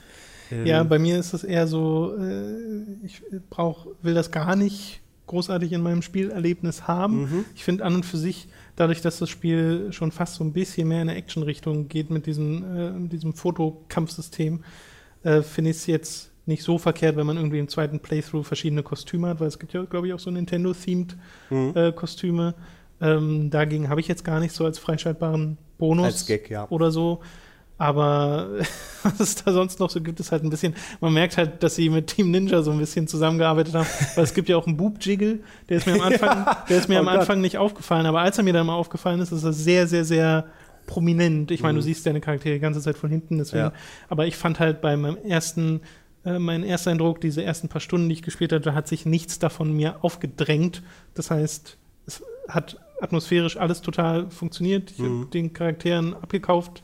[0.51, 5.01] Ähm, Ja, bei mir ist es eher so, äh, ich brauch, will das gar nicht
[5.27, 7.21] großartig in meinem Spielerlebnis haben.
[7.21, 7.45] Mhm.
[7.55, 10.87] Ich finde an und für sich, dadurch, dass das Spiel schon fast so ein bisschen
[10.87, 14.63] mehr in eine Action-Richtung geht mit diesem, äh, diesem Fotokampfsystem,
[15.23, 18.81] äh, finde ich es jetzt nicht so verkehrt, wenn man irgendwie im zweiten Playthrough verschiedene
[18.81, 21.15] Kostüme hat, weil es gibt ja, glaube ich, auch so Nintendo-themed
[21.51, 21.71] Mhm.
[21.75, 22.55] äh, Kostüme.
[23.01, 26.67] Ähm, dagegen habe ich jetzt gar nicht so als freischaltbaren Bonus Als Gag, ja.
[26.69, 27.21] oder so.
[27.79, 28.49] Aber
[29.03, 31.75] was es da sonst noch so gibt, ist halt ein bisschen, man merkt halt, dass
[31.75, 33.87] sie mit Team Ninja so ein bisschen zusammengearbeitet haben.
[34.15, 35.39] Weil es gibt ja auch einen Boob-Jiggle,
[35.69, 37.19] der ist mir am Anfang, der ist mir Oh am Gott.
[37.21, 40.03] Anfang nicht aufgefallen, aber als er mir dann mal aufgefallen ist, ist er sehr, sehr,
[40.05, 40.45] sehr
[40.85, 41.51] prominent.
[41.51, 41.77] Ich meine, Mhm.
[41.77, 43.63] du siehst deine Charaktere die ganze Zeit von hinten, deswegen.
[43.65, 43.73] Ja.
[44.09, 45.79] Aber ich fand halt bei meinem ersten,
[46.25, 49.05] äh, mein erster Eindruck, diese ersten paar Stunden, die ich gespielt habe, da hat sich
[49.05, 50.83] nichts davon mir aufgedrängt.
[51.13, 51.77] Das heißt,
[52.07, 54.91] es hat atmosphärisch alles total funktioniert.
[54.91, 55.19] Ich Mhm.
[55.21, 56.81] habe den Charakteren abgekauft,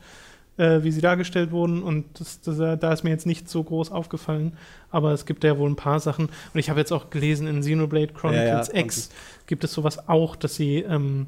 [0.56, 1.82] äh, wie sie dargestellt wurden.
[1.82, 4.56] Und das, das, äh, da ist mir jetzt nicht so groß aufgefallen.
[4.90, 6.26] Aber es gibt ja wohl ein paar Sachen.
[6.26, 9.10] Und ich habe jetzt auch gelesen, in Xenoblade Chronicles Ja, ja, X
[9.46, 11.26] gibt es sowas auch, dass sie ähm,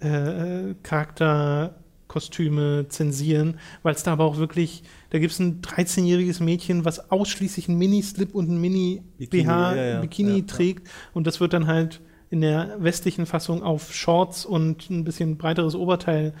[0.00, 6.84] äh, Charakterkostüme zensieren, weil es da aber auch wirklich, da gibt es ein 13-jähriges Mädchen,
[6.84, 11.66] was ausschließlich ein Mini-Slip und ein Mini-BH, Bikini, ja, Bikini trägt und das wird dann
[11.66, 12.00] halt
[12.30, 16.34] in der westlichen Fassung auf Shorts und ein bisschen breiteres Oberteil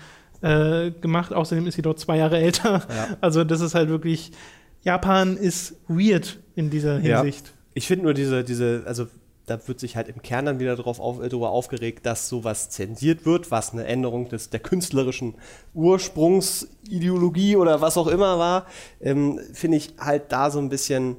[0.44, 1.32] äh, gemacht.
[1.32, 2.82] Außerdem ist sie dort zwei Jahre älter.
[2.88, 3.16] Ja.
[3.20, 4.32] Also das ist halt wirklich,
[4.82, 7.22] Japan ist weird in dieser Ja.
[7.22, 7.52] Hinsicht.
[7.72, 9.06] Ich finde nur diese, diese, also
[9.46, 12.70] da wird sich halt im Kern dann wieder drauf auf, äh, darüber aufgeregt, dass sowas
[12.70, 15.34] zensiert wird, was eine Änderung des, der künstlerischen
[15.74, 18.66] Ursprungsideologie oder was auch immer war,
[19.00, 21.16] ähm, finde ich halt da so ein bisschen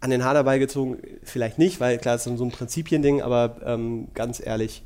[0.00, 0.98] an den Hader beigezogen.
[1.22, 4.82] Vielleicht nicht, weil klar, es ist so ein Prinzipiending, aber ähm, ganz ehrlich,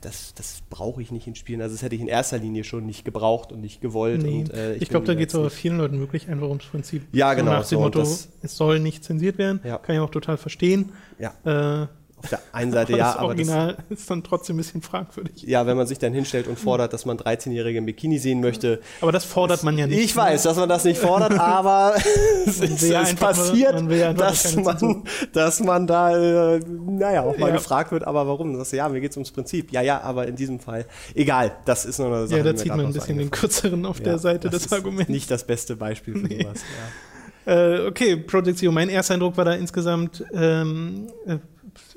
[0.00, 1.60] das, das brauche ich nicht in Spielen.
[1.62, 4.22] Also das hätte ich in erster Linie schon nicht gebraucht und nicht gewollt.
[4.22, 4.40] Nee.
[4.40, 7.02] Und, äh, ich bin glaube, da geht es aber vielen Leuten wirklich einfach ums Prinzip.
[7.12, 9.60] Ja, genau, Nach dem so, Motto, es soll nicht zensiert werden.
[9.64, 9.78] Ja.
[9.78, 10.92] Kann ich auch total verstehen.
[11.18, 11.34] Ja,
[11.82, 11.86] Äh,
[12.22, 14.82] auf der einen Seite aber ja, das aber das, Original ist dann trotzdem ein bisschen
[14.82, 15.42] fragwürdig.
[15.42, 18.80] Ja, wenn man sich dann hinstellt und fordert, dass man 13-Jährige im Bikini sehen möchte.
[19.00, 19.98] Aber das fordert man ja nicht.
[19.98, 21.94] Ich weiß, dass man das nicht fordert, aber
[22.46, 27.38] es, ist, ja es passiert, man ja dass, man, dass man da, äh, naja, auch
[27.38, 27.54] mal Ja.
[27.56, 28.58] gefragt wird, aber warum?
[28.58, 29.72] Das, ja, mir geht es ums Prinzip.
[29.72, 30.84] Ja, ja, aber in diesem Fall,
[31.14, 32.38] egal, das ist nur eine Sache.
[32.38, 35.08] Ja, da zieht man ein bisschen den kürzeren auf der Seite das des Arguments.
[35.08, 36.42] Nicht das beste Beispiel für Nee.
[36.42, 36.60] sowas.
[36.60, 37.10] Ja.
[37.46, 38.70] Äh, okay, Project Zero.
[38.72, 41.38] Mein erster Eindruck war da insgesamt, ähm, äh,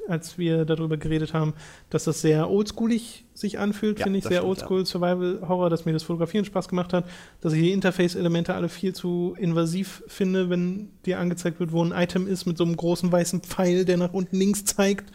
[0.08, 1.54] als wir darüber geredet haben,
[1.90, 4.26] dass das sehr oldschoolig sich anfühlt, Ja, finde ich.
[4.26, 7.06] Sehr stimmt, oldschool Survival Horror, dass mir das Fotografieren Spaß gemacht hat,
[7.42, 11.92] dass ich die Interface-Elemente alle viel zu invasiv finde, wenn dir angezeigt wird, wo ein
[11.92, 15.10] Item ist mit so einem großen weißen Pfeil, der nach unten links zeigt.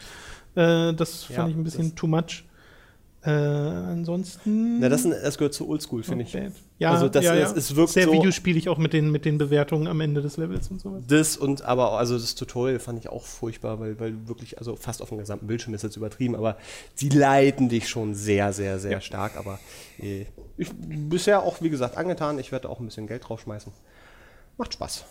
[0.55, 2.43] Äh, das Ja, fand ich ein bisschen too much.
[3.21, 4.79] Äh, ansonsten.
[4.79, 6.31] Na, das, das gehört zu Oldschool, finde ich.
[6.31, 6.53] bad.
[6.77, 7.57] Ja, Also das ja, ist- ja.
[7.57, 10.69] es wirkt sehr so- videospielig auch mit den, mit den Bewertungen am Ende des Levels
[10.69, 11.03] und sowas.
[11.07, 15.01] Das und aber also das Tutorial fand ich auch furchtbar, weil, weil wirklich, also fast
[15.01, 16.55] auf dem gesamten Bildschirm ist jetzt übertrieben, aber
[16.95, 19.01] sie leiten dich schon sehr, sehr, sehr Ja.
[19.01, 19.35] stark.
[19.35, 19.59] Aber
[20.01, 20.25] äh,
[20.57, 22.39] ich bisher auch, wie gesagt, angetan.
[22.39, 23.73] Ich werde auch ein bisschen Geld draufschmeißen.
[24.57, 25.03] Macht Spaß.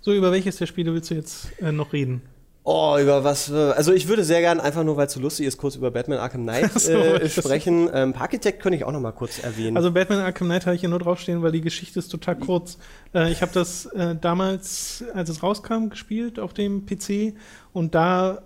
[0.00, 2.22] So, über welches der Spiele willst du jetzt äh, noch reden?
[2.62, 3.50] Oh, über was?
[3.50, 5.90] äh, Also ich würde sehr gern einfach nur, weil es so lustig ist, kurz über
[5.90, 7.88] Batman Arkham Knight so, äh, sprechen.
[7.92, 9.76] Ähm, Architect könnte ich auch noch mal kurz erwähnen.
[9.76, 12.78] Also Batman Arkham Knight habe ich hier nur draufstehen, weil die Geschichte ist total kurz.
[13.14, 17.34] Äh, ich habe das äh, damals, als es rauskam, gespielt auf dem PC
[17.72, 18.42] und da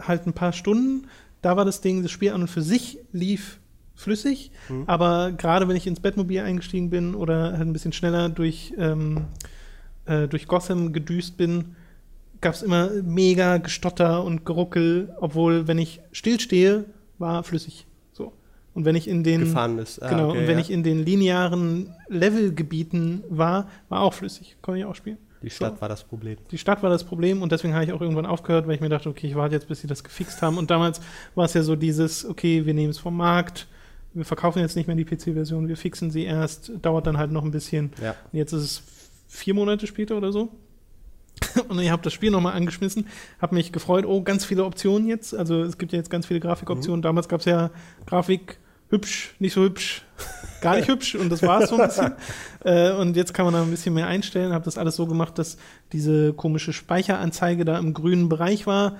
[0.00, 1.08] halt ein paar Stunden.
[1.42, 3.58] Da war das Ding, das Spiel an und für sich lief
[3.94, 4.50] flüssig,
[4.86, 9.24] aber gerade wenn ich ins Bettmobil eingestiegen bin oder halt ein bisschen schneller durch, ähm,
[10.04, 11.76] äh, durch Gotham gedüst bin,
[12.40, 16.84] gab es immer mega Gestotter und Geruckel, obwohl, wenn ich stillstehe,
[17.18, 17.86] war flüssig.
[18.12, 18.32] So.
[18.74, 20.02] Und wenn ich in den gefahren bist.
[20.02, 20.60] Ah, genau, okay, und wenn ja.
[20.60, 24.56] ich in den linearen Levelgebieten war, war auch flüssig.
[24.62, 25.18] Konnte ich auch spielen.
[25.42, 26.38] Die Stadt war das Problem.
[26.50, 28.88] Die Stadt war das Problem und deswegen habe ich auch irgendwann aufgehört, weil ich mir
[28.88, 30.58] dachte, okay, ich warte jetzt, bis sie das gefixt haben.
[30.58, 31.00] Und damals
[31.34, 33.68] war es ja so dieses, okay, wir nehmen es vom Markt,
[34.14, 37.44] wir verkaufen jetzt nicht mehr die PC-Version, wir fixen sie erst, dauert dann halt noch
[37.44, 37.92] ein bisschen.
[38.02, 38.16] Ja.
[38.32, 38.82] Und jetzt ist es
[39.28, 40.50] vier Monate später oder so.
[41.68, 43.06] Und ich habe das Spiel nochmal angeschmissen,
[43.40, 45.34] habe mich gefreut, oh, ganz viele Optionen jetzt.
[45.34, 47.02] Also es gibt ja jetzt ganz viele Grafikoptionen.
[47.02, 47.70] Damals gab es ja
[48.06, 48.58] Grafik
[48.88, 50.04] hübsch, nicht so hübsch,
[50.60, 52.12] gar nicht hübsch und das war es so ein bisschen.
[52.64, 54.52] Äh, und jetzt kann man da ein bisschen mehr einstellen.
[54.52, 55.56] Habe das alles so gemacht, dass
[55.92, 58.96] diese komische Speicheranzeige da im grünen Bereich war.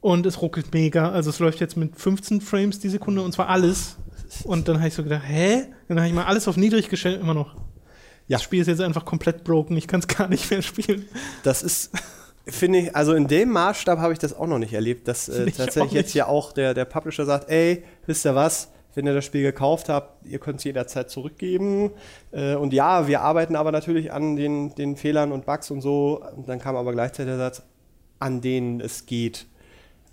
[0.00, 1.10] Und es ruckelt mega.
[1.10, 3.98] Also es läuft jetzt mit 15 Frames die Sekunde und zwar alles.
[4.44, 5.64] Und dann habe ich so gedacht, hä?
[5.88, 7.54] Dann habe ich mal alles auf niedrig gestellt, immer noch.
[8.30, 8.36] Ja.
[8.36, 9.76] Das Spiel ist jetzt einfach komplett broken.
[9.76, 11.04] Ich kann es gar nicht mehr spielen.
[11.42, 11.90] Das ist,
[12.46, 15.46] finde ich, also in dem Maßstab habe ich das auch noch nicht erlebt, dass äh,
[15.48, 18.70] Ich tatsächlich jetzt ja auch der, der Publisher sagt, ey, wisst ihr was?
[18.94, 21.90] Wenn ihr das Spiel gekauft habt, ihr könnt es jederzeit zurückgeben.
[22.30, 26.24] Äh, und ja, wir arbeiten aber natürlich an den, den Fehlern und Bugs und so.
[26.36, 27.62] Und dann kam aber gleichzeitig der Satz,
[28.20, 29.46] an denen es geht.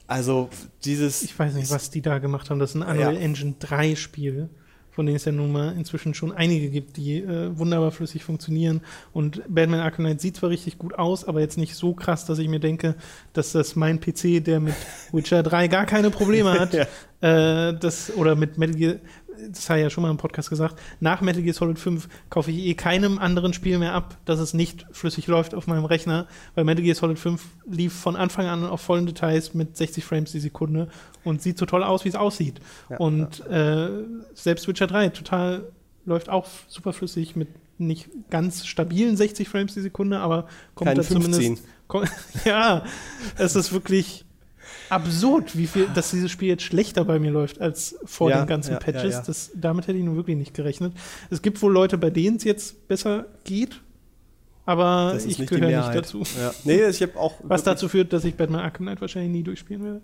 [0.07, 0.49] Also
[0.85, 1.21] dieses.
[1.21, 2.57] Ich weiß nicht, was die da gemacht haben.
[2.57, 3.19] Das ist ein Unreal Ja.
[3.19, 4.49] Engine 3 Spiel,
[4.97, 8.81] von denen es ja nun mal inzwischen schon einige gibt, die äh, wunderbar flüssig funktionieren.
[9.13, 12.39] Und Batman Arkham Knight sieht zwar richtig gut aus, aber jetzt nicht so krass, dass
[12.39, 12.95] ich mir denke,
[13.33, 14.73] dass das mein PC, der mit
[15.11, 16.73] Witcher 3 gar keine Probleme hat,
[17.21, 17.67] Ja.
[17.69, 18.95] äh, das, oder mit Metal Gear,
[19.49, 22.51] das habe ich ja schon mal im Podcast gesagt, nach Metal Gear Solid 5 kaufe
[22.51, 26.27] ich eh keinem anderen Spiel mehr ab, dass es nicht flüssig läuft auf meinem Rechner,
[26.55, 30.31] weil Metal Gear Solid 5 lief von Anfang an auf vollen Details mit 60 Frames
[30.31, 30.89] die Sekunde
[31.23, 32.59] und sieht so toll aus, wie es aussieht.
[32.89, 33.89] Ja, und Äh,
[34.33, 35.63] selbst Witcher 3 total
[36.05, 37.49] läuft auch super flüssig mit
[37.79, 41.41] nicht ganz stabilen 60 Frames die Sekunde, aber kommt Kein da zumindest.
[41.41, 41.65] 15.
[41.87, 42.05] Komm,
[42.45, 42.83] ja,
[43.37, 44.25] es ist wirklich
[44.89, 48.47] absurd, wie viel, dass dieses Spiel jetzt schlechter bei mir läuft als vor Ja, den
[48.47, 49.13] ganzen ja, Patches.
[49.13, 49.21] ja.
[49.25, 50.93] Das, damit hätte ich nun wirklich nicht gerechnet.
[51.29, 53.81] Es gibt wohl Leute, bei denen es jetzt besser geht,
[54.65, 56.23] aber ich gehöre nicht dazu.
[56.63, 57.35] Nee, ich habe auch.
[57.43, 60.01] Was dazu führt, dass ich Batman Arkham Knight wahrscheinlich nie durchspielen werde.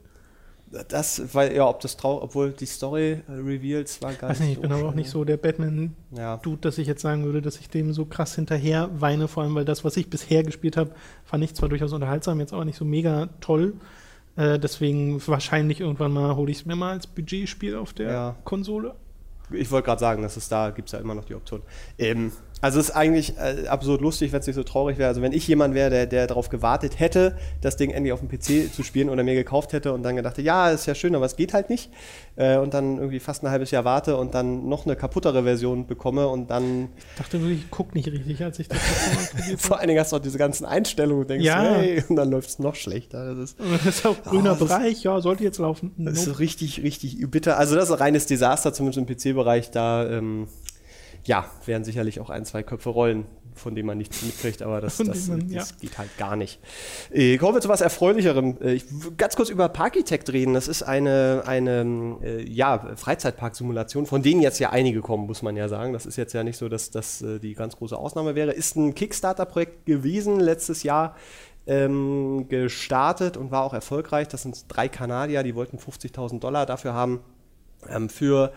[0.88, 4.54] Das, weil, ja, ob das trau obwohl die Story äh, Reveals war gar Weiß nicht,
[4.54, 6.38] ich bin aber auch nicht so der Batman Ja.
[6.38, 9.54] Dude, dass ich jetzt sagen würde, dass ich dem so krass hinterher weine, vor allem
[9.54, 10.92] weil das, was ich bisher gespielt habe,
[11.26, 13.74] fand ich zwar durchaus unterhaltsam, jetzt aber nicht so mega toll.
[14.36, 18.36] Äh, deswegen wahrscheinlich irgendwann mal hole ich es mir mal als Budgetspiel auf der Ja.
[18.44, 18.96] Konsole.
[19.52, 21.62] Ich wollte gerade sagen, dass es da gibt es ja immer noch die Option.
[22.00, 22.32] Ähm,
[22.64, 25.10] also es ist eigentlich äh, absurd lustig, wenn es nicht so traurig wäre.
[25.10, 28.30] Also wenn ich jemand wäre, der, der darauf gewartet hätte, das Ding endlich auf dem
[28.30, 31.14] PC zu spielen oder mir gekauft hätte und dann gedacht, hätte, ja, ist ja schön,
[31.14, 31.92] aber es geht halt nicht.
[32.38, 35.88] Äh, und dann irgendwie fast ein halbes Jahr warte und dann noch eine kaputtere Version
[35.88, 38.80] bekomme und dann Ich dachte wirklich, ich guck nicht richtig, als ich das
[39.58, 41.62] vor allen Dingen hast du auch diese ganzen Einstellungen und denkst, Ja.
[41.62, 43.36] hey, und dann läuft es noch schlechter.
[43.36, 45.92] Das ist, das ist auch grüner Oh, Bereich, ja, sollte jetzt laufen.
[45.98, 46.40] das ist so Nope.
[46.40, 47.58] richtig, richtig bitter.
[47.58, 49.70] Also das ist ein reines Desaster, zumindest im PC-Bereich.
[49.72, 50.48] Da ähm,
[51.26, 53.26] ja, werden sicherlich auch ein, zwei Köpfe rollen,
[53.56, 56.60] von denen man nichts mitkriegt, aber das, das, man- das geht halt gar nicht.
[57.12, 58.58] Äh, kommen wir zu was Erfreulicherem.
[58.62, 60.54] Äh, ich w- ganz kurz über Parkitect reden.
[60.56, 65.56] Das ist eine, eine äh, ja, Freizeitpark-Simulation, von denen jetzt ja einige kommen, muss man
[65.56, 65.94] ja sagen.
[65.94, 68.52] Das ist jetzt ja nicht so, dass das äh, die ganz große Ausnahme wäre.
[68.52, 71.16] Ist ein Kickstarter-Projekt gewesen letztes Jahr.
[71.66, 74.28] Ähm, gestartet und war auch erfolgreich.
[74.28, 77.22] Das sind drei Kanadier, die wollten 50.000 Dollar dafür haben.
[77.88, 78.52] Ähm, für,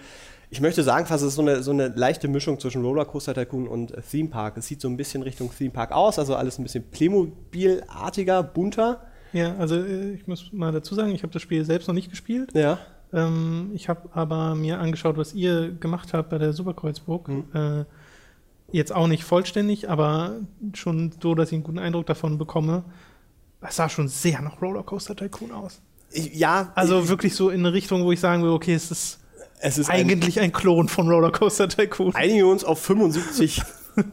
[0.51, 3.67] ich möchte sagen, fast es ist so eine, so eine leichte Mischung zwischen Rollercoaster Tycoon
[3.67, 4.57] und Theme Park.
[4.57, 9.01] Es sieht so ein bisschen Richtung Theme Park aus, also alles ein bisschen Playmobil-artiger, bunter.
[9.33, 12.11] Ja, also äh, ich muss mal dazu sagen, ich habe das Spiel selbst noch nicht
[12.11, 12.51] gespielt.
[12.55, 12.79] Ja.
[13.13, 17.29] Ähm, ich habe aber mir angeschaut, was ihr gemacht habt bei der Superkreuzburg.
[17.29, 17.45] Mhm.
[17.53, 17.85] Äh,
[18.73, 20.37] jetzt auch nicht vollständig, aber
[20.75, 22.85] schon so, dass ich einen guten Eindruck davon bekomme.
[23.61, 25.81] Es sah schon sehr nach Rollercoaster Tycoon aus.
[26.13, 28.91] Ich, ja, Also ich, wirklich so in eine Richtung, wo ich sagen will, okay, es
[28.91, 29.21] ist
[29.61, 32.15] es ist ein, eigentlich ein Klon von Rollercoaster Tycoon.
[32.15, 33.63] einigen wir uns auf 75,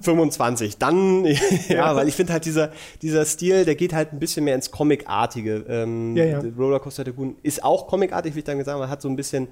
[0.01, 0.77] 25.
[0.79, 1.35] Dann, ja,
[1.69, 1.95] Ja.
[1.95, 2.71] weil ich finde halt dieser,
[3.01, 5.65] dieser Stil, der geht halt ein bisschen mehr ins Comic-artige.
[5.67, 6.41] Ähm, Ja, ja.
[6.57, 9.47] Rollercoaster Tycoon ist auch Comic-artig, wie ich dann gesagt habe, hat so ein bisschen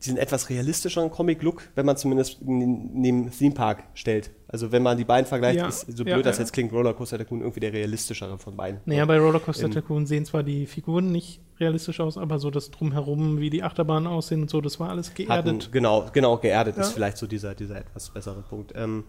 [0.00, 4.30] diesen etwas realistischeren Comic-Look, wenn man zumindest neben Theme Park stellt.
[4.46, 5.66] Also wenn man die beiden vergleicht, Ja.
[5.68, 6.42] ist so Ja, blöd das ja.
[6.44, 8.80] jetzt klingt, Rollercoaster Tycoon irgendwie der realistischere von beiden.
[8.84, 13.40] Naja, bei Rollercoaster Tycoon sehen zwar die Figuren nicht realistisch aus, aber so das Drumherum,
[13.40, 15.72] wie die Achterbahnen aussehen und so, das war alles hatten, geerdet.
[15.72, 16.92] genau, genau, geerdet ist Ja.
[16.94, 18.72] vielleicht so dieser, dieser etwas bessere Punkt.
[18.76, 19.02] Ähm,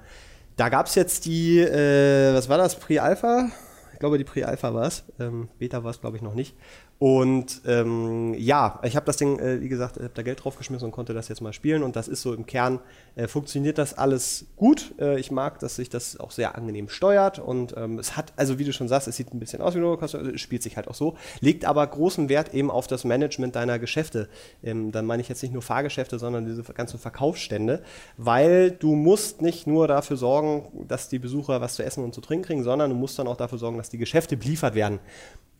[0.56, 3.50] da gab es jetzt die, äh, was war das, Pre-Alpha?
[3.94, 5.04] Ich glaube, die Pre-Alpha war es.
[5.20, 6.56] Ähm, Beta war es, glaube ich, noch nicht.
[7.00, 10.92] Und ähm, ja, ich habe das Ding, äh, wie gesagt, habe da Geld draufgeschmissen und
[10.92, 11.82] konnte das jetzt mal spielen.
[11.82, 12.82] Und das ist so im Kern,
[13.16, 14.94] äh, funktioniert das alles gut.
[15.00, 17.40] Äh, ich mag, dass sich das auch sehr angenehm steuert.
[17.40, 19.78] Und ähm, es hat, also wie du schon sagst, es sieht ein bisschen aus wie
[19.78, 21.16] ein Rollercoaster, es spielt sich halt auch so.
[21.40, 24.28] Legt aber großen Wert eben auf das Management deiner Geschäfte.
[24.62, 27.82] Ähm, dann meine ich jetzt nicht nur Fahrgeschäfte, sondern diese ganzen Verkaufsstände.
[28.18, 32.20] Weil du musst nicht nur dafür sorgen, dass die Besucher was zu essen und zu
[32.20, 35.00] trinken kriegen, sondern du musst dann auch dafür sorgen, dass die Geschäfte beliefert werden.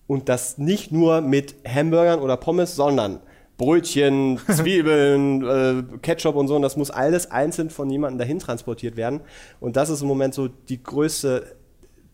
[0.10, 3.20] Und das nicht nur mit Hamburgern oder Pommes, sondern
[3.60, 6.56] Brötchen, Zwiebeln, äh, Ketchup und so.
[6.56, 9.22] Und das muss alles einzeln von jemandem dahin transportiert werden.
[9.60, 11.56] Und das ist im Moment so die größte,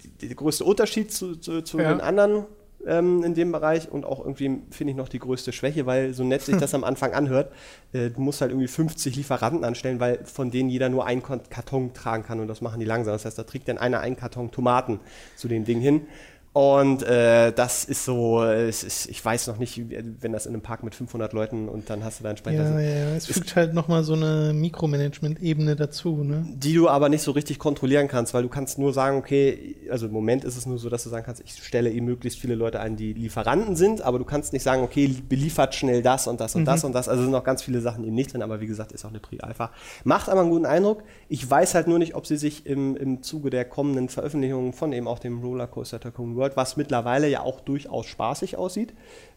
[0.03, 1.93] die, die größte Unterschied zu, zu, zu ja.
[1.93, 2.43] den anderen
[2.85, 6.25] ähm, in dem Bereich und auch irgendwie, finde ich, noch die größte Schwäche, weil so
[6.25, 7.53] nett sich das am Anfang anhört,
[7.93, 11.93] äh, du musst halt irgendwie 50 Lieferanten anstellen, weil von denen jeder nur einen Karton
[11.93, 13.13] tragen kann und das machen die langsam.
[13.13, 14.99] Das heißt, da trägt dann einer einen Karton Tomaten
[15.37, 16.07] zu dem Ding hin.
[16.55, 19.81] Und äh, das ist so, ist, ich weiß noch nicht,
[20.21, 22.61] wenn das in einem Park mit 500 Leuten und dann hast du da entsprechend.
[22.61, 23.13] Ja, ja.
[23.13, 26.47] Es fügt halt nochmal so eine Mikromanagement-Ebene dazu, ne?
[26.55, 30.05] Die du aber nicht so richtig kontrollieren kannst, weil du kannst nur sagen, okay, also
[30.05, 32.55] im Moment ist es nur so, dass du sagen kannst, ich stelle eben möglichst viele
[32.55, 36.39] Leute ein, die Lieferanten sind, aber du kannst nicht sagen, okay, beliefert schnell das und
[36.39, 36.67] das und mhm.
[36.67, 37.09] das und das.
[37.09, 39.19] Also sind noch ganz viele Sachen eben nicht drin, aber wie gesagt, ist auch eine
[39.19, 39.71] Pre-Alpha.
[40.05, 41.03] Macht aber einen guten Eindruck.
[41.27, 44.93] Ich weiß halt nur nicht, ob sie sich im, im Zuge der kommenden Veröffentlichungen von
[44.93, 48.93] eben auch dem Rollercoaster Tycoon World World, was mittlerweile ja auch durchaus spaßig aussieht.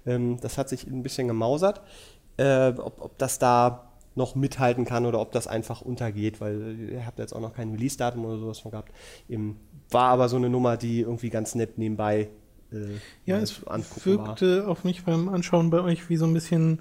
[0.07, 1.81] Ähm, das hat sich ein bisschen gemausert.
[2.37, 7.07] Äh, ob, ob das da noch mithalten kann oder ob das einfach untergeht, weil ihr
[7.07, 8.93] habt jetzt auch noch kein Release-Datum oder sowas von gehabt.
[9.29, 9.59] Eben,
[9.91, 12.29] war aber so eine Nummer, die irgendwie ganz nett nebenbei
[12.73, 13.63] äh, ja, es
[14.05, 14.69] wirkte war.
[14.69, 16.81] auf mich beim Anschauen bei euch wie so ein bisschen,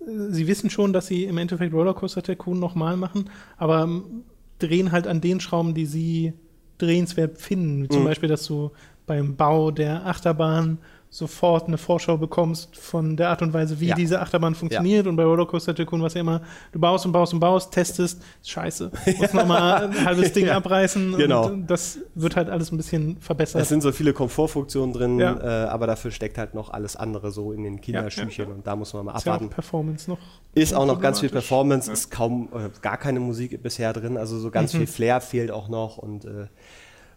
[0.00, 3.28] äh, sie wissen schon, dass sie im Endeffekt Rollercoaster Tycoon nochmal machen,
[3.58, 4.24] aber ähm,
[4.58, 6.32] drehen halt an den Schrauben, die sie
[6.78, 7.90] drehenswert finden.
[7.90, 8.06] Zum mhm.
[8.06, 8.70] Beispiel, dass du
[9.06, 10.78] beim Bau der Achterbahn
[11.16, 13.94] sofort eine Vorschau bekommst von der Art und Weise, wie ja.
[13.94, 15.06] diese Achterbahn funktioniert.
[15.06, 15.10] Ja.
[15.10, 16.42] Und bei Rollercoaster Tycoon was ja immer,
[16.72, 18.90] du baust und baust und baust, testest, scheiße.
[19.18, 20.56] Musst nochmal ein halbes Ding ja.
[20.56, 21.16] abreißen.
[21.16, 21.46] Genau.
[21.46, 23.62] Und das wird halt alles ein bisschen verbessert.
[23.62, 27.52] Es sind so viele Komfortfunktionen drin, äh, aber dafür steckt halt noch alles andere so
[27.52, 28.46] in den Kinderschüchen.
[28.46, 29.44] Und da muss man mal abwarten.
[29.44, 30.18] Ist auch Performance noch.
[30.54, 34.18] Ist auch noch ganz viel Performance, ist kaum, äh, gar keine Musik bisher drin.
[34.18, 34.78] Also so ganz mhm.
[34.78, 36.46] viel Flair fehlt auch noch und äh,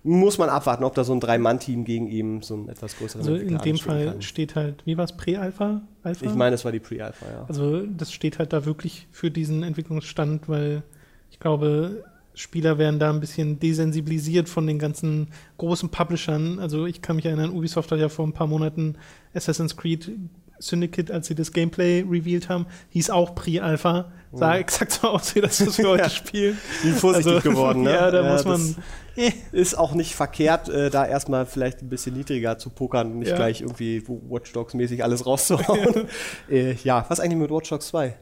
[0.04, 3.40] muss man abwarten, ob da so ein Drei-Mann-Team gegen ihm so ein etwas größeres Also
[3.40, 4.22] in dem Fall kann.
[4.22, 5.82] steht halt, wie war es, Pre-Alpha?
[6.04, 6.26] Alpha?
[6.26, 7.46] Ich meine, es war die Pre-Alpha, ja.
[7.48, 10.84] Also das steht halt da wirklich für diesen Entwicklungsstand, weil
[11.32, 12.04] ich glaube,
[12.34, 15.28] Spieler werden da ein bisschen desensibilisiert von den ganzen
[15.58, 16.60] großen Publishern.
[16.60, 18.96] Also ich kann mich erinnern, Ubisoft hat ja vor ein paar Monaten
[19.34, 20.12] Assassin's Creed
[20.60, 24.12] Syndicate, als sie das Gameplay revealed haben, hieß auch Pre-Alpha.
[24.32, 24.58] Sah oh.
[24.58, 26.58] exakt so aus, wie das, was wir heute spielen.
[26.84, 27.92] Wie vorsichtig also, geworden, ne?
[27.94, 28.76] Ja, da ja, muss man.
[29.16, 29.32] Eh.
[29.52, 33.30] Ist auch nicht verkehrt, äh, da erstmal vielleicht ein bisschen niedriger zu pokern und nicht
[33.30, 33.36] ja.
[33.36, 36.08] gleich irgendwie Watch Dogs-mäßig alles rauszuhauen.
[36.50, 38.16] äh, ja, was eigentlich mit Watch Dogs 2?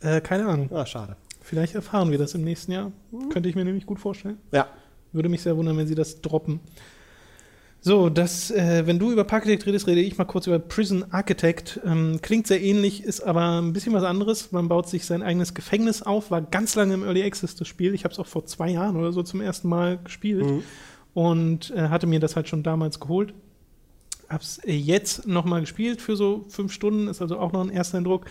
[0.00, 0.70] Äh, keine Ahnung.
[0.72, 1.16] Ah, schade.
[1.40, 2.92] Vielleicht erfahren wir das im nächsten Jahr.
[3.10, 3.30] Mhm.
[3.30, 4.38] Könnte ich mir nämlich gut vorstellen.
[4.52, 4.66] Ja.
[5.12, 6.60] Würde mich sehr wundern, wenn sie das droppen.
[7.80, 11.80] So, das, äh, wenn du über Parkitect redest, rede ich mal kurz über Prison Architect.
[11.86, 14.50] Ähm, klingt sehr ähnlich, ist aber ein bisschen was anderes.
[14.50, 17.94] Man baut sich sein eigenes Gefängnis auf, war ganz lange im Early Access das Spiel.
[17.94, 20.62] Ich habe es auch vor zwei Jahren oder so zum ersten Mal gespielt mhm.
[21.14, 23.32] und äh, hatte mir das halt schon damals geholt.
[24.28, 27.98] Hab's äh, jetzt nochmal gespielt für so fünf Stunden, ist also auch noch ein erster
[27.98, 28.26] Eindruck.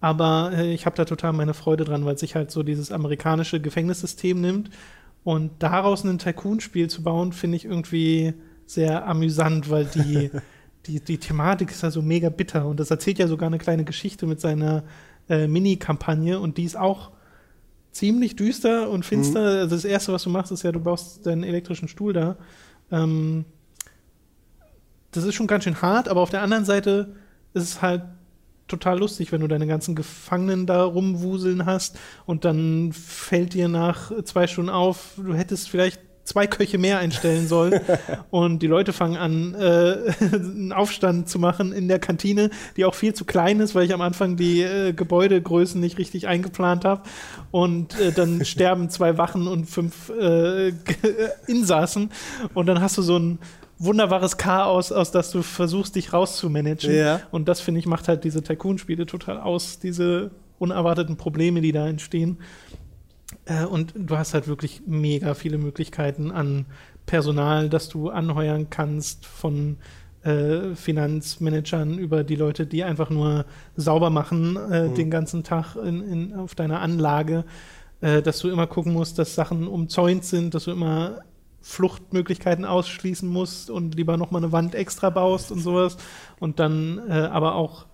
[0.00, 3.60] Aber äh, ich habe da total meine Freude dran, weil sich halt so dieses amerikanische
[3.60, 4.70] Gefängnissystem nimmt.
[5.22, 8.34] Und daraus ein Tycoon-Spiel zu bauen, finde ich irgendwie
[8.66, 10.30] sehr amüsant, weil die,
[10.86, 13.84] die, die Thematik ist ja so mega bitter und das erzählt ja sogar eine kleine
[13.84, 14.84] Geschichte mit seiner
[15.28, 17.10] äh, Mini-Kampagne und die ist auch
[17.92, 19.40] ziemlich düster und finster.
[19.40, 19.60] Mhm.
[19.60, 22.36] Also das Erste, was du machst, ist ja, du baust deinen elektrischen Stuhl da.
[22.90, 23.44] Ähm,
[25.12, 27.14] das ist schon ganz schön hart, aber auf der anderen Seite
[27.54, 28.02] ist es halt
[28.68, 34.12] total lustig, wenn du deine ganzen Gefangenen da rumwuseln hast und dann fällt dir nach
[34.24, 37.80] zwei Stunden auf, du hättest vielleicht zwei Köche mehr einstellen soll.
[38.30, 42.94] und die Leute fangen an, äh, einen Aufstand zu machen in der Kantine, die auch
[42.94, 47.02] viel zu klein ist, weil ich am Anfang die äh, Gebäudegrößen nicht richtig eingeplant habe.
[47.50, 50.72] Und äh, dann sterben zwei Wachen und fünf äh,
[51.46, 52.10] Insassen.
[52.52, 53.38] Und dann hast du so ein
[53.78, 56.94] wunderbares Chaos, aus das du versuchst, dich rauszumanagen.
[56.94, 57.20] Ja.
[57.30, 61.86] Und das, finde ich, macht halt diese Tycoon-Spiele total aus, diese unerwarteten Probleme, die da
[61.86, 62.38] entstehen.
[63.44, 66.66] Äh, und du hast halt wirklich mega viele Möglichkeiten an
[67.06, 69.76] Personal, das du anheuern kannst von
[70.22, 73.46] äh, Finanzmanagern über die Leute, die einfach nur
[73.76, 74.94] sauber machen äh, mhm.
[74.94, 77.44] den ganzen Tag in, in, auf deiner Anlage,
[78.00, 81.20] äh, dass du immer gucken musst, dass Sachen umzäunt sind, dass du immer
[81.62, 85.96] Fluchtmöglichkeiten ausschließen musst und lieber nochmal eine Wand extra baust und sowas.
[86.38, 87.86] Und dann äh, aber auch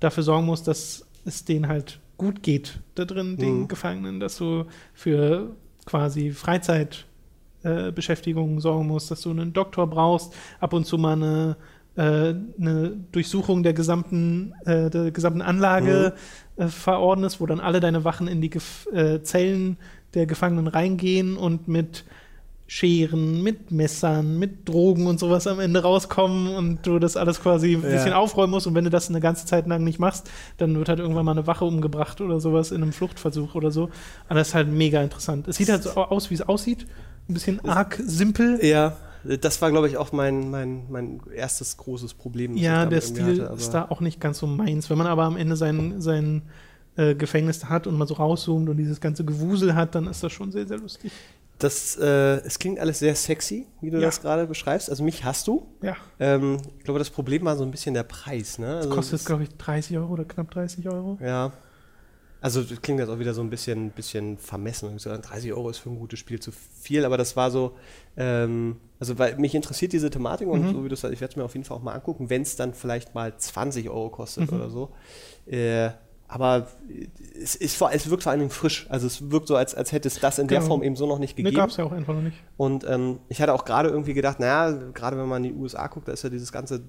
[0.00, 3.68] dafür sorgen musst, dass es denen halt gut geht da drin, den Mhm.
[3.68, 4.64] Gefangenen, dass du
[4.94, 5.56] für
[5.86, 11.56] quasi Freizeitbeschäftigung sorgen musst, dass du einen Doktor brauchst, ab und zu mal eine,
[11.96, 16.14] äh, eine Durchsuchung der gesamten, äh, der gesamten Anlage
[16.56, 19.76] äh, verordnest, wo dann alle deine Wachen in die Gef äh, Zellen
[20.14, 22.04] der Gefangenen reingehen und mit
[22.74, 27.74] Scheren, mit Messern, mit Drogen und sowas am Ende rauskommen und du das alles quasi
[27.74, 27.90] ein Ja.
[27.90, 28.66] bisschen aufräumen musst.
[28.66, 31.32] Und wenn du das eine ganze Zeit lang nicht machst, dann wird halt irgendwann mal
[31.32, 33.90] eine Wache umgebracht oder sowas in einem Fluchtversuch oder so.
[34.26, 35.48] Aber das ist halt mega interessant.
[35.48, 36.86] Es sieht halt so aus, wie es aussieht.
[37.28, 38.58] Ein bisschen arg simpel.
[38.64, 42.56] Ja, das war, glaube ich, auch mein, mein, mein erstes großes Problem.
[42.56, 44.88] Ja, der Stil hatte, ist da auch nicht ganz so meins.
[44.88, 46.40] Wenn man aber am Ende sein, sein
[46.96, 50.32] äh, Gefängnis hat und mal so rauszoomt und dieses ganze Gewusel hat, dann ist das
[50.32, 51.12] schon sehr, sehr lustig.
[51.58, 54.06] Das, äh, es klingt alles sehr sexy, wie du Ja.
[54.06, 54.90] das gerade beschreibst.
[54.90, 55.68] Also mich hast du.
[55.80, 58.58] Ja, Ähm, ich glaube, das Problem war so ein bisschen der Preis.
[58.58, 58.76] Ne?
[58.76, 61.18] Also, kostet, es- glaube ich, 30 Euro oder knapp 30 Euro.
[61.22, 61.52] Ja.
[62.40, 64.96] Also das klingt jetzt auch wieder so ein bisschen, bisschen vermessen.
[64.96, 67.76] Ich sage, 30 Euro ist für ein gutes Spiel zu viel, aber das war so,
[68.16, 70.72] ähm, also weil mich interessiert diese Thematik und Mhm.
[70.72, 72.42] so wie du sagst, ich werde es mir auf jeden Fall auch mal angucken, wenn
[72.42, 74.56] es dann vielleicht mal 20 Euro kostet Mhm.
[74.56, 74.90] oder so.
[75.46, 75.90] Äh,
[76.32, 76.66] aber
[77.42, 78.86] es, ist vor, es wirkt vor allen Dingen frisch.
[78.88, 80.68] Also es wirkt so, als, als hätte es das in der Genau.
[80.68, 81.54] Form eben so noch nicht gegeben.
[81.54, 82.36] gab es ja auch einfach noch nicht.
[82.56, 85.86] Und ähm, ich hatte auch gerade irgendwie gedacht, naja, gerade wenn man in die USA
[85.88, 86.82] guckt, da ist ja dieses ganze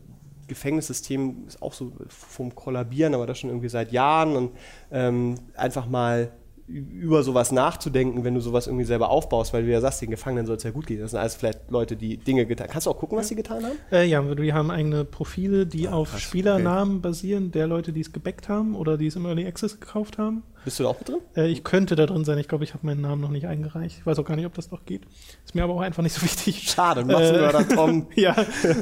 [0.47, 4.51] Gefängnissystem ist auch so vom Kollabieren, aber das schon irgendwie seit Jahren und
[4.91, 6.31] ähm, einfach mal
[6.67, 10.45] über sowas nachzudenken, wenn du sowas irgendwie selber aufbaust, weil du ja sagst, den Gefangenen
[10.45, 11.01] soll es ja gut gehen.
[11.01, 13.65] Das sind alles vielleicht Leute, die Dinge getan Kannst du auch gucken, was sie getan
[13.65, 13.75] haben?
[13.91, 18.01] Äh, ja, wir haben eigene Profile, die Ah, auf krass, Spielernamen basieren, der Leute, die
[18.01, 20.43] es gebackt haben oder die es im Early Access gekauft haben.
[20.63, 21.19] Bist du da auch mit drin?
[21.35, 22.37] Äh, ich könnte da drin sein.
[22.37, 23.97] Ich glaube, ich habe meinen Namen noch nicht eingereicht.
[23.99, 25.03] Ich weiß auch gar nicht, ob das noch geht.
[25.43, 26.69] Ist mir aber auch einfach nicht so wichtig.
[26.69, 28.07] Schade, Massenmörder Tom.
[28.15, 28.35] ja,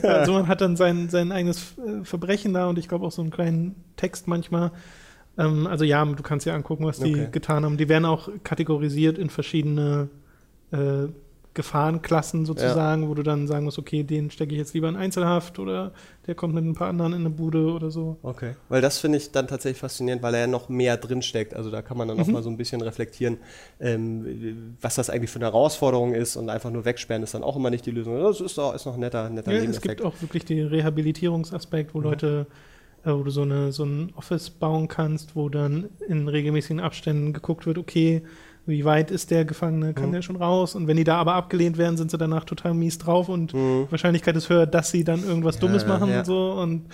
[0.03, 3.23] also man hat dann sein, sein eigenes äh, Verbrechen da und ich glaube auch so
[3.23, 4.71] einen kleinen Text manchmal.
[5.45, 7.27] Ähm, also ja, du kannst dir angucken, was die Okay.
[7.31, 7.77] getan haben.
[7.77, 10.09] Die werden auch kategorisiert in verschiedene
[10.72, 11.07] äh,
[11.53, 15.59] Gefahrenklassen sozusagen, wo du dann sagen musst, okay, den stecke ich jetzt lieber in Einzelhaft
[15.59, 15.91] oder
[16.26, 18.18] der kommt mit ein paar anderen in eine Bude oder so.
[18.23, 18.55] Okay.
[18.69, 21.53] Weil das finde ich dann tatsächlich faszinierend, weil er ja noch mehr drinsteckt.
[21.53, 22.23] Also da kann man dann Mhm.
[22.23, 23.38] auch mal so ein bisschen reflektieren,
[23.81, 27.57] ähm, was das eigentlich für eine Herausforderung ist und einfach nur wegsperren ist dann auch
[27.57, 28.18] immer nicht die Lösung.
[28.23, 31.93] Das ist, doch, ist noch ein netter, netter Ja, es gibt auch wirklich den Rehabilitierungsaspekt,
[31.93, 32.03] wo Mhm.
[32.05, 32.47] Leute,
[33.03, 37.65] wo du so, eine, so ein Office bauen kannst, wo dann in regelmäßigen Abständen geguckt
[37.65, 38.23] wird, okay,
[38.68, 40.11] wie weit ist der Gefangene, kann Mhm.
[40.14, 40.76] der schon raus?
[40.76, 43.88] Und wenn die da aber abgelehnt werden, sind sie danach total mies drauf und Mhm.
[43.90, 46.19] Wahrscheinlichkeit ist höher, dass sie dann irgendwas Ja, Dummes machen ja.
[46.19, 46.52] und so.
[46.53, 46.86] Und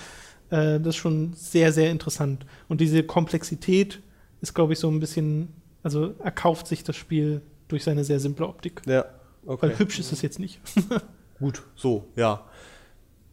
[0.49, 2.45] äh, das ist schon sehr, sehr interessant.
[2.69, 3.99] Und diese Komplexität
[4.39, 5.49] ist, glaube ich, so ein bisschen,
[5.83, 8.81] also erkauft sich das Spiel durch seine sehr simple Optik.
[8.87, 9.03] Ja,
[9.45, 9.67] okay.
[9.69, 10.61] Weil hübsch ist es jetzt nicht.
[11.39, 12.45] Gut, so, ja.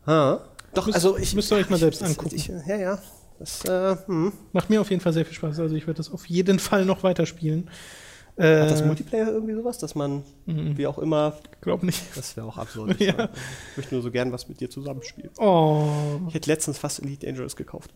[0.08, 0.40] Ha.
[0.74, 1.34] Doch, Müsst- also ich.
[1.34, 2.34] müsst ihr euch mal selbst angucken.
[2.34, 2.98] Ich, ja, ja.
[3.38, 4.32] Das, äh, hm.
[4.52, 5.58] Macht mir auf jeden Fall sehr viel Spaß.
[5.60, 7.68] Also ich werde das auf jeden Fall noch weiterspielen.
[8.36, 10.76] Äh, Hat das Multiplayer irgendwie sowas, dass man, Mhm.
[10.76, 12.02] wie auch immer, Glaub nicht.
[12.16, 12.96] das wäre auch absurd.
[13.00, 13.28] Ja.
[13.72, 15.30] Ich möchte nur so gern was mit dir zusammenspielen.
[15.38, 15.86] Oh,
[16.28, 17.90] Ich hätte letztens fast Elite Dangerous gekauft.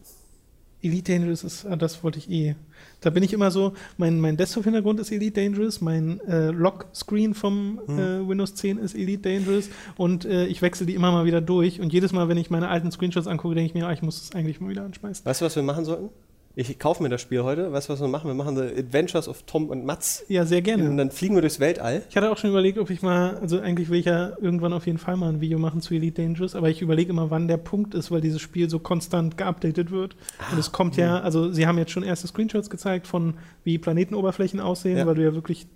[0.83, 2.55] Elite Dangerous ist, ah, das wollte ich eh.
[3.01, 7.81] Da bin ich immer so, mein, mein Desktop-Hintergrund ist Elite Dangerous, mein äh, Lock-Screen vom
[7.87, 7.99] Hm.
[7.99, 11.81] äh, Windows 10 ist Elite Dangerous und äh, ich wechsle die immer mal wieder durch
[11.81, 14.23] und jedes Mal, wenn ich meine alten Screenshots angucke, denke ich mir, ah, ich muss
[14.23, 15.25] es eigentlich mal wieder anschmeißen.
[15.25, 16.11] Weißt du, was wir machen sollten?
[16.61, 17.71] Ich kaufe mir das Spiel heute.
[17.71, 18.27] Weißt du, was wir machen?
[18.27, 20.25] Wir machen The Adventures of Tom und Mats.
[20.27, 20.97] Ja, sehr Und gerne.
[20.97, 22.03] dann fliegen wir durchs Weltall.
[22.11, 24.85] Ich hatte auch schon überlegt, ob ich mal, also eigentlich will ich ja irgendwann auf
[24.87, 27.59] jeden Fall mal ein Video machen zu Elite Dangerous, aber ich überlege immer, wann der
[27.59, 30.17] Punkt ist, weil dieses Spiel so konstant geupdatet wird.
[30.51, 34.59] Und es kommt ja, also sie haben jetzt schon erste Screenshots gezeigt von, wie Planetenoberflächen
[34.59, 35.07] aussehen, Ja.
[35.07, 35.69] weil du ja wirklich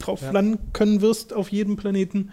[0.00, 0.32] drauf Ja.
[0.32, 2.30] landen können wirst auf jedem Planeten.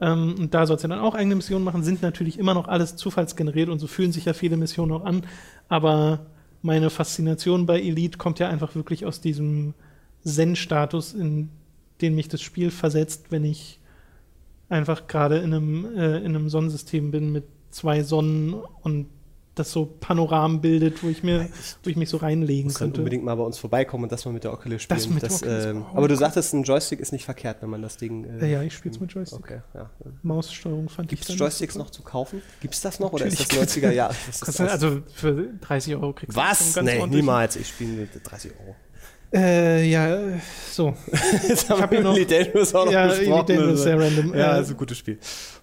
[0.00, 2.94] Ähm, und da sollst du dann auch eigene Missionen machen, sind natürlich immer noch alles
[2.94, 5.22] zufallsgeneriert und so fühlen sich ja viele Missionen auch an.
[5.68, 6.26] Aber
[6.66, 9.72] meine Faszination bei Elite kommt ja einfach wirklich aus diesem
[10.24, 11.48] Zen-Status, in
[12.00, 13.78] den mich das Spiel versetzt, wenn ich
[14.68, 19.06] einfach gerade in einem, äh, in einem Sonnensystem bin mit zwei Sonnen und
[19.56, 21.48] das so Panoramen bildet, wo ich mir,
[21.82, 23.00] wo ich mich so reinlegen Muss könnte.
[23.00, 24.98] unbedingt mal bei uns vorbeikommen und das mal mit der Oculus spielen.
[24.98, 27.70] Das mit der Oculus, ähm, oh, aber du sagtest, ein Joystick ist nicht verkehrt, wenn
[27.70, 28.24] man das Ding.
[28.38, 29.38] Ja, Äh, ja, ich spiele es mit Joystick.
[29.40, 29.90] Okay, ja.
[30.22, 32.42] Maussteuerung fand Gibt es ich dann Joysticks nicht so noch zu kaufen?
[32.60, 34.14] Gibt es das noch oder ist das Natürlich 90er Jahre?
[34.40, 36.58] Das Also für 30 Euro kriegst du Was?
[36.58, 37.20] schon ganz Nee, ordentlich.
[37.22, 37.56] niemals.
[37.56, 38.76] Ich spiele mit 30 Euro.
[39.34, 40.18] Äh, ja,
[40.72, 40.94] so.
[41.48, 43.46] Jetzt haben hab wir noch- Dangerous auch noch Ja, besprochen.
[43.46, 44.34] Dangerous ist sehr random.
[44.34, 45.18] Ja, Äh, ist ein gutes Spiel.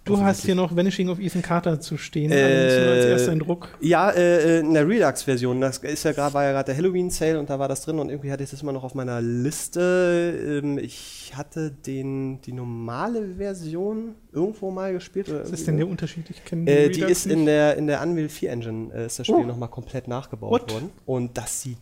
[0.05, 3.69] Du hast hier noch Vanishing of Ethan Carter zu stehen, Äh, als erster Eindruck.
[3.79, 5.61] Ja, äh, äh, in der Redux-Version.
[5.61, 8.09] Das ist ja grad, war ja gerade der Halloween-Sale und da war das drin und
[8.09, 10.59] irgendwie hatte ich das immer noch auf meiner Liste.
[10.61, 15.27] Ähm, ich hatte den, die normale Version irgendwo mal gespielt.
[15.33, 15.87] Was ist denn der.
[15.87, 16.29] Unterschied?
[16.29, 17.37] Ich kenne Äh, die ist nicht.
[17.37, 19.43] in der, in der Unreal 4 Engine äh, ist das Spiel Oh.
[19.43, 20.73] nochmal komplett nachgebaut What?
[20.73, 20.89] worden.
[21.05, 21.77] Und das sieht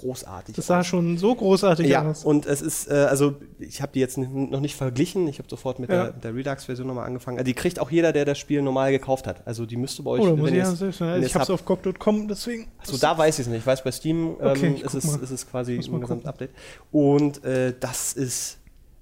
[0.00, 2.24] großartig Das sah schon so großartig ja, aus.
[2.24, 5.78] und es ist, äh, also ich habe die jetzt noch nicht verglichen, ich habe sofort
[5.78, 6.04] mit Ja.
[6.04, 7.38] der, der Redux-Version nochmal angefangen.
[7.38, 9.46] Also die kriegt auch jeder, der das Spiel normal gekauft hat.
[9.46, 11.02] Also die müsste bei euch, Oh, muss ich ja selbst.
[11.02, 12.68] Also ihr ich habe es auf GOG.com, deswegen.
[12.78, 13.60] Achso, da weiß ich es nicht.
[13.60, 16.00] Ich weiß, bei Steam ähm, Okay, ist, es, ist es quasi gucken.
[16.00, 16.50] Gesamtupdate.
[16.92, 18.57] Und äh, das ist,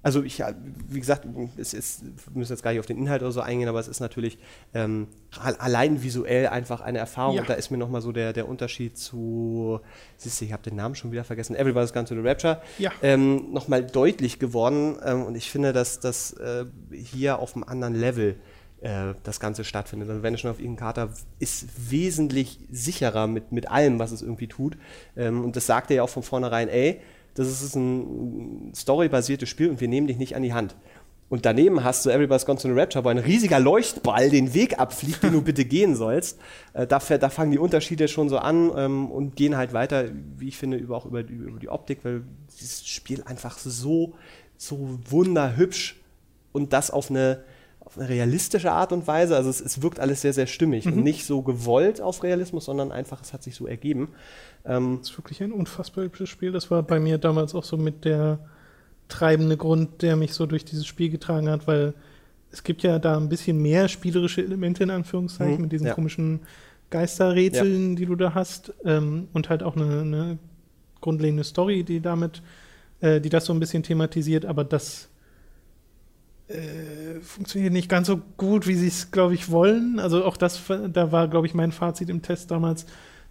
[0.07, 0.41] also ich,
[0.87, 1.27] wie gesagt,
[1.57, 3.89] es ist, wir müssen jetzt gar nicht auf den Inhalt oder so eingehen, aber es
[3.89, 4.37] ist natürlich
[4.73, 5.07] ähm,
[5.37, 7.35] al- allein visuell einfach eine Erfahrung.
[7.35, 7.41] Ja.
[7.41, 9.81] Und da ist mir nochmal so der, der Unterschied zu,
[10.15, 12.91] siehst du, ich habe den Namen schon wieder vergessen, Everybody's Gone to the Rapture, Ja.
[13.03, 14.95] ähm, nochmal deutlich geworden.
[15.03, 18.37] Ähm, und ich finde, dass das äh, hier auf einem anderen Level
[18.79, 20.09] äh, das Ganze stattfindet.
[20.09, 21.09] Also Vanishing of Ethan Carter
[21.39, 24.77] ist wesentlich sicherer mit, mit allem, was es irgendwie tut.
[25.17, 27.01] Ähm, und das sagt er ja auch von vornherein, ey,
[27.37, 30.75] das ist ein storybasiertes Spiel und wir nehmen dich nicht an die Hand.
[31.29, 34.79] Und daneben hast du Everybody's Gone to the Rapture, wo ein riesiger Leuchtball den Weg
[34.79, 36.39] abfliegt, den du bitte gehen sollst.
[36.73, 40.05] Äh, da, da fangen die Unterschiede schon so an ähm, und gehen halt weiter,
[40.37, 42.23] wie ich finde, über, auch über, die- über die Optik, weil
[42.57, 44.13] dieses Spiel einfach so,
[44.55, 45.99] so wunderhübsch
[46.53, 47.43] und das auf eine,
[47.81, 49.35] auf eine realistische Art und Weise.
[49.35, 52.93] Also es, es wirkt alles sehr, sehr stimmig und nicht so gewollt auf Realismus, sondern
[52.93, 54.07] einfach, es hat sich so ergeben.
[54.65, 56.51] Ähm, Das ist wirklich ein unfassbar hübsches Spiel.
[56.51, 58.39] Das war bei mir damals auch so mit der
[59.09, 61.93] treibende Grund, der mich so durch dieses Spiel getragen hat, weil
[62.51, 65.93] es gibt ja da ein bisschen mehr spielerische Elemente in Anführungszeichen Mhm, mit diesen ja.
[65.95, 66.41] komischen
[66.89, 70.39] Geisterrätseln, die du da hast ähm, und halt auch eine, eine
[71.01, 72.41] grundlegende Story, die damit,
[73.01, 75.09] äh, die das so ein bisschen thematisiert, aber das
[76.47, 79.99] äh, funktioniert nicht ganz so gut, wie sie es, glaube ich, wollen.
[79.99, 80.61] Also auch das,
[80.93, 82.85] da war, glaube ich, mein Fazit im Test damals,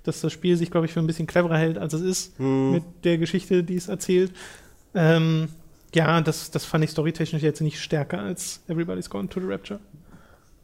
[0.06, 2.72] dass das Spiel sich, glaube ich, für ein bisschen cleverer hält, als es ist Hm.
[2.72, 4.32] mit der Geschichte, die es erzählt.
[4.94, 5.48] Ähm,
[5.94, 9.80] ja, das, das fand ich storytechnisch jetzt nicht stärker als Everybody's Gone to the Rapture.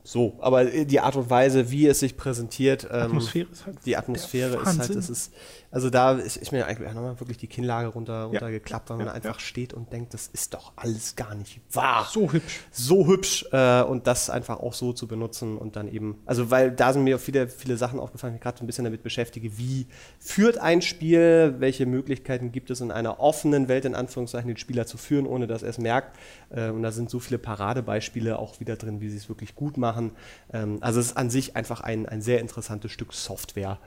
[0.05, 3.77] so, aber die Art und Weise, wie es sich präsentiert, ähm, Atmosphäre ist halt.
[3.87, 5.33] die Atmosphäre ist halt, das ist,
[5.73, 9.13] also da ist, ist mir eigentlich nochmal wirklich die Kinnlage runter, runtergeklappt, weil man Ja,
[9.15, 9.41] einfach ja.
[9.41, 12.07] steht und denkt, das ist doch alles gar nicht wahr.
[12.13, 12.61] so hübsch.
[12.71, 16.71] so hübsch äh, und das einfach auch so zu benutzen und dann eben, also weil
[16.73, 19.57] da sind mir viele, viele Sachen aufgefallen, ich mich gerade so ein bisschen damit beschäftige,
[19.57, 19.87] wie
[20.19, 24.87] führt ein Spiel, welche Möglichkeiten gibt es in einer offenen Welt in Anführungszeichen den Spieler
[24.87, 26.19] zu führen, ohne dass er es merkt
[26.51, 29.79] äh, und da sind so viele Paradebeispiele auch wieder drin, wie sie es wirklich gut
[29.79, 30.13] machen.
[30.53, 33.79] Ähm, also es ist an sich einfach ein, ein sehr interessantes Stück Software.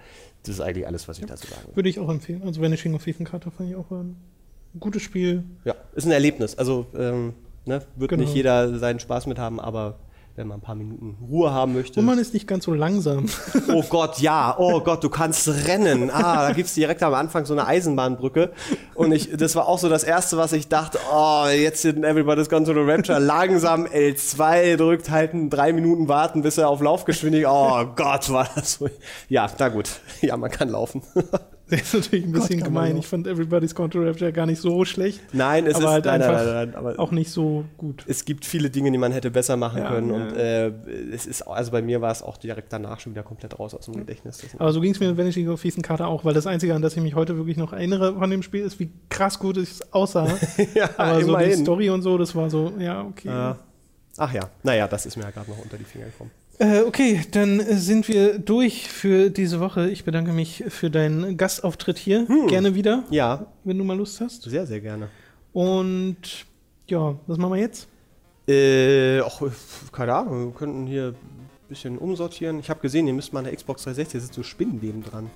[0.47, 1.75] Das ist eigentlich alles, was ich dazu sagen will.
[1.77, 2.41] Würde ich auch empfehlen.
[2.43, 4.15] Also Vanishing of Ethan Carter fand ich auch ein
[4.79, 5.43] gutes Spiel.
[5.63, 6.57] Ja, ist ein Erlebnis.
[6.57, 7.33] Also ähm,
[7.65, 8.23] ne, wird Genau.
[8.23, 9.97] nicht jeder seinen Spaß mit haben, aber
[10.35, 11.99] wenn man ein paar Minuten Ruhe haben möchte.
[12.01, 13.27] Und man ist nicht ganz so langsam.
[13.69, 14.55] Oh Gott, ja.
[14.57, 16.09] Oh Gott, du kannst rennen.
[16.11, 18.51] Ah, da gibt's direkt am Anfang so eine Eisenbahnbrücke.
[18.95, 22.49] Und ich, das war auch so das Erste, was ich dachte, oh, jetzt in Everybody's
[22.49, 27.51] Gone to the Rapture, langsam L2 drückt, halten, drei Minuten warten, bis er auf Laufgeschwindigkeit,
[27.51, 28.89] oh Gott, war das so.
[29.29, 29.89] Ja, na gut.
[30.21, 31.01] Ja, man kann laufen.
[31.69, 32.97] Das ist natürlich ein bisschen man gemein.
[32.97, 35.19] Ich fand Everybody's to Rapture gar nicht so schlecht.
[35.33, 38.03] Nein, es aber ist, halt nein, einfach nein, nein, aber auch nicht so gut.
[38.07, 40.09] es gibt viele Dinge, die man hätte besser machen Ja, können.
[40.09, 40.15] ja.
[40.15, 40.67] Und äh,
[41.11, 43.85] es ist, also bei mir war es auch direkt danach schon wieder komplett raus aus
[43.85, 44.37] dem Gedächtnis.
[44.37, 46.75] Das Aber so ging es mir mit Vanishing of Ethan Carter auch, weil das Einzige,
[46.75, 49.57] an das ich mich heute wirklich noch erinnere von dem Spiel, ist, wie krass gut
[49.57, 50.27] es aussah.
[50.75, 51.57] ja, Aber so die immerhin.
[51.61, 53.29] Story und so, das war so, ja, okay.
[53.29, 53.57] Ja.
[54.17, 56.31] Ach ja, naja, das ist mir ja gerade noch unter die Finger gekommen.
[56.57, 59.89] Äh, okay, dann sind wir durch für diese Woche.
[59.89, 62.27] Ich bedanke mich für deinen Gastauftritt hier.
[62.27, 62.47] Hm.
[62.47, 64.43] Gerne wieder, Ja, wenn du mal Lust hast.
[64.43, 65.09] sehr, sehr gerne.
[65.51, 66.45] Und
[66.87, 67.87] ja, was machen wir jetzt?
[68.47, 69.41] Äh, ach,
[69.91, 72.59] keine Ahnung, wir könnten hier ein bisschen umsortieren.
[72.59, 75.29] Ich habe gesehen, ihr müsst mal an der Xbox 360, da sind so Spinnenweben dran.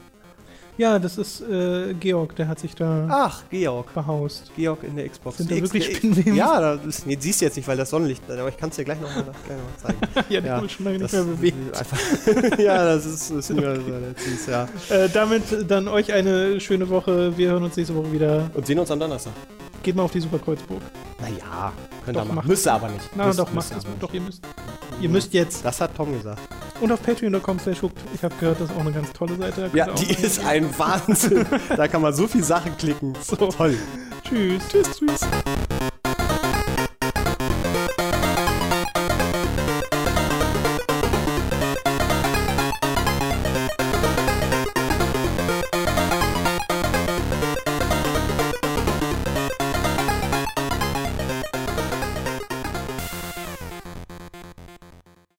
[0.80, 3.94] Ja, das ist äh, Georg, der hat sich da Ach, Georg.
[3.94, 4.50] behaust.
[4.56, 5.36] Georg in der Xbox.
[5.38, 6.36] Sind da Die wirklich X- Spinnenweben?
[6.36, 8.78] Ja, das ist, nee, siehst du jetzt nicht, weil das Sonnenlicht, aber ich kann es
[8.78, 10.26] dir gleich noch mal, gleich noch mal zeigen.
[10.34, 11.58] ja, der Ja, wurde schon lange nicht Das- mehr bewegt.
[12.60, 14.70] Ja, das ist, das ist das ist, ja.
[14.90, 17.38] Äh, damit dann euch eine schöne Woche.
[17.38, 18.50] Wir hören uns nächste Woche wieder.
[18.54, 19.34] Und sehen uns am Donnerstag.
[19.82, 20.82] Geht mal auf die Superkreuzburg.
[21.22, 21.72] Naja,
[22.06, 22.36] könnt Doch, ihr machen.
[22.36, 23.10] macht Müsst ihr aber nicht.
[23.16, 23.82] Na Müsst- doch, macht mal.
[24.00, 24.42] Doch, ihr müsst.
[25.00, 25.64] Ihr müsst jetzt.
[25.64, 26.40] Das hat Tom gesagt.
[26.82, 27.78] Und auf patreon.com slash.
[28.14, 29.70] Ich habe gehört, das ist auch eine ganz tolle Seite.
[29.74, 31.46] Ja, die ist ein Wahnsinn.
[31.76, 33.14] da kann man so viel Sachen klicken.
[33.22, 33.36] So.
[33.36, 33.78] Toll.
[34.24, 34.62] Tschüss.
[34.70, 35.79] Tschüss, tschüss.